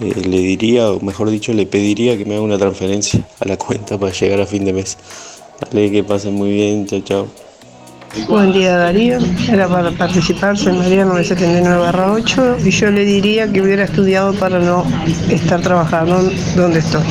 eh, 0.00 0.14
le 0.14 0.38
diría, 0.38 0.92
o 0.92 1.00
mejor 1.00 1.30
dicho, 1.30 1.52
le 1.52 1.66
pediría 1.66 2.16
que 2.16 2.24
me 2.24 2.34
haga 2.34 2.42
una 2.42 2.58
transferencia 2.58 3.26
a 3.40 3.48
la 3.48 3.56
cuenta 3.56 3.98
para 3.98 4.12
llegar 4.12 4.40
a 4.40 4.46
fin 4.46 4.64
de 4.64 4.72
mes. 4.72 4.96
Dale, 5.60 5.90
que 5.90 6.04
pasen 6.04 6.34
muy 6.34 6.52
bien, 6.52 6.86
chao, 6.86 7.00
chao. 7.00 7.47
Buen 8.26 8.52
día 8.52 8.76
Darío, 8.76 9.18
era 9.50 9.68
para 9.68 9.90
participar, 9.92 10.56
soy 10.56 10.72
María 10.72 11.04
979-8 11.04 12.66
y 12.66 12.70
yo 12.70 12.90
le 12.90 13.04
diría 13.04 13.50
que 13.50 13.62
hubiera 13.62 13.84
estudiado 13.84 14.34
para 14.34 14.58
no 14.58 14.84
estar 15.30 15.60
trabajando 15.60 16.30
donde 16.56 16.80
estoy. 16.80 17.02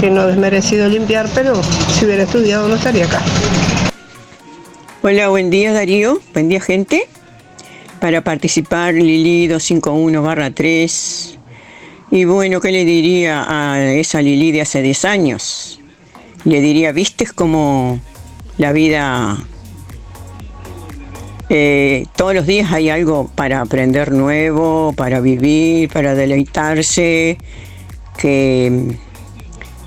Que 0.00 0.10
no 0.10 0.28
es 0.28 0.36
merecido 0.36 0.88
limpiar, 0.88 1.28
pero 1.34 1.60
si 1.62 2.04
hubiera 2.04 2.24
estudiado 2.24 2.68
no 2.68 2.74
estaría 2.74 3.06
acá. 3.06 3.22
Hola, 5.02 5.28
buen 5.28 5.50
día 5.50 5.72
Darío, 5.72 6.20
buen 6.32 6.48
día 6.48 6.60
gente. 6.60 7.08
Para 8.00 8.22
participar 8.22 8.94
Lili 8.94 9.48
251-3. 9.48 11.38
Y 12.10 12.24
bueno, 12.24 12.60
¿qué 12.60 12.70
le 12.72 12.84
diría 12.84 13.44
a 13.48 13.82
esa 13.92 14.20
Lili 14.20 14.52
de 14.52 14.60
hace 14.60 14.82
10 14.82 15.04
años? 15.04 15.80
Le 16.44 16.60
diría, 16.60 16.92
¿viste 16.92 17.26
cómo 17.34 17.98
la 18.58 18.72
vida 18.72 19.36
eh, 21.48 22.06
todos 22.16 22.34
los 22.34 22.46
días 22.46 22.72
hay 22.72 22.90
algo 22.90 23.30
para 23.34 23.60
aprender 23.60 24.12
nuevo, 24.12 24.92
para 24.96 25.20
vivir, 25.20 25.88
para 25.90 26.14
deleitarse, 26.14 27.38
que 28.16 28.70
mm, 28.70 28.90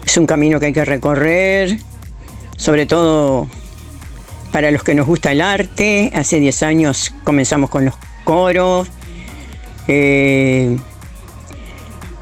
es 0.05 0.17
un 0.17 0.25
camino 0.25 0.59
que 0.59 0.67
hay 0.67 0.73
que 0.73 0.85
recorrer, 0.85 1.77
sobre 2.55 2.85
todo 2.85 3.47
para 4.51 4.71
los 4.71 4.83
que 4.83 4.95
nos 4.95 5.05
gusta 5.05 5.31
el 5.31 5.41
arte. 5.41 6.11
Hace 6.13 6.39
10 6.39 6.63
años 6.63 7.13
comenzamos 7.23 7.69
con 7.69 7.85
los 7.85 7.95
coros. 8.23 8.87
eh, 9.87 10.77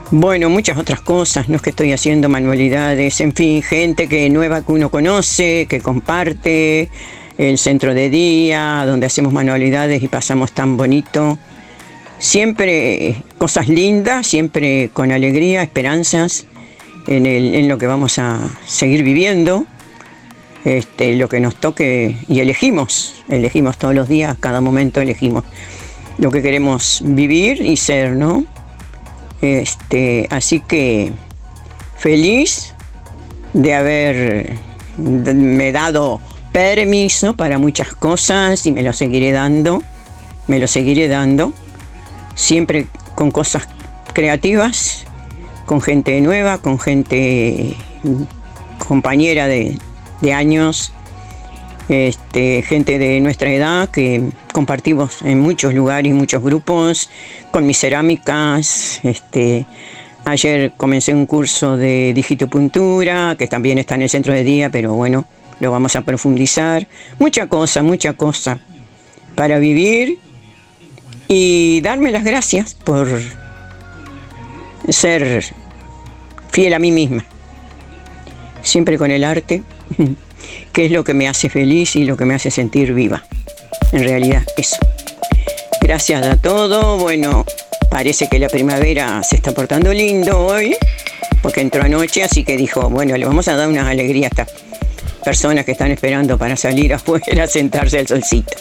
bueno, 0.10 0.50
muchas 0.50 0.78
otras 0.78 1.02
cosas, 1.02 1.50
no 1.50 1.58
es 1.58 1.62
que 1.62 1.72
estoy 1.72 1.92
haciendo 1.92 2.30
manualidades, 2.30 3.20
en 3.20 3.34
fin, 3.34 3.62
gente 3.62 4.08
que 4.08 4.30
nueva 4.30 4.62
que 4.62 4.72
uno 4.72 4.90
conoce, 4.90 5.66
que 5.70 5.82
comparte, 5.82 6.90
el 7.38 7.58
centro 7.58 7.94
de 7.94 8.10
día, 8.10 8.84
donde 8.86 9.06
hacemos 9.06 9.32
manualidades 9.34 10.02
y 10.02 10.08
pasamos 10.08 10.52
tan 10.52 10.78
bonito. 10.78 11.38
Siempre 12.20 13.24
cosas 13.38 13.68
lindas, 13.70 14.26
siempre 14.28 14.90
con 14.92 15.12
alegría, 15.12 15.62
esperanzas 15.62 16.48
en, 17.08 17.26
el- 17.26 17.54
en 17.56 17.68
lo 17.68 17.78
que 17.78 17.86
vamos 17.86 18.18
a 18.18 18.40
seguir 18.66 19.04
viviendo, 19.04 19.66
este, 20.66 21.16
lo 21.16 21.30
que 21.30 21.40
nos 21.40 21.56
toque 21.56 22.18
y 22.28 22.40
elegimos, 22.40 23.14
elegimos 23.30 23.78
todos 23.78 23.94
los 23.94 24.10
días, 24.10 24.36
cada 24.40 24.60
momento 24.62 25.00
elegimos 25.00 25.44
lo 26.18 26.32
que 26.32 26.42
queremos 26.42 27.02
vivir 27.06 27.62
y 27.62 27.78
ser, 27.78 28.14
¿no? 28.14 28.46
Este, 29.42 30.28
así 30.32 30.60
que 30.62 31.12
feliz 31.98 32.74
de 33.54 33.74
haber 33.76 34.54
me 34.98 35.72
dado 35.72 36.20
permiso 36.58 37.36
para 37.36 37.60
muchas 37.60 37.94
cosas 37.94 38.66
y 38.66 38.72
me 38.72 38.82
lo 38.82 38.92
seguiré 38.92 39.32
dando, 39.32 39.84
me 40.48 40.58
lo 40.58 40.66
seguiré 40.66 41.08
dando, 41.08 41.54
siempre 42.34 42.88
con 43.14 43.30
cosas 43.30 43.68
creativas, 44.12 45.06
con 45.68 45.82
gente 45.82 46.20
nueva, 46.20 46.58
con 46.58 46.80
gente 46.80 47.76
compañera 48.80 49.46
de, 49.48 49.78
años, 50.34 50.94
este, 51.90 52.64
gente 52.64 52.98
de 52.98 53.20
nuestra 53.20 53.52
edad 53.52 53.90
que 53.90 54.24
compartimos 54.52 55.22
en 55.22 55.40
muchos 55.40 55.76
lugares, 55.76 56.12
muchos 56.16 56.42
grupos, 56.42 57.12
con 57.52 57.68
mis 57.68 57.78
cerámicas. 57.78 59.00
Este, 59.04 59.68
ayer 60.26 60.74
comencé 60.76 61.14
un 61.14 61.28
curso 61.28 61.78
de 61.78 62.14
digitopuntura, 62.16 63.36
que 63.38 63.46
también 63.46 63.78
está 63.78 63.94
en 63.94 64.02
el 64.02 64.10
centro 64.10 64.34
de 64.34 64.44
día, 64.44 64.72
pero 64.72 64.96
bueno, 64.96 65.28
lo 65.60 65.72
vamos 65.72 65.96
a 65.96 66.02
profundizar. 66.02 66.88
Mucha 67.20 67.48
cosa, 67.48 67.84
mucha 67.84 68.14
cosa 68.14 68.60
para 69.36 69.60
vivir 69.60 70.20
y 71.28 71.82
darme 71.82 72.12
las 72.12 72.24
gracias 72.24 72.74
por 72.74 73.08
ser 74.90 75.44
fiel 76.52 76.74
a 76.74 76.80
mí 76.80 76.92
misma, 76.92 77.26
siempre 78.64 78.98
con 78.98 79.12
el 79.12 79.24
arte. 79.24 79.64
que 80.74 80.86
es 80.86 80.92
lo 80.92 81.04
que 81.04 81.14
me 81.14 81.28
hace 81.28 81.50
feliz 81.50 81.96
y 81.96 82.06
lo 82.06 82.16
que 82.18 82.26
me 82.26 82.36
hace 82.36 82.52
sentir 82.52 82.94
viva. 82.94 83.24
En 83.92 84.04
realidad, 84.04 84.44
eso. 84.58 84.78
Gracias 85.82 86.26
a 86.26 86.38
todo. 86.38 86.98
Bueno, 86.98 87.46
parece 87.90 88.28
que 88.28 88.40
la 88.40 88.50
primavera 88.50 89.24
se 89.24 89.38
está 89.38 89.54
portando 89.54 89.94
lindo 89.94 90.46
hoy, 90.46 90.76
porque 91.42 91.62
entró 91.62 91.84
anoche, 91.84 92.24
así 92.24 92.44
que 92.44 92.58
dijo, 92.58 92.90
bueno, 92.90 93.18
le 93.18 93.26
vamos 93.26 93.48
a 93.48 93.56
dar 93.56 93.68
una 93.68 93.90
alegría 93.90 94.28
a 94.28 94.30
estas 94.30 94.50
personas 95.28 95.66
que 95.66 95.74
están 95.74 95.92
esperando 95.92 96.38
para 96.38 96.56
salir 96.56 96.94
afuera 96.94 97.44
a 97.44 97.48
sentarse 97.48 98.00
al 98.00 98.08
solcito. 98.08 98.56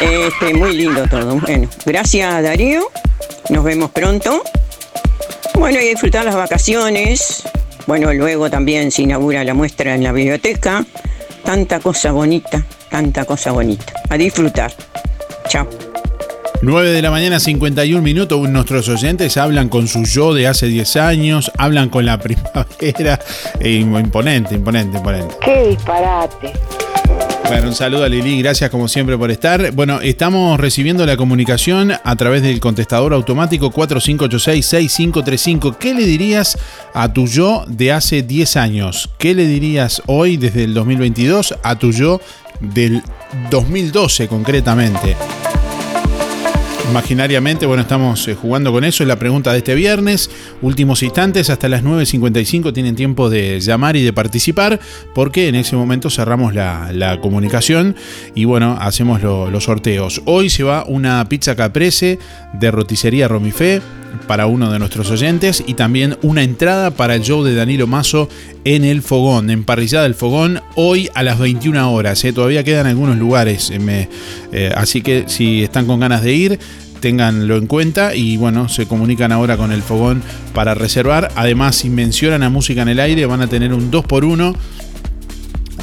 Este, 0.00 0.54
muy 0.54 0.74
lindo 0.74 1.06
todo. 1.06 1.38
Bueno, 1.38 1.68
gracias 1.84 2.42
Darío. 2.42 2.84
Nos 3.50 3.62
vemos 3.62 3.90
pronto. 3.90 4.42
Bueno, 5.56 5.78
y 5.78 5.88
disfrutar 5.88 6.24
las 6.24 6.36
vacaciones. 6.36 7.42
Bueno, 7.86 8.14
luego 8.14 8.48
también 8.48 8.90
se 8.90 9.02
inaugura 9.02 9.44
la 9.44 9.52
muestra 9.52 9.94
en 9.94 10.02
la 10.02 10.12
biblioteca 10.12 10.86
tanta 11.44 11.80
cosa 11.80 12.12
bonita, 12.12 12.64
tanta 12.90 13.26
cosa 13.26 13.52
bonita. 13.52 13.92
A 14.08 14.16
disfrutar. 14.16 14.72
Chao. 15.48 15.68
9 16.62 16.90
de 16.90 17.00
la 17.00 17.10
mañana, 17.10 17.40
51 17.40 18.02
minutos. 18.02 18.46
Nuestros 18.48 18.86
oyentes 18.88 19.36
hablan 19.38 19.68
con 19.70 19.88
su 19.88 20.04
yo 20.04 20.34
de 20.34 20.46
hace 20.46 20.66
10 20.66 20.96
años, 20.96 21.50
hablan 21.56 21.88
con 21.88 22.04
la 22.04 22.18
primavera. 22.20 23.18
Eh, 23.58 23.76
imponente, 23.76 24.54
imponente, 24.54 24.98
imponente. 24.98 25.34
¡Qué 25.42 25.68
disparate! 25.68 26.52
Bueno, 27.46 27.68
un 27.68 27.74
saludo 27.74 28.04
a 28.04 28.08
Lili, 28.08 28.40
gracias 28.42 28.68
como 28.70 28.86
siempre 28.86 29.16
por 29.18 29.30
estar. 29.30 29.72
Bueno, 29.72 30.00
estamos 30.02 30.60
recibiendo 30.60 31.06
la 31.06 31.16
comunicación 31.16 31.92
a 32.04 32.16
través 32.16 32.42
del 32.42 32.60
contestador 32.60 33.14
automático 33.14 33.72
4586-6535. 33.72 35.76
¿Qué 35.76 35.94
le 35.94 36.04
dirías 36.06 36.56
a 36.94 37.12
tu 37.12 37.26
yo 37.26 37.64
de 37.66 37.90
hace 37.92 38.22
10 38.22 38.56
años? 38.56 39.10
¿Qué 39.18 39.34
le 39.34 39.46
dirías 39.46 40.00
hoy, 40.06 40.36
desde 40.36 40.62
el 40.64 40.74
2022, 40.74 41.56
a 41.62 41.76
tu 41.76 41.90
yo 41.90 42.20
del 42.60 43.02
2012 43.50 44.28
concretamente? 44.28 45.16
Imaginariamente, 46.90 47.66
bueno, 47.66 47.82
estamos 47.82 48.26
eh, 48.26 48.34
jugando 48.34 48.72
con 48.72 48.82
eso, 48.82 49.04
es 49.04 49.08
la 49.08 49.16
pregunta 49.16 49.52
de 49.52 49.58
este 49.58 49.76
viernes, 49.76 50.28
últimos 50.60 51.04
instantes, 51.04 51.48
hasta 51.48 51.68
las 51.68 51.84
9.55 51.84 52.72
tienen 52.72 52.96
tiempo 52.96 53.30
de 53.30 53.60
llamar 53.60 53.94
y 53.94 54.02
de 54.02 54.12
participar, 54.12 54.80
porque 55.14 55.46
en 55.46 55.54
ese 55.54 55.76
momento 55.76 56.10
cerramos 56.10 56.52
la, 56.52 57.18
comunicación 57.22 57.94
y 58.34 58.44
bueno, 58.44 58.76
hacemos 58.80 59.22
los 59.22 59.64
sorteos. 59.64 60.22
Hoy 60.24 60.50
se 60.50 60.64
va 60.64 60.84
una 60.86 61.24
pizza 61.28 61.54
caprese 61.54 62.18
de 62.54 62.70
roticería 62.70 63.28
Romifé 63.28 63.80
para 64.26 64.46
uno 64.46 64.70
de 64.70 64.78
nuestros 64.78 65.10
oyentes 65.10 65.62
y 65.66 65.74
también 65.74 66.16
una 66.22 66.42
entrada 66.42 66.92
para 66.92 67.14
el 67.14 67.22
show 67.22 67.42
de 67.42 67.54
Danilo 67.54 67.86
Mazo 67.86 68.28
en 68.64 68.84
el 68.84 69.02
Fogón, 69.02 69.50
en 69.50 69.64
Parrillada 69.64 70.04
del 70.04 70.14
Fogón, 70.14 70.62
hoy 70.74 71.10
a 71.14 71.22
las 71.22 71.38
21 71.38 71.92
horas. 71.92 72.24
¿eh? 72.24 72.32
Todavía 72.32 72.64
quedan 72.64 72.86
algunos 72.86 73.18
lugares, 73.18 73.70
eh, 73.70 74.08
eh, 74.52 74.72
así 74.76 75.02
que 75.02 75.24
si 75.26 75.62
están 75.62 75.86
con 75.86 76.00
ganas 76.00 76.22
de 76.22 76.34
ir, 76.34 76.58
ténganlo 77.00 77.56
en 77.56 77.66
cuenta 77.66 78.14
y 78.14 78.36
bueno, 78.36 78.68
se 78.68 78.86
comunican 78.86 79.32
ahora 79.32 79.56
con 79.56 79.72
el 79.72 79.82
Fogón 79.82 80.22
para 80.54 80.74
reservar. 80.74 81.32
Además, 81.34 81.76
si 81.76 81.88
mencionan 81.90 82.42
a 82.42 82.50
Música 82.50 82.82
en 82.82 82.88
el 82.88 83.00
Aire, 83.00 83.24
van 83.26 83.40
a 83.40 83.46
tener 83.46 83.72
un 83.72 83.90
2x1 83.90 84.54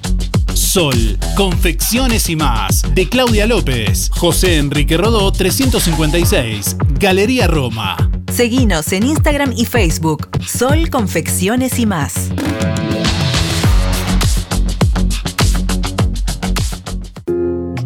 Sol, 0.71 1.17
confecciones 1.35 2.29
y 2.29 2.37
más, 2.37 2.83
de 2.95 3.09
Claudia 3.09 3.45
López, 3.45 4.09
José 4.09 4.55
Enrique 4.55 4.95
Rodó 4.95 5.29
356, 5.29 6.77
Galería 6.97 7.47
Roma. 7.47 7.97
Seguinos 8.31 8.93
en 8.93 9.03
Instagram 9.03 9.51
y 9.53 9.65
Facebook, 9.65 10.29
Sol 10.47 10.89
Confecciones 10.89 11.77
y 11.77 11.85
más. 11.85 12.29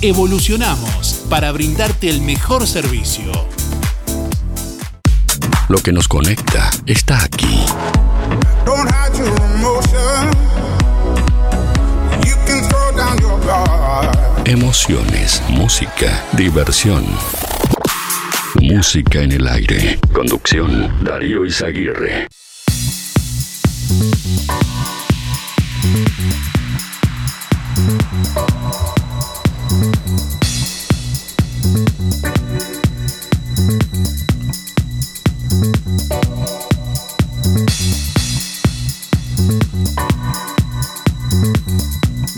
Evolucionamos 0.00 1.24
para 1.30 1.50
brindarte 1.52 2.08
el 2.10 2.20
mejor 2.20 2.66
servicio. 2.66 3.32
Lo 5.68 5.78
que 5.78 5.92
nos 5.92 6.08
conecta 6.08 6.70
está 6.86 7.24
aquí. 7.24 7.64
Emociones, 14.44 15.42
música, 15.48 16.24
diversión. 16.32 17.04
Música 18.60 19.22
en 19.22 19.32
el 19.32 19.48
aire. 19.48 19.98
Conducción, 20.12 21.02
Darío 21.02 21.44
Izaguirre. 21.46 22.28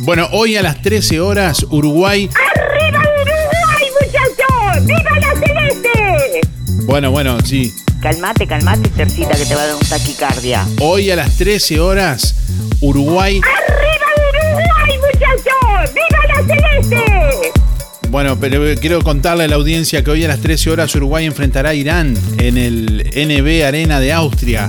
Bueno, 0.07 0.29
hoy 0.31 0.57
a 0.57 0.63
las 0.63 0.81
13 0.83 1.19
horas, 1.19 1.67
Uruguay. 1.69 2.31
¡Arriba 2.55 3.01
Uruguay, 3.01 3.91
muchachos! 4.01 4.87
¡Viva 4.87 5.19
la 5.19 5.33
celeste! 5.45 6.41
Bueno, 6.85 7.11
bueno, 7.11 7.41
sí. 7.45 7.75
Calmate, 8.01 8.47
calmate, 8.47 8.89
Tercita, 8.91 9.37
que 9.37 9.45
te 9.45 9.57
va 9.57 9.63
a 9.63 9.67
dar 9.67 9.75
un 9.75 9.81
taquicardia. 9.81 10.65
Hoy 10.81 11.11
a 11.11 11.17
las 11.17 11.37
13 11.37 11.81
horas, 11.81 12.37
Uruguay. 12.81 13.41
¡Arriba 13.43 14.07
Uruguay, 14.31 14.99
muchachos! 15.13 15.93
¡Viva 15.93 16.21
la 16.29 16.55
celeste! 16.55 17.53
Bueno, 18.09 18.39
pero 18.39 18.63
quiero 18.81 19.03
contarle 19.03 19.43
a 19.43 19.49
la 19.49 19.57
audiencia 19.57 20.05
que 20.05 20.13
hoy 20.13 20.25
a 20.25 20.29
las 20.29 20.39
13 20.39 20.71
horas 20.71 20.95
Uruguay 20.95 21.27
enfrentará 21.27 21.71
a 21.71 21.75
Irán 21.75 22.17
en 22.39 22.57
el 22.57 23.11
NB 23.13 23.67
Arena 23.67 23.99
de 23.99 24.13
Austria. 24.13 24.69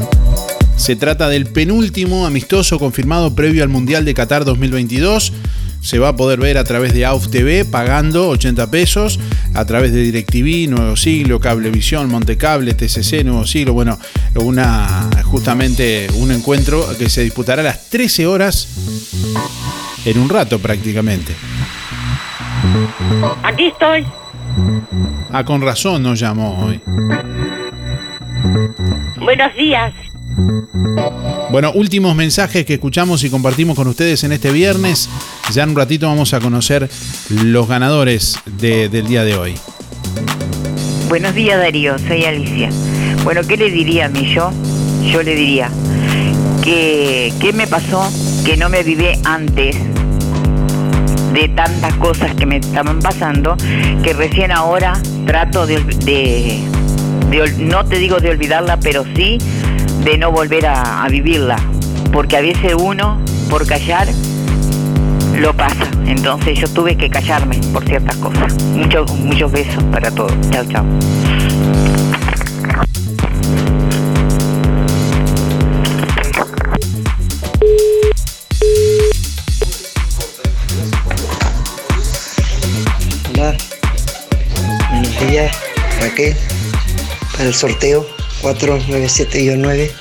Se 0.77 0.95
trata 0.95 1.27
del 1.27 1.47
penúltimo 1.47 2.25
amistoso 2.25 2.79
confirmado 2.79 3.35
previo 3.35 3.63
al 3.63 3.69
Mundial 3.69 4.05
de 4.05 4.13
Qatar 4.13 4.45
2022. 4.45 5.33
Se 5.81 5.99
va 5.99 6.09
a 6.09 6.15
poder 6.15 6.39
ver 6.39 6.57
a 6.57 6.63
través 6.63 6.93
de 6.93 7.05
AUF 7.05 7.29
TV 7.29 7.65
pagando 7.65 8.29
80 8.29 8.69
pesos, 8.71 9.19
a 9.53 9.65
través 9.65 9.91
de 9.91 10.03
DirecTV, 10.03 10.69
Nuevo 10.69 10.95
Siglo, 10.95 11.39
Cablevisión, 11.39 12.09
Montecable, 12.09 12.73
TCC, 12.73 13.23
Nuevo 13.25 13.45
Siglo. 13.45 13.73
Bueno, 13.73 13.97
una, 14.35 15.09
justamente 15.25 16.07
un 16.15 16.31
encuentro 16.31 16.85
que 16.97 17.09
se 17.09 17.23
disputará 17.23 17.61
a 17.61 17.65
las 17.65 17.89
13 17.89 18.27
horas 18.27 18.67
en 20.05 20.19
un 20.19 20.29
rato 20.29 20.59
prácticamente. 20.59 21.33
Aquí 23.43 23.65
estoy. 23.65 24.05
Ah, 25.31 25.43
con 25.43 25.61
razón 25.61 26.03
nos 26.03 26.19
llamó 26.19 26.65
hoy. 26.65 26.79
Buenos 29.19 29.53
días. 29.55 29.93
Bueno, 31.51 31.71
últimos 31.73 32.15
mensajes 32.15 32.65
que 32.65 32.75
escuchamos 32.75 33.23
y 33.23 33.29
compartimos 33.29 33.75
con 33.75 33.87
ustedes 33.87 34.23
en 34.23 34.31
este 34.33 34.51
viernes. 34.51 35.09
Ya 35.51 35.63
en 35.63 35.69
un 35.69 35.75
ratito 35.75 36.07
vamos 36.07 36.33
a 36.33 36.39
conocer 36.39 36.89
los 37.29 37.67
ganadores 37.67 38.37
de- 38.59 38.89
del 38.89 39.07
día 39.07 39.23
de 39.23 39.35
hoy. 39.35 39.55
Buenos 41.09 41.33
días 41.33 41.57
Darío, 41.59 41.97
soy 41.99 42.25
Alicia. 42.25 42.69
Bueno, 43.23 43.41
¿qué 43.47 43.57
le 43.57 43.71
diría 43.71 44.05
a 44.05 44.09
mí 44.09 44.31
yo? 44.33 44.51
Yo 45.11 45.23
le 45.23 45.35
diría 45.35 45.69
que 46.63 47.33
qué 47.39 47.53
me 47.53 47.65
pasó 47.65 48.07
que 48.45 48.57
no 48.57 48.69
me 48.69 48.83
vivé 48.83 49.17
antes 49.23 49.75
de 51.33 51.47
tantas 51.49 51.93
cosas 51.95 52.35
que 52.35 52.45
me 52.45 52.57
estaban 52.57 52.99
pasando, 52.99 53.55
que 54.03 54.13
recién 54.13 54.51
ahora 54.51 55.01
trato 55.25 55.65
de, 55.65 55.79
de- 56.05 56.63
no 57.59 57.85
te 57.85 57.97
digo 57.99 58.19
de 58.19 58.29
olvidarla, 58.29 58.77
pero 58.79 59.03
sí 59.15 59.37
de 60.07 60.17
no 60.17 60.31
volver 60.31 60.65
a, 60.65 61.05
vivirla. 61.09 61.57
Porque 62.13 62.37
a 62.37 62.41
veces 62.41 62.73
uno, 62.79 63.19
por 63.49 63.67
callar, 63.67 64.07
lo 65.35 65.53
pasa. 65.53 65.85
Entonces 66.05 66.57
yo 66.57 66.67
tuve 66.69 66.95
que 66.95 67.09
callarme 67.09 67.59
por 67.73 67.85
ciertas 67.85 68.15
cosas. 68.15 68.53
Muchos, 68.63 69.11
muchos 69.11 69.51
besos 69.51 69.83
para 69.91 70.09
todos. 70.09 70.31
Chao, 70.49 70.63
chao. 70.65 70.85
Hola, 83.33 83.57
buenos 84.89 85.19
días, 85.19 85.51
Raquel, 85.99 86.33
para 87.33 87.43
el 87.43 87.53
sorteo 87.53 88.17
497-9. 88.41 89.91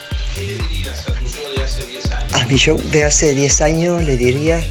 A 2.32 2.46
mi 2.46 2.56
show 2.56 2.78
de 2.90 3.04
hace 3.04 3.34
10 3.34 3.60
años 3.62 4.02
le 4.04 4.16
diría 4.16 4.62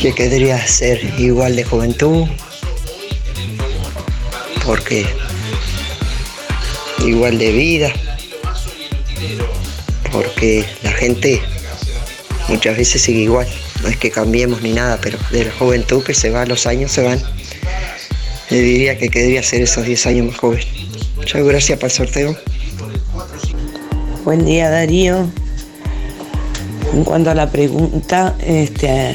que 0.00 0.12
querría 0.14 0.64
ser 0.66 1.02
igual 1.18 1.56
de 1.56 1.64
juventud, 1.64 2.26
porque 4.64 5.06
igual 7.04 7.38
de 7.38 7.52
vida, 7.52 7.92
porque 10.10 10.64
la 10.82 10.92
gente 10.92 11.42
muchas 12.48 12.76
veces 12.76 13.02
sigue 13.02 13.20
igual. 13.20 13.46
No 13.82 13.88
es 13.88 13.96
que 13.96 14.10
cambiemos 14.10 14.62
ni 14.62 14.72
nada, 14.72 14.98
pero 15.00 15.18
de 15.30 15.44
la 15.44 15.52
juventud 15.52 16.02
que 16.02 16.14
se 16.14 16.30
va, 16.30 16.46
los 16.46 16.66
años 16.66 16.92
se 16.92 17.02
van. 17.02 17.22
Le 18.50 18.60
diría 18.60 18.98
que 18.98 19.08
querría 19.08 19.42
ser 19.42 19.62
esos 19.62 19.84
10 19.84 20.06
años 20.06 20.26
más 20.28 20.38
joven. 20.38 20.87
Gracias 21.34 21.78
para 21.78 21.88
el 21.88 21.92
sorteo. 21.92 22.36
Buen 24.24 24.46
día 24.46 24.70
Darío. 24.70 25.28
En 26.94 27.04
cuanto 27.04 27.30
a 27.30 27.34
la 27.34 27.50
pregunta, 27.50 28.34
este, 28.40 29.14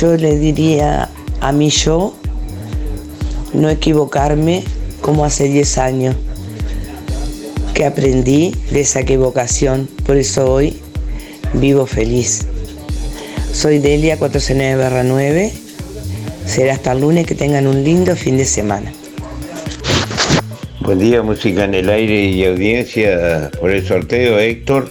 yo 0.00 0.16
le 0.16 0.36
diría 0.36 1.08
a 1.40 1.52
mi 1.52 1.70
yo 1.70 2.14
no 3.54 3.70
equivocarme 3.70 4.64
como 5.00 5.24
hace 5.24 5.48
10 5.48 5.78
años, 5.78 6.16
que 7.72 7.86
aprendí 7.86 8.52
de 8.72 8.80
esa 8.80 9.00
equivocación, 9.00 9.88
por 10.04 10.16
eso 10.16 10.52
hoy 10.52 10.80
vivo 11.54 11.86
feliz. 11.86 12.46
Soy 13.52 13.78
Delia 13.78 14.18
409 14.18 15.02
9. 15.04 15.52
Será 16.46 16.74
hasta 16.74 16.92
el 16.92 17.00
lunes 17.00 17.26
que 17.26 17.36
tengan 17.36 17.68
un 17.68 17.84
lindo 17.84 18.16
fin 18.16 18.36
de 18.36 18.44
semana. 18.44 18.92
Buen 20.88 21.00
día, 21.00 21.20
música 21.20 21.64
en 21.64 21.74
el 21.74 21.90
aire 21.90 22.18
y 22.18 22.46
audiencia 22.46 23.50
por 23.60 23.70
el 23.70 23.86
sorteo, 23.86 24.38
Héctor. 24.38 24.88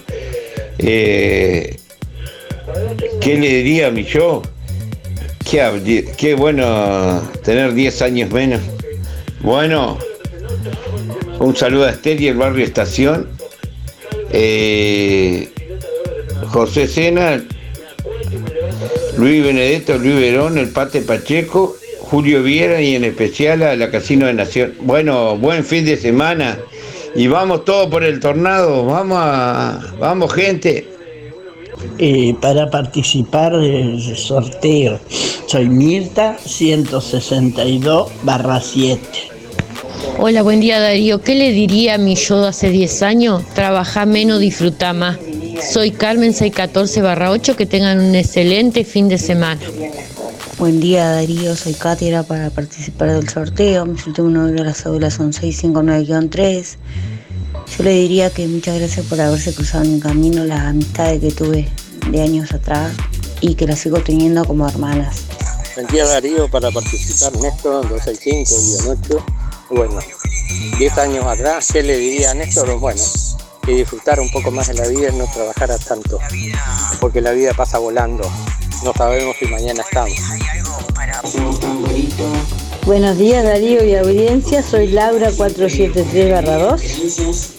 Eh, 0.78 1.76
¿Qué 3.20 3.36
le 3.36 3.48
diría 3.48 3.88
a 3.88 3.90
mi 3.90 4.04
yo? 4.04 4.42
Qué, 5.44 6.36
bueno 6.38 7.20
tener 7.42 7.74
10 7.74 8.02
años 8.02 8.30
menos. 8.30 8.60
Bueno, 9.40 9.98
un 11.40 11.56
saludo 11.56 11.86
a 11.86 11.90
Esther 11.90 12.20
y 12.20 12.28
el 12.28 12.36
barrio 12.36 12.64
Estación. 12.64 13.30
Eh, 14.30 15.48
José 16.52 16.86
Sena, 16.86 17.42
Luis 19.16 19.42
Benedetto, 19.42 19.98
Luis 19.98 20.14
Verón, 20.14 20.58
el 20.58 20.68
Pate 20.68 21.00
Pacheco, 21.00 21.76
Julio 22.10 22.42
Viera 22.42 22.80
y 22.80 22.94
en 22.94 23.04
especial 23.04 23.62
a 23.62 23.76
la 23.76 23.90
Casino 23.90 24.26
de 24.26 24.32
Nación. 24.32 24.72
Bueno, 24.80 25.36
buen 25.36 25.62
fin 25.62 25.84
de 25.84 25.96
semana 25.98 26.58
y 27.14 27.26
vamos 27.26 27.66
todos 27.66 27.88
por 27.88 28.02
el 28.02 28.18
tornado, 28.18 28.86
vamos 28.86 29.18
a, 29.20 29.94
vamos 30.00 30.32
gente. 30.32 30.88
Eh, 31.98 32.34
para 32.40 32.70
participar 32.70 33.56
del 33.58 34.16
sorteo. 34.16 34.98
Soy 35.46 35.68
Mirta 35.68 36.36
162 36.44 38.10
barra 38.22 38.60
7. 38.60 39.00
Hola, 40.18 40.42
buen 40.42 40.60
día 40.60 40.80
Darío. 40.80 41.20
¿Qué 41.20 41.34
le 41.34 41.52
diría 41.52 41.94
a 41.94 41.98
mi 41.98 42.14
yo 42.16 42.40
de 42.40 42.48
hace 42.48 42.70
10 42.70 43.02
años? 43.02 43.44
Trabajar 43.54 44.06
menos, 44.06 44.40
disfrutar 44.40 44.94
más. 44.94 45.18
Soy 45.72 45.90
Carmen 45.90 46.32
614 46.32 47.02
barra 47.02 47.30
8. 47.30 47.54
Que 47.54 47.66
tengan 47.66 48.00
un 48.00 48.14
excelente 48.14 48.84
fin 48.84 49.08
de 49.08 49.18
semana. 49.18 49.60
Buen 50.58 50.80
día 50.80 51.12
Darío, 51.12 51.54
soy 51.54 51.72
Katia 51.72 52.24
para 52.24 52.50
participar 52.50 53.12
del 53.12 53.28
sorteo. 53.28 53.86
Mis 53.86 54.04
últimos 54.08 54.32
números 54.32 54.56
de 54.56 54.64
la 54.64 54.74
cédula 54.74 55.08
son 55.08 55.32
659-3. 55.32 56.76
Yo 57.76 57.84
le 57.84 57.90
diría 57.92 58.30
que 58.30 58.44
muchas 58.48 58.76
gracias 58.76 59.06
por 59.06 59.20
haberse 59.20 59.54
cruzado 59.54 59.84
en 59.84 59.94
mi 59.94 60.00
camino, 60.00 60.44
las 60.44 60.62
amistades 60.62 61.20
que 61.20 61.30
tuve 61.30 61.68
de 62.10 62.22
años 62.22 62.52
atrás 62.52 62.92
y 63.40 63.54
que 63.54 63.68
las 63.68 63.78
sigo 63.78 64.00
teniendo 64.00 64.44
como 64.44 64.68
hermanas. 64.68 65.26
Buen 65.76 65.86
día 65.86 66.04
Darío 66.06 66.50
para 66.50 66.72
participar, 66.72 67.40
Néstor 67.40 67.88
265-8. 67.88 69.24
Bueno, 69.70 70.00
10 70.76 70.98
años 70.98 71.24
atrás, 71.24 71.68
¿qué 71.72 71.84
le 71.84 71.96
diría 71.96 72.32
a 72.32 72.34
Néstor? 72.34 72.80
Bueno, 72.80 73.00
que 73.68 73.74
disfrutar 73.74 74.18
un 74.18 74.30
poco 74.30 74.50
más 74.50 74.68
de 74.68 74.74
la 74.74 74.88
vida 74.88 75.10
y 75.12 75.16
no 75.16 75.26
trabajara 75.26 75.76
tanto, 75.76 76.18
porque 77.00 77.20
la 77.20 77.32
vida 77.32 77.52
pasa 77.52 77.76
volando. 77.78 78.26
No 78.82 78.94
sabemos 78.94 79.36
si 79.38 79.44
mañana 79.44 79.82
estamos. 79.82 80.16
Buenos 82.86 83.18
días 83.18 83.44
Darío 83.44 83.84
y 83.84 83.94
audiencia, 83.94 84.62
soy 84.62 84.86
Laura 84.88 85.30
473-2 85.32 87.50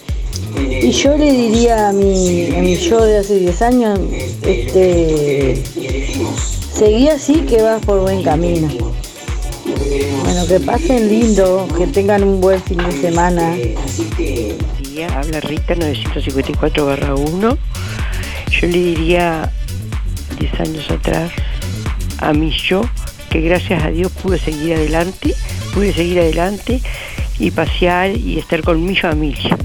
y 0.82 0.90
yo 0.90 1.16
le 1.16 1.30
diría 1.30 1.90
a 1.90 1.92
mi, 1.92 2.56
a 2.56 2.60
mi 2.60 2.74
yo 2.74 3.04
de 3.04 3.18
hace 3.18 3.38
10 3.38 3.62
años, 3.62 4.00
este, 4.42 5.62
seguí 6.76 7.08
así 7.08 7.42
que 7.42 7.62
vas 7.62 7.84
por 7.84 8.00
buen 8.00 8.24
camino. 8.24 8.66
Bueno, 10.24 10.44
que 10.48 10.58
pasen 10.58 11.08
lindo, 11.08 11.68
que 11.78 11.86
tengan 11.86 12.24
un 12.24 12.40
buen 12.40 12.60
fin 12.62 12.78
de 12.78 13.00
semana. 13.00 13.56
Habla 15.08 15.40
Rita 15.40 15.74
954-1. 15.74 17.58
Yo 18.50 18.66
le 18.66 18.78
diría 18.78 19.50
10 20.38 20.60
años 20.60 20.90
atrás 20.90 21.32
a 22.18 22.32
mi 22.32 22.50
yo 22.50 22.82
que 23.30 23.40
gracias 23.40 23.82
a 23.82 23.90
Dios 23.90 24.12
pude 24.12 24.38
seguir 24.38 24.74
adelante, 24.74 25.34
pude 25.72 25.92
seguir 25.92 26.18
adelante 26.18 26.80
y 27.38 27.50
pasear 27.50 28.16
y 28.16 28.38
estar 28.38 28.62
con 28.62 28.84
mi 28.84 28.96
familia, 28.96 29.56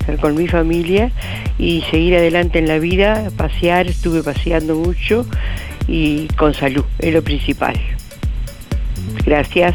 estar 0.00 0.18
con 0.18 0.34
mi 0.34 0.48
familia 0.48 1.10
y 1.58 1.82
seguir 1.90 2.16
adelante 2.16 2.58
en 2.58 2.68
la 2.68 2.78
vida, 2.78 3.30
pasear, 3.36 3.86
estuve 3.86 4.22
paseando 4.22 4.74
mucho 4.74 5.24
y 5.88 6.26
con 6.36 6.52
salud, 6.52 6.84
es 6.98 7.14
lo 7.14 7.22
principal. 7.22 7.80
Gracias. 9.24 9.74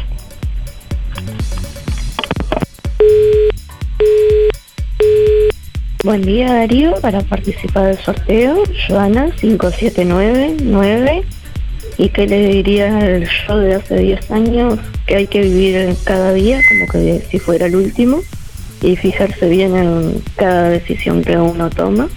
Buen 6.04 6.22
día 6.22 6.54
Darío, 6.54 6.94
para 7.00 7.22
participar 7.22 7.86
del 7.86 7.98
sorteo, 7.98 8.62
Joana 8.86 9.32
5799 9.40 11.24
y 11.98 12.08
que 12.10 12.26
le 12.28 12.46
diría 12.50 12.96
al 12.96 13.28
yo 13.28 13.56
de 13.56 13.74
hace 13.74 13.98
10 13.98 14.30
años 14.30 14.78
que 15.06 15.16
hay 15.16 15.26
que 15.26 15.40
vivir 15.40 15.96
cada 16.04 16.32
día 16.32 16.60
como 16.68 16.86
que 16.92 17.26
si 17.28 17.40
fuera 17.40 17.66
el 17.66 17.74
último 17.74 18.20
y 18.80 18.94
fijarse 18.94 19.48
bien 19.48 19.74
en 19.74 20.22
cada 20.36 20.68
decisión 20.68 21.24
que 21.24 21.36
uno 21.36 21.68
toma. 21.68 22.08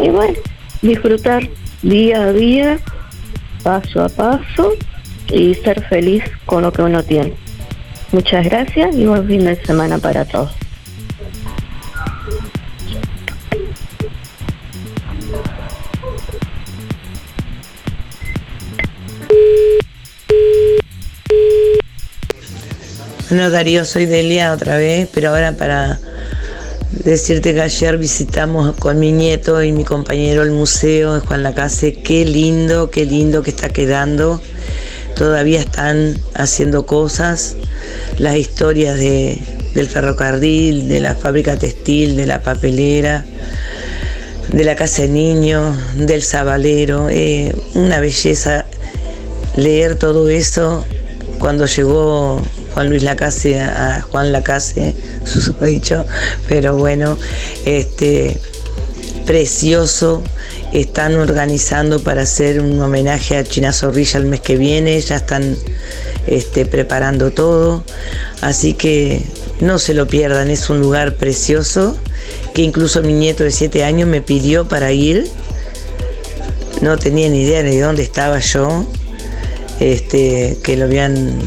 Y 0.00 0.10
bueno, 0.10 0.38
disfrutar 0.80 1.48
día 1.82 2.22
a 2.22 2.32
día, 2.32 2.78
paso 3.64 4.04
a 4.04 4.08
paso 4.08 4.74
y 5.32 5.54
ser 5.54 5.82
feliz 5.88 6.22
con 6.46 6.62
lo 6.62 6.72
que 6.72 6.82
uno 6.82 7.02
tiene. 7.02 7.32
Muchas 8.12 8.44
gracias 8.44 8.94
y 8.94 9.04
buen 9.04 9.26
fin 9.26 9.44
de 9.46 9.56
semana 9.64 9.98
para 9.98 10.24
todos. 10.24 10.57
Bueno, 23.30 23.50
Darío, 23.50 23.84
soy 23.84 24.06
Delia 24.06 24.54
otra 24.54 24.78
vez, 24.78 25.06
pero 25.12 25.28
ahora 25.28 25.52
para 25.52 26.00
decirte 27.04 27.52
que 27.52 27.60
ayer 27.60 27.98
visitamos 27.98 28.74
con 28.76 28.98
mi 28.98 29.12
nieto 29.12 29.62
y 29.62 29.70
mi 29.70 29.84
compañero 29.84 30.42
el 30.42 30.50
museo 30.50 31.12
de 31.12 31.20
Juan 31.20 31.42
Lacase. 31.42 31.92
Qué 31.92 32.24
lindo, 32.24 32.90
qué 32.90 33.04
lindo 33.04 33.42
que 33.42 33.50
está 33.50 33.68
quedando. 33.68 34.40
Todavía 35.14 35.60
están 35.60 36.18
haciendo 36.32 36.86
cosas. 36.86 37.56
Las 38.16 38.36
historias 38.36 38.96
de, 38.96 39.38
del 39.74 39.88
ferrocarril, 39.88 40.88
de 40.88 41.00
la 41.00 41.14
fábrica 41.14 41.58
textil, 41.58 42.16
de 42.16 42.24
la 42.24 42.40
papelera, 42.40 43.26
de 44.50 44.64
la 44.64 44.74
casa 44.74 45.02
de 45.02 45.08
niños, 45.08 45.76
del 45.96 46.22
sabalero. 46.22 47.10
Eh, 47.10 47.54
una 47.74 48.00
belleza 48.00 48.64
leer 49.54 49.96
todo 49.96 50.30
eso 50.30 50.86
cuando 51.38 51.66
llegó 51.66 52.42
Juan 52.74 52.90
Luis 52.90 53.02
Lacase 53.02 53.60
a 53.60 54.02
Juan 54.10 54.32
Lacase, 54.32 54.94
dicho, 55.60 56.04
pero 56.48 56.76
bueno, 56.76 57.16
este 57.64 58.38
precioso. 59.28 60.22
Están 60.72 61.16
organizando 61.16 62.00
para 62.00 62.22
hacer 62.22 62.60
un 62.60 62.80
homenaje 62.80 63.36
a 63.36 63.44
China 63.44 63.72
Zorrilla 63.74 64.18
el 64.18 64.26
mes 64.26 64.40
que 64.40 64.56
viene, 64.56 64.98
ya 65.00 65.16
están 65.16 65.56
este, 66.26 66.64
preparando 66.64 67.30
todo. 67.30 67.84
Así 68.40 68.72
que 68.72 69.22
no 69.60 69.78
se 69.78 69.92
lo 69.92 70.06
pierdan, 70.06 70.50
es 70.50 70.70
un 70.70 70.80
lugar 70.80 71.16
precioso 71.16 71.96
que 72.54 72.62
incluso 72.62 73.02
mi 73.02 73.12
nieto 73.12 73.44
de 73.44 73.50
7 73.50 73.84
años 73.84 74.08
me 74.08 74.22
pidió 74.22 74.66
para 74.66 74.92
ir. 74.92 75.26
No 76.80 76.96
tenía 76.96 77.28
ni 77.28 77.42
idea 77.42 77.62
de 77.62 77.80
dónde 77.80 78.02
estaba 78.02 78.38
yo, 78.38 78.86
este, 79.80 80.58
que 80.62 80.76
lo 80.76 80.84
habían 80.84 81.40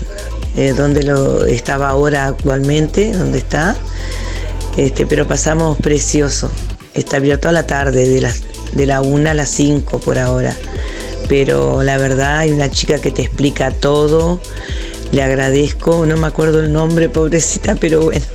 eh, 0.57 0.73
donde 0.75 1.03
lo 1.03 1.45
estaba 1.45 1.89
ahora 1.89 2.27
actualmente, 2.27 3.13
donde 3.13 3.37
está. 3.37 3.75
Este, 4.77 5.05
pero 5.05 5.27
pasamos 5.27 5.77
precioso. 5.77 6.51
Está 6.93 7.17
abierto 7.17 7.47
a 7.49 7.51
la 7.53 7.65
tarde, 7.65 8.07
de, 8.07 8.21
las, 8.21 8.41
de 8.73 8.85
la 8.85 9.01
1 9.01 9.29
a 9.29 9.33
las 9.33 9.49
5 9.49 9.99
por 9.99 10.19
ahora. 10.19 10.55
Pero 11.29 11.83
la 11.83 11.97
verdad 11.97 12.39
hay 12.39 12.51
una 12.51 12.69
chica 12.69 12.99
que 12.99 13.11
te 13.11 13.21
explica 13.21 13.71
todo. 13.71 14.41
Le 15.13 15.23
agradezco, 15.23 16.05
no 16.05 16.17
me 16.17 16.27
acuerdo 16.27 16.59
el 16.59 16.71
nombre, 16.71 17.09
pobrecita, 17.09 17.75
pero 17.75 18.01
bueno, 18.01 18.25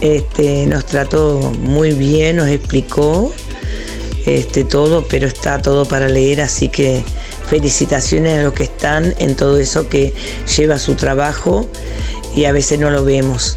este, 0.00 0.66
nos 0.66 0.84
trató 0.84 1.52
muy 1.60 1.92
bien, 1.92 2.36
nos 2.36 2.48
explicó 2.48 3.32
este, 4.26 4.64
todo, 4.64 5.06
pero 5.08 5.26
está 5.26 5.62
todo 5.62 5.84
para 5.86 6.08
leer, 6.08 6.40
así 6.40 6.68
que 6.68 7.04
felicitaciones 7.48 8.38
a 8.38 8.42
los 8.42 8.52
que 8.52 8.64
están 8.64 9.14
en 9.18 9.34
todo 9.34 9.58
eso 9.58 9.88
que 9.88 10.14
lleva 10.56 10.78
su 10.78 10.94
trabajo 10.94 11.68
y 12.36 12.44
a 12.44 12.52
veces 12.52 12.78
no 12.78 12.90
lo 12.90 13.04
vemos. 13.04 13.56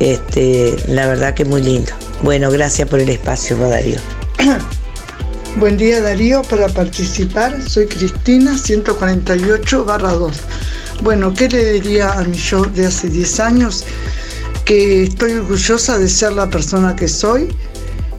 Este, 0.00 0.76
la 0.88 1.06
verdad 1.06 1.34
que 1.34 1.44
muy 1.44 1.62
lindo. 1.62 1.92
Bueno, 2.22 2.50
gracias 2.50 2.88
por 2.88 3.00
el 3.00 3.08
espacio, 3.08 3.56
Darío. 3.56 3.98
Buen 5.56 5.76
día 5.76 6.00
Darío, 6.00 6.42
para 6.42 6.68
participar 6.68 7.60
soy 7.68 7.86
Cristina 7.86 8.56
148 8.56 9.84
2. 9.84 10.32
Bueno, 11.02 11.34
¿qué 11.34 11.48
le 11.48 11.72
diría 11.72 12.12
a 12.12 12.24
mi 12.24 12.36
yo 12.36 12.64
de 12.64 12.86
hace 12.86 13.08
10 13.08 13.40
años? 13.40 13.84
Que 14.64 15.04
estoy 15.04 15.32
orgullosa 15.32 15.98
de 15.98 16.08
ser 16.08 16.32
la 16.32 16.48
persona 16.48 16.96
que 16.96 17.08
soy 17.08 17.54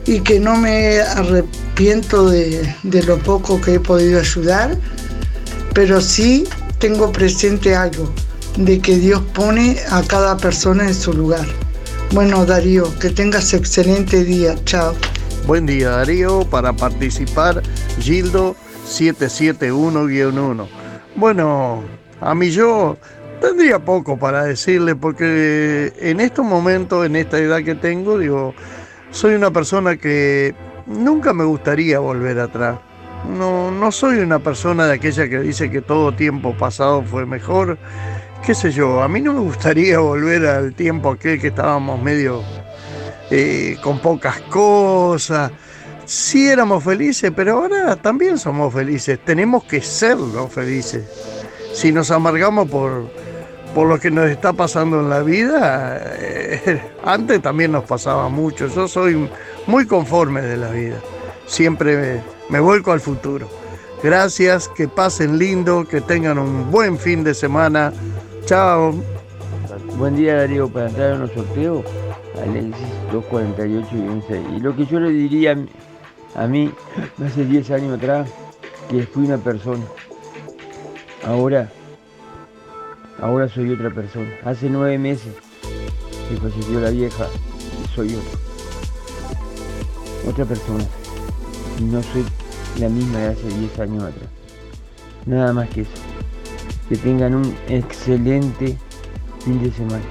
y 0.06 0.20
que 0.20 0.38
no 0.38 0.54
me 0.56 1.00
arrepiento 1.00 2.28
de 2.28 3.02
lo 3.06 3.18
poco 3.18 3.60
que 3.60 3.74
he 3.74 3.80
podido 3.80 4.20
ayudar 4.20 4.76
pero 5.74 6.00
sí 6.00 6.44
tengo 6.78 7.12
presente 7.12 7.74
algo, 7.74 8.10
de 8.56 8.78
que 8.80 8.96
Dios 8.96 9.20
pone 9.34 9.76
a 9.90 10.02
cada 10.02 10.36
persona 10.36 10.86
en 10.86 10.94
su 10.94 11.12
lugar. 11.12 11.44
Bueno, 12.12 12.46
Darío, 12.46 12.96
que 13.00 13.10
tengas 13.10 13.52
excelente 13.52 14.24
día. 14.24 14.54
Chao. 14.64 14.94
Buen 15.46 15.66
día 15.66 15.90
Darío, 15.90 16.48
para 16.48 16.72
participar 16.72 17.60
Gildo 17.98 18.54
771-1. 18.88 20.66
Bueno, 21.16 21.82
a 22.20 22.34
mí 22.34 22.50
yo 22.50 22.96
tendría 23.40 23.78
poco 23.78 24.16
para 24.18 24.44
decirle 24.44 24.94
porque 24.94 25.92
en 25.98 26.20
estos 26.20 26.44
momentos, 26.44 27.04
en 27.04 27.16
esta 27.16 27.38
edad 27.38 27.62
que 27.62 27.74
tengo, 27.74 28.18
digo, 28.18 28.54
soy 29.10 29.34
una 29.34 29.50
persona 29.50 29.96
que 29.96 30.54
nunca 30.86 31.32
me 31.32 31.44
gustaría 31.44 31.98
volver 31.98 32.38
atrás. 32.38 32.78
No, 33.28 33.70
no 33.70 33.90
soy 33.90 34.18
una 34.18 34.38
persona 34.38 34.86
de 34.86 34.94
aquella 34.94 35.28
que 35.28 35.40
dice 35.40 35.70
que 35.70 35.80
todo 35.80 36.14
tiempo 36.14 36.56
pasado 36.56 37.02
fue 37.02 37.26
mejor. 37.26 37.78
Qué 38.44 38.54
sé 38.54 38.70
yo, 38.70 39.02
a 39.02 39.08
mí 39.08 39.20
no 39.20 39.32
me 39.32 39.40
gustaría 39.40 39.98
volver 40.00 40.46
al 40.46 40.74
tiempo 40.74 41.10
aquel 41.10 41.40
que 41.40 41.48
estábamos 41.48 42.00
medio 42.02 42.42
eh, 43.30 43.76
con 43.82 43.98
pocas 43.98 44.40
cosas. 44.42 45.50
Sí 46.04 46.48
éramos 46.48 46.84
felices, 46.84 47.32
pero 47.34 47.54
ahora 47.54 47.96
también 47.96 48.38
somos 48.38 48.72
felices. 48.72 49.18
Tenemos 49.24 49.64
que 49.64 49.80
serlo 49.80 50.48
felices. 50.48 51.04
Si 51.72 51.90
nos 51.90 52.10
amargamos 52.10 52.68
por, 52.68 53.10
por 53.74 53.88
lo 53.88 53.98
que 53.98 54.10
nos 54.10 54.28
está 54.28 54.52
pasando 54.52 55.00
en 55.00 55.08
la 55.08 55.22
vida, 55.22 56.00
eh, 56.18 56.82
antes 57.04 57.40
también 57.40 57.72
nos 57.72 57.84
pasaba 57.84 58.28
mucho. 58.28 58.68
Yo 58.68 58.86
soy 58.86 59.28
muy 59.66 59.86
conforme 59.86 60.42
de 60.42 60.56
la 60.58 60.70
vida. 60.70 60.96
Siempre 61.46 61.96
me, 61.96 62.22
me 62.48 62.60
vuelco 62.60 62.92
al 62.92 63.00
futuro. 63.00 63.48
Gracias, 64.02 64.68
que 64.68 64.86
pasen 64.86 65.38
lindo, 65.38 65.86
que 65.86 66.00
tengan 66.00 66.38
un 66.38 66.70
buen 66.70 66.98
fin 66.98 67.24
de 67.24 67.32
semana. 67.32 67.92
Chao. 68.44 68.94
Buen 69.96 70.16
día 70.16 70.36
Darío, 70.36 70.68
para 70.68 70.88
entrar 70.88 71.12
en 71.12 71.20
los 71.20 71.30
sorteos, 71.30 71.84
Alexis 72.42 72.86
248 73.12 73.88
y 73.94 74.22
6. 74.28 74.46
Y 74.56 74.60
lo 74.60 74.76
que 74.76 74.84
yo 74.86 75.00
le 75.00 75.10
diría 75.10 75.56
a 76.34 76.46
mí, 76.46 76.70
hace 77.24 77.44
10 77.44 77.70
años 77.70 77.96
atrás, 77.96 78.28
que 78.90 79.04
fui 79.04 79.24
una 79.24 79.38
persona. 79.38 79.84
Ahora, 81.24 81.70
ahora 83.22 83.48
soy 83.48 83.72
otra 83.72 83.90
persona. 83.90 84.28
Hace 84.44 84.68
nueve 84.68 84.98
meses 84.98 85.32
que 86.28 86.36
falleció 86.36 86.80
la 86.80 86.90
vieja 86.90 87.26
y 87.82 87.88
soy 87.94 88.14
otro. 88.14 88.38
Otra 90.28 90.44
persona. 90.44 90.84
No 91.80 92.02
soy 92.02 92.24
la 92.78 92.88
misma 92.88 93.18
de 93.18 93.26
hace 93.28 93.48
10 93.48 93.78
años 93.80 94.04
atrás. 94.04 94.28
Nada 95.26 95.52
más 95.52 95.68
que 95.70 95.82
eso. 95.82 95.90
Que 96.88 96.96
tengan 96.96 97.34
un 97.34 97.56
excelente 97.68 98.76
fin 99.44 99.62
de 99.62 99.72
semana. 99.72 100.04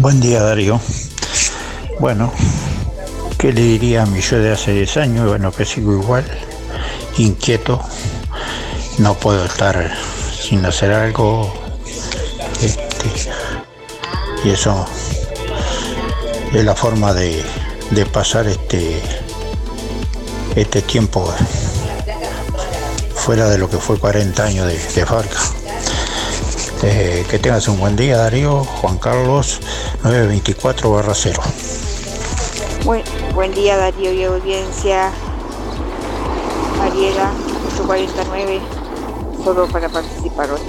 Buen 0.00 0.20
día 0.20 0.42
Darío. 0.42 0.80
Bueno, 2.00 2.32
¿qué 3.38 3.52
le 3.52 3.60
diría 3.62 4.02
a 4.02 4.06
mi 4.06 4.20
yo 4.20 4.38
de 4.38 4.52
hace 4.52 4.72
10 4.72 4.96
años? 4.96 5.28
Bueno, 5.28 5.52
que 5.52 5.64
sigo 5.64 5.92
igual, 5.92 6.24
inquieto, 7.18 7.80
no 8.98 9.14
puedo 9.14 9.44
estar 9.44 9.92
sin 10.40 10.64
hacer 10.66 10.92
algo. 10.92 11.52
este, 12.60 12.82
y 14.44 14.50
eso 14.50 14.84
es 16.52 16.64
la 16.64 16.74
forma 16.74 17.14
de, 17.14 17.44
de 17.94 18.06
pasar 18.06 18.46
este, 18.46 19.00
este 20.56 20.82
tiempo 20.82 21.32
fuera 23.14 23.48
de 23.48 23.58
lo 23.58 23.68
que 23.68 23.76
fue 23.76 23.98
40 23.98 24.42
años 24.42 24.66
de, 24.66 24.74
de 24.74 25.06
Farca. 25.06 25.38
Eh, 26.82 27.24
que 27.30 27.38
tengas 27.38 27.68
un 27.68 27.78
buen 27.78 27.94
día, 27.94 28.16
Darío. 28.16 28.64
Juan 28.64 28.98
Carlos 28.98 29.60
924 30.02 30.90
barra 30.90 31.14
0. 31.14 31.40
Buen, 32.84 33.04
buen 33.34 33.54
día 33.54 33.76
Darío 33.76 34.12
y 34.12 34.24
audiencia. 34.24 35.12
Mariela 36.78 37.30
849, 37.78 38.60
solo 39.44 39.68
para 39.68 39.88
participar 39.88 40.50
hoy. 40.50 40.60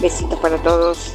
Besitos 0.00 0.38
para 0.38 0.58
todos. 0.58 1.14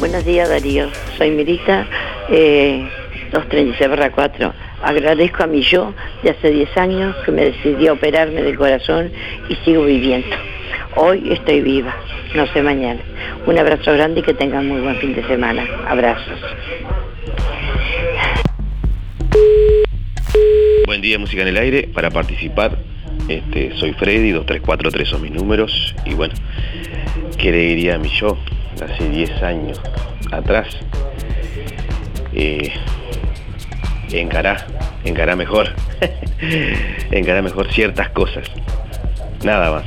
Buenos 0.00 0.24
días 0.24 0.48
Darío, 0.48 0.88
soy 1.18 1.30
Mirita, 1.30 1.86
eh, 2.30 2.88
236 3.30 4.10
4. 4.14 4.52
Agradezco 4.82 5.44
a 5.44 5.46
mi 5.46 5.62
yo 5.62 5.94
de 6.22 6.30
hace 6.30 6.50
10 6.50 6.76
años 6.76 7.16
que 7.24 7.32
me 7.32 7.44
decidió 7.44 7.94
operarme 7.94 8.42
del 8.42 8.56
corazón 8.56 9.10
y 9.48 9.54
sigo 9.64 9.84
viviendo. 9.84 10.36
Hoy 10.96 11.32
estoy 11.32 11.60
viva, 11.60 11.94
no 12.34 12.46
sé 12.48 12.62
mañana. 12.62 13.00
Un 13.46 13.58
abrazo 13.58 13.92
grande 13.92 14.20
y 14.20 14.22
que 14.22 14.34
tengan 14.34 14.66
muy 14.66 14.80
buen 14.80 14.96
fin 14.96 15.14
de 15.14 15.24
semana. 15.26 15.64
Abrazos. 15.88 16.38
Buen 20.86 21.00
día, 21.00 21.18
música 21.18 21.42
en 21.42 21.48
el 21.48 21.56
aire. 21.56 21.88
Para 21.94 22.10
participar, 22.10 22.76
este, 23.28 23.76
soy 23.76 23.92
Freddy, 23.92 24.32
2343 24.32 25.08
son 25.08 25.22
mis 25.22 25.30
números. 25.30 25.94
Y 26.04 26.14
bueno, 26.14 26.34
¿qué 27.38 27.52
le 27.52 27.58
diría 27.58 27.94
a 27.94 27.98
mi 27.98 28.08
yo 28.08 28.36
hace 28.82 29.08
10 29.08 29.42
años 29.42 29.80
atrás? 30.32 30.66
Eh, 32.32 32.72
encará, 34.12 34.66
encará 35.04 35.36
mejor. 35.36 35.68
encará 37.10 37.42
mejor 37.42 37.72
ciertas 37.72 38.08
cosas. 38.10 38.50
Nada 39.44 39.70
más. 39.70 39.84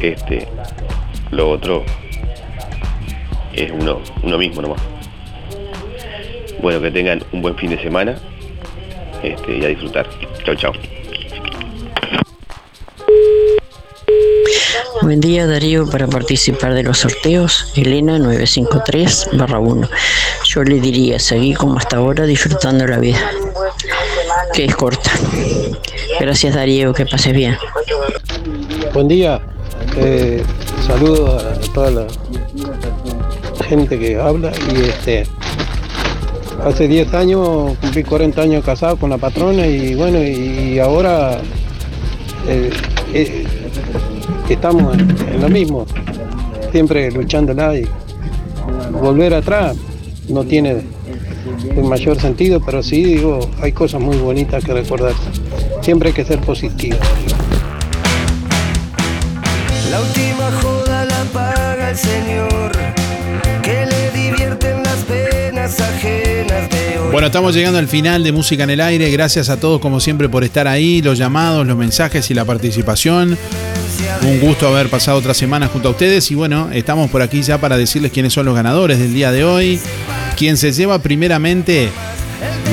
Este, 0.00 0.46
lo 1.30 1.50
otro 1.50 1.84
es 3.52 3.70
uno, 3.70 4.00
uno 4.22 4.38
mismo 4.38 4.62
nomás. 4.62 4.82
Bueno, 6.60 6.80
que 6.80 6.90
tengan 6.90 7.22
un 7.32 7.42
buen 7.42 7.56
fin 7.56 7.70
de 7.70 7.82
semana 7.82 8.16
este, 9.22 9.58
y 9.58 9.64
a 9.64 9.68
disfrutar. 9.68 10.06
Chau, 10.44 10.54
chau. 10.54 10.72
Buen 15.00 15.20
día 15.20 15.46
Darío 15.46 15.88
para 15.88 16.06
participar 16.06 16.74
de 16.74 16.82
los 16.82 16.98
sorteos. 16.98 17.72
Elena 17.74 18.18
953 18.18 19.30
1. 19.32 19.88
Yo 20.46 20.64
le 20.64 20.80
diría, 20.80 21.18
seguí 21.18 21.54
como 21.54 21.78
hasta 21.78 21.96
ahora 21.96 22.24
disfrutando 22.24 22.86
la 22.86 22.98
vida, 22.98 23.18
que 24.52 24.66
es 24.66 24.76
corta. 24.76 25.10
Gracias 26.20 26.54
Darío, 26.54 26.92
que 26.92 27.06
pases 27.06 27.32
bien. 27.32 27.56
Buen 28.92 29.08
día. 29.08 29.40
Eh, 29.96 30.42
saludos 30.86 31.42
a 31.42 31.72
toda 31.72 31.90
la 31.90 32.06
gente 33.64 33.98
que 33.98 34.16
habla 34.20 34.52
y 34.72 34.82
este 34.82 35.26
hace 36.64 36.86
10 36.86 37.14
años 37.14 37.76
cumplí 37.80 38.04
40 38.04 38.42
años 38.42 38.64
casado 38.64 38.96
con 38.96 39.10
la 39.10 39.18
patrona 39.18 39.66
y 39.66 39.94
bueno 39.94 40.22
y 40.22 40.78
ahora 40.78 41.40
eh, 42.46 42.70
eh, 43.12 43.46
estamos 44.48 44.94
en, 44.94 45.10
en 45.28 45.40
lo 45.40 45.48
mismo 45.48 45.86
siempre 46.70 47.10
luchándola 47.10 47.76
y 47.76 47.86
volver 48.92 49.34
atrás 49.34 49.76
no 50.28 50.44
tiene 50.44 50.82
el 51.76 51.84
mayor 51.84 52.20
sentido 52.20 52.60
pero 52.64 52.82
sí 52.82 53.02
digo 53.02 53.40
hay 53.60 53.72
cosas 53.72 54.00
muy 54.00 54.16
bonitas 54.16 54.64
que 54.64 54.72
recordar 54.72 55.14
siempre 55.82 56.10
hay 56.10 56.14
que 56.14 56.24
ser 56.24 56.38
positivo 56.40 56.98
La 59.92 60.00
última 60.00 60.50
joda 60.62 61.04
la 61.04 61.22
paga 61.34 61.90
el 61.90 61.96
Señor, 61.98 62.72
que 63.62 63.84
le 63.84 64.10
divierten 64.10 64.82
las 64.82 65.00
penas 65.04 65.78
ajenas 65.80 66.70
de 66.70 66.98
hoy. 66.98 67.12
Bueno, 67.12 67.26
estamos 67.26 67.54
llegando 67.54 67.78
al 67.78 67.88
final 67.88 68.24
de 68.24 68.32
Música 68.32 68.64
en 68.64 68.70
el 68.70 68.80
Aire. 68.80 69.10
Gracias 69.10 69.50
a 69.50 69.60
todos, 69.60 69.82
como 69.82 70.00
siempre, 70.00 70.30
por 70.30 70.44
estar 70.44 70.66
ahí, 70.66 71.02
los 71.02 71.18
llamados, 71.18 71.66
los 71.66 71.76
mensajes 71.76 72.30
y 72.30 72.34
la 72.34 72.46
participación. 72.46 73.36
Un 74.24 74.38
gusto 74.38 74.68
haber 74.68 74.88
pasado 74.88 75.18
otra 75.18 75.34
semana 75.34 75.66
junto 75.66 75.88
a 75.88 75.90
ustedes. 75.90 76.30
Y 76.30 76.36
bueno, 76.36 76.70
estamos 76.72 77.10
por 77.10 77.22
aquí 77.22 77.42
ya 77.42 77.58
para 77.58 77.76
decirles 77.76 78.12
quiénes 78.12 78.32
son 78.32 78.46
los 78.46 78.54
ganadores 78.54 78.98
del 78.98 79.12
día 79.12 79.32
de 79.32 79.44
hoy. 79.44 79.80
Quien 80.36 80.56
se 80.56 80.72
lleva 80.72 81.00
primeramente 81.00 81.90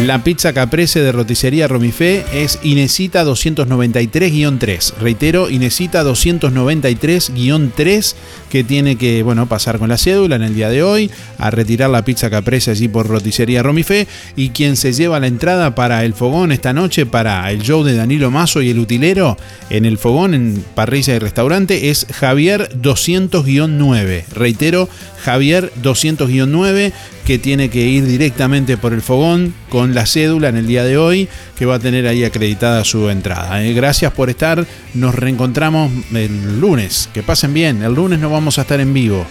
la 0.05 0.23
pizza 0.23 0.53
caprese 0.53 1.01
de 1.01 1.11
roticería 1.11 1.67
Romifé 1.67 2.23
es 2.31 2.59
Inesita 2.63 3.25
293-3. 3.25 4.93
Reitero, 4.99 5.49
Inesita 5.49 6.03
293-3 6.03 8.15
que 8.49 8.63
tiene 8.63 8.95
que, 8.95 9.23
bueno, 9.23 9.47
pasar 9.47 9.77
con 9.77 9.89
la 9.89 9.97
cédula 9.97 10.37
en 10.37 10.43
el 10.43 10.55
día 10.55 10.69
de 10.69 10.83
hoy 10.83 11.11
a 11.37 11.51
retirar 11.51 11.89
la 11.89 12.05
pizza 12.05 12.29
caprese 12.29 12.71
allí 12.71 12.87
por 12.87 13.07
roticería 13.07 13.61
Romifé 13.61 14.07
y 14.35 14.49
quien 14.49 14.77
se 14.77 14.93
lleva 14.93 15.19
la 15.19 15.27
entrada 15.27 15.75
para 15.75 16.05
el 16.05 16.13
fogón 16.13 16.51
esta 16.51 16.71
noche 16.71 17.05
para 17.05 17.51
el 17.51 17.61
show 17.61 17.83
de 17.83 17.95
Danilo 17.95 18.31
Mazo 18.31 18.61
y 18.61 18.69
el 18.69 18.79
utilero 18.79 19.37
en 19.69 19.85
el 19.85 19.97
fogón 19.97 20.33
en 20.33 20.63
parrilla 20.75 21.15
y 21.15 21.19
restaurante 21.19 21.89
es 21.89 22.07
Javier 22.11 22.69
200-9. 22.81 24.23
Reitero, 24.33 24.87
Javier 25.23 25.71
200-9 25.81 26.93
que 27.29 27.37
tiene 27.37 27.69
que 27.69 27.85
ir 27.85 28.07
directamente 28.07 28.75
por 28.75 28.91
el 28.91 29.03
fogón 29.03 29.53
con 29.69 29.93
la 29.93 30.07
cédula 30.07 30.49
en 30.49 30.57
el 30.57 30.65
día 30.65 30.83
de 30.83 30.97
hoy 30.97 31.29
que 31.59 31.67
va 31.67 31.75
a 31.75 31.79
tener 31.79 32.07
ahí 32.07 32.23
acreditada 32.23 32.83
su 32.83 33.07
entrada. 33.07 33.63
¿eh? 33.63 33.71
Gracias 33.73 34.11
por 34.13 34.31
estar, 34.31 34.65
nos 34.95 35.13
reencontramos 35.13 35.91
el 36.11 36.59
lunes, 36.59 37.07
que 37.13 37.21
pasen 37.21 37.53
bien, 37.53 37.83
el 37.83 37.93
lunes 37.93 38.17
no 38.17 38.31
vamos 38.31 38.57
a 38.57 38.61
estar 38.61 38.79
en 38.79 38.95
vivo 38.95 39.27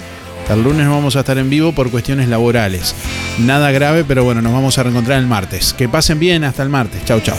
El 0.49 0.63
lunes 0.63 0.87
no 0.87 0.93
vamos 0.93 1.17
a 1.17 1.21
estar 1.21 1.39
en 1.39 1.51
vivo 1.51 1.73
por 1.73 1.91
cuestiones 1.91 2.29
laborales. 2.29 2.95
Nada 3.41 3.73
grave, 3.73 4.05
pero 4.07 4.23
bueno, 4.23 4.43
nos 4.43 4.53
vamos 4.53 4.79
a 4.79 4.85
reencontrar 4.85 5.19
el 5.19 5.27
martes. 5.27 5.73
Que 5.73 5.89
pasen 5.89 6.21
bien 6.21 6.45
hasta 6.45 6.63
el 6.63 6.69
martes. 6.69 7.05
Chau, 7.05 7.21
chau. 7.21 7.37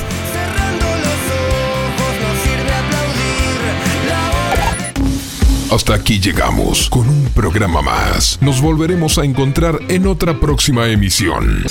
Hasta 5.72 5.94
aquí 5.94 6.20
llegamos 6.20 6.90
con 6.90 7.08
un 7.08 7.26
programa 7.26 7.84
más. 7.84 8.40
Nos 8.42 8.60
volveremos 8.60 9.20
a 9.20 9.24
encontrar 9.24 9.78
en 9.88 10.08
otra 10.08 10.40
próxima 10.40 10.88
emisión. 10.88 11.64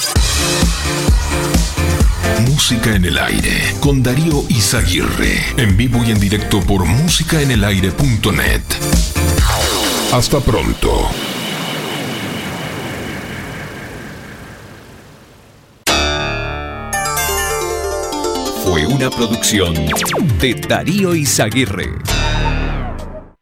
Música 2.47 2.95
en 2.95 3.07
el 3.07 3.19
aire 3.19 3.75
con 3.81 4.01
Darío 4.05 4.45
Izaguirre. 4.49 5.43
En 5.57 5.77
vivo 5.77 6.01
y 6.07 6.12
en 6.12 6.20
directo 6.20 6.61
por 6.61 6.85
musicaenelaire.net. 6.85 8.62
Hasta 10.12 10.39
pronto. 10.41 11.09
Fue 18.65 18.87
una 18.87 19.11
producción 19.11 19.75
de 20.39 20.55
Darío 20.55 21.16
Izaguirre. 21.16 21.89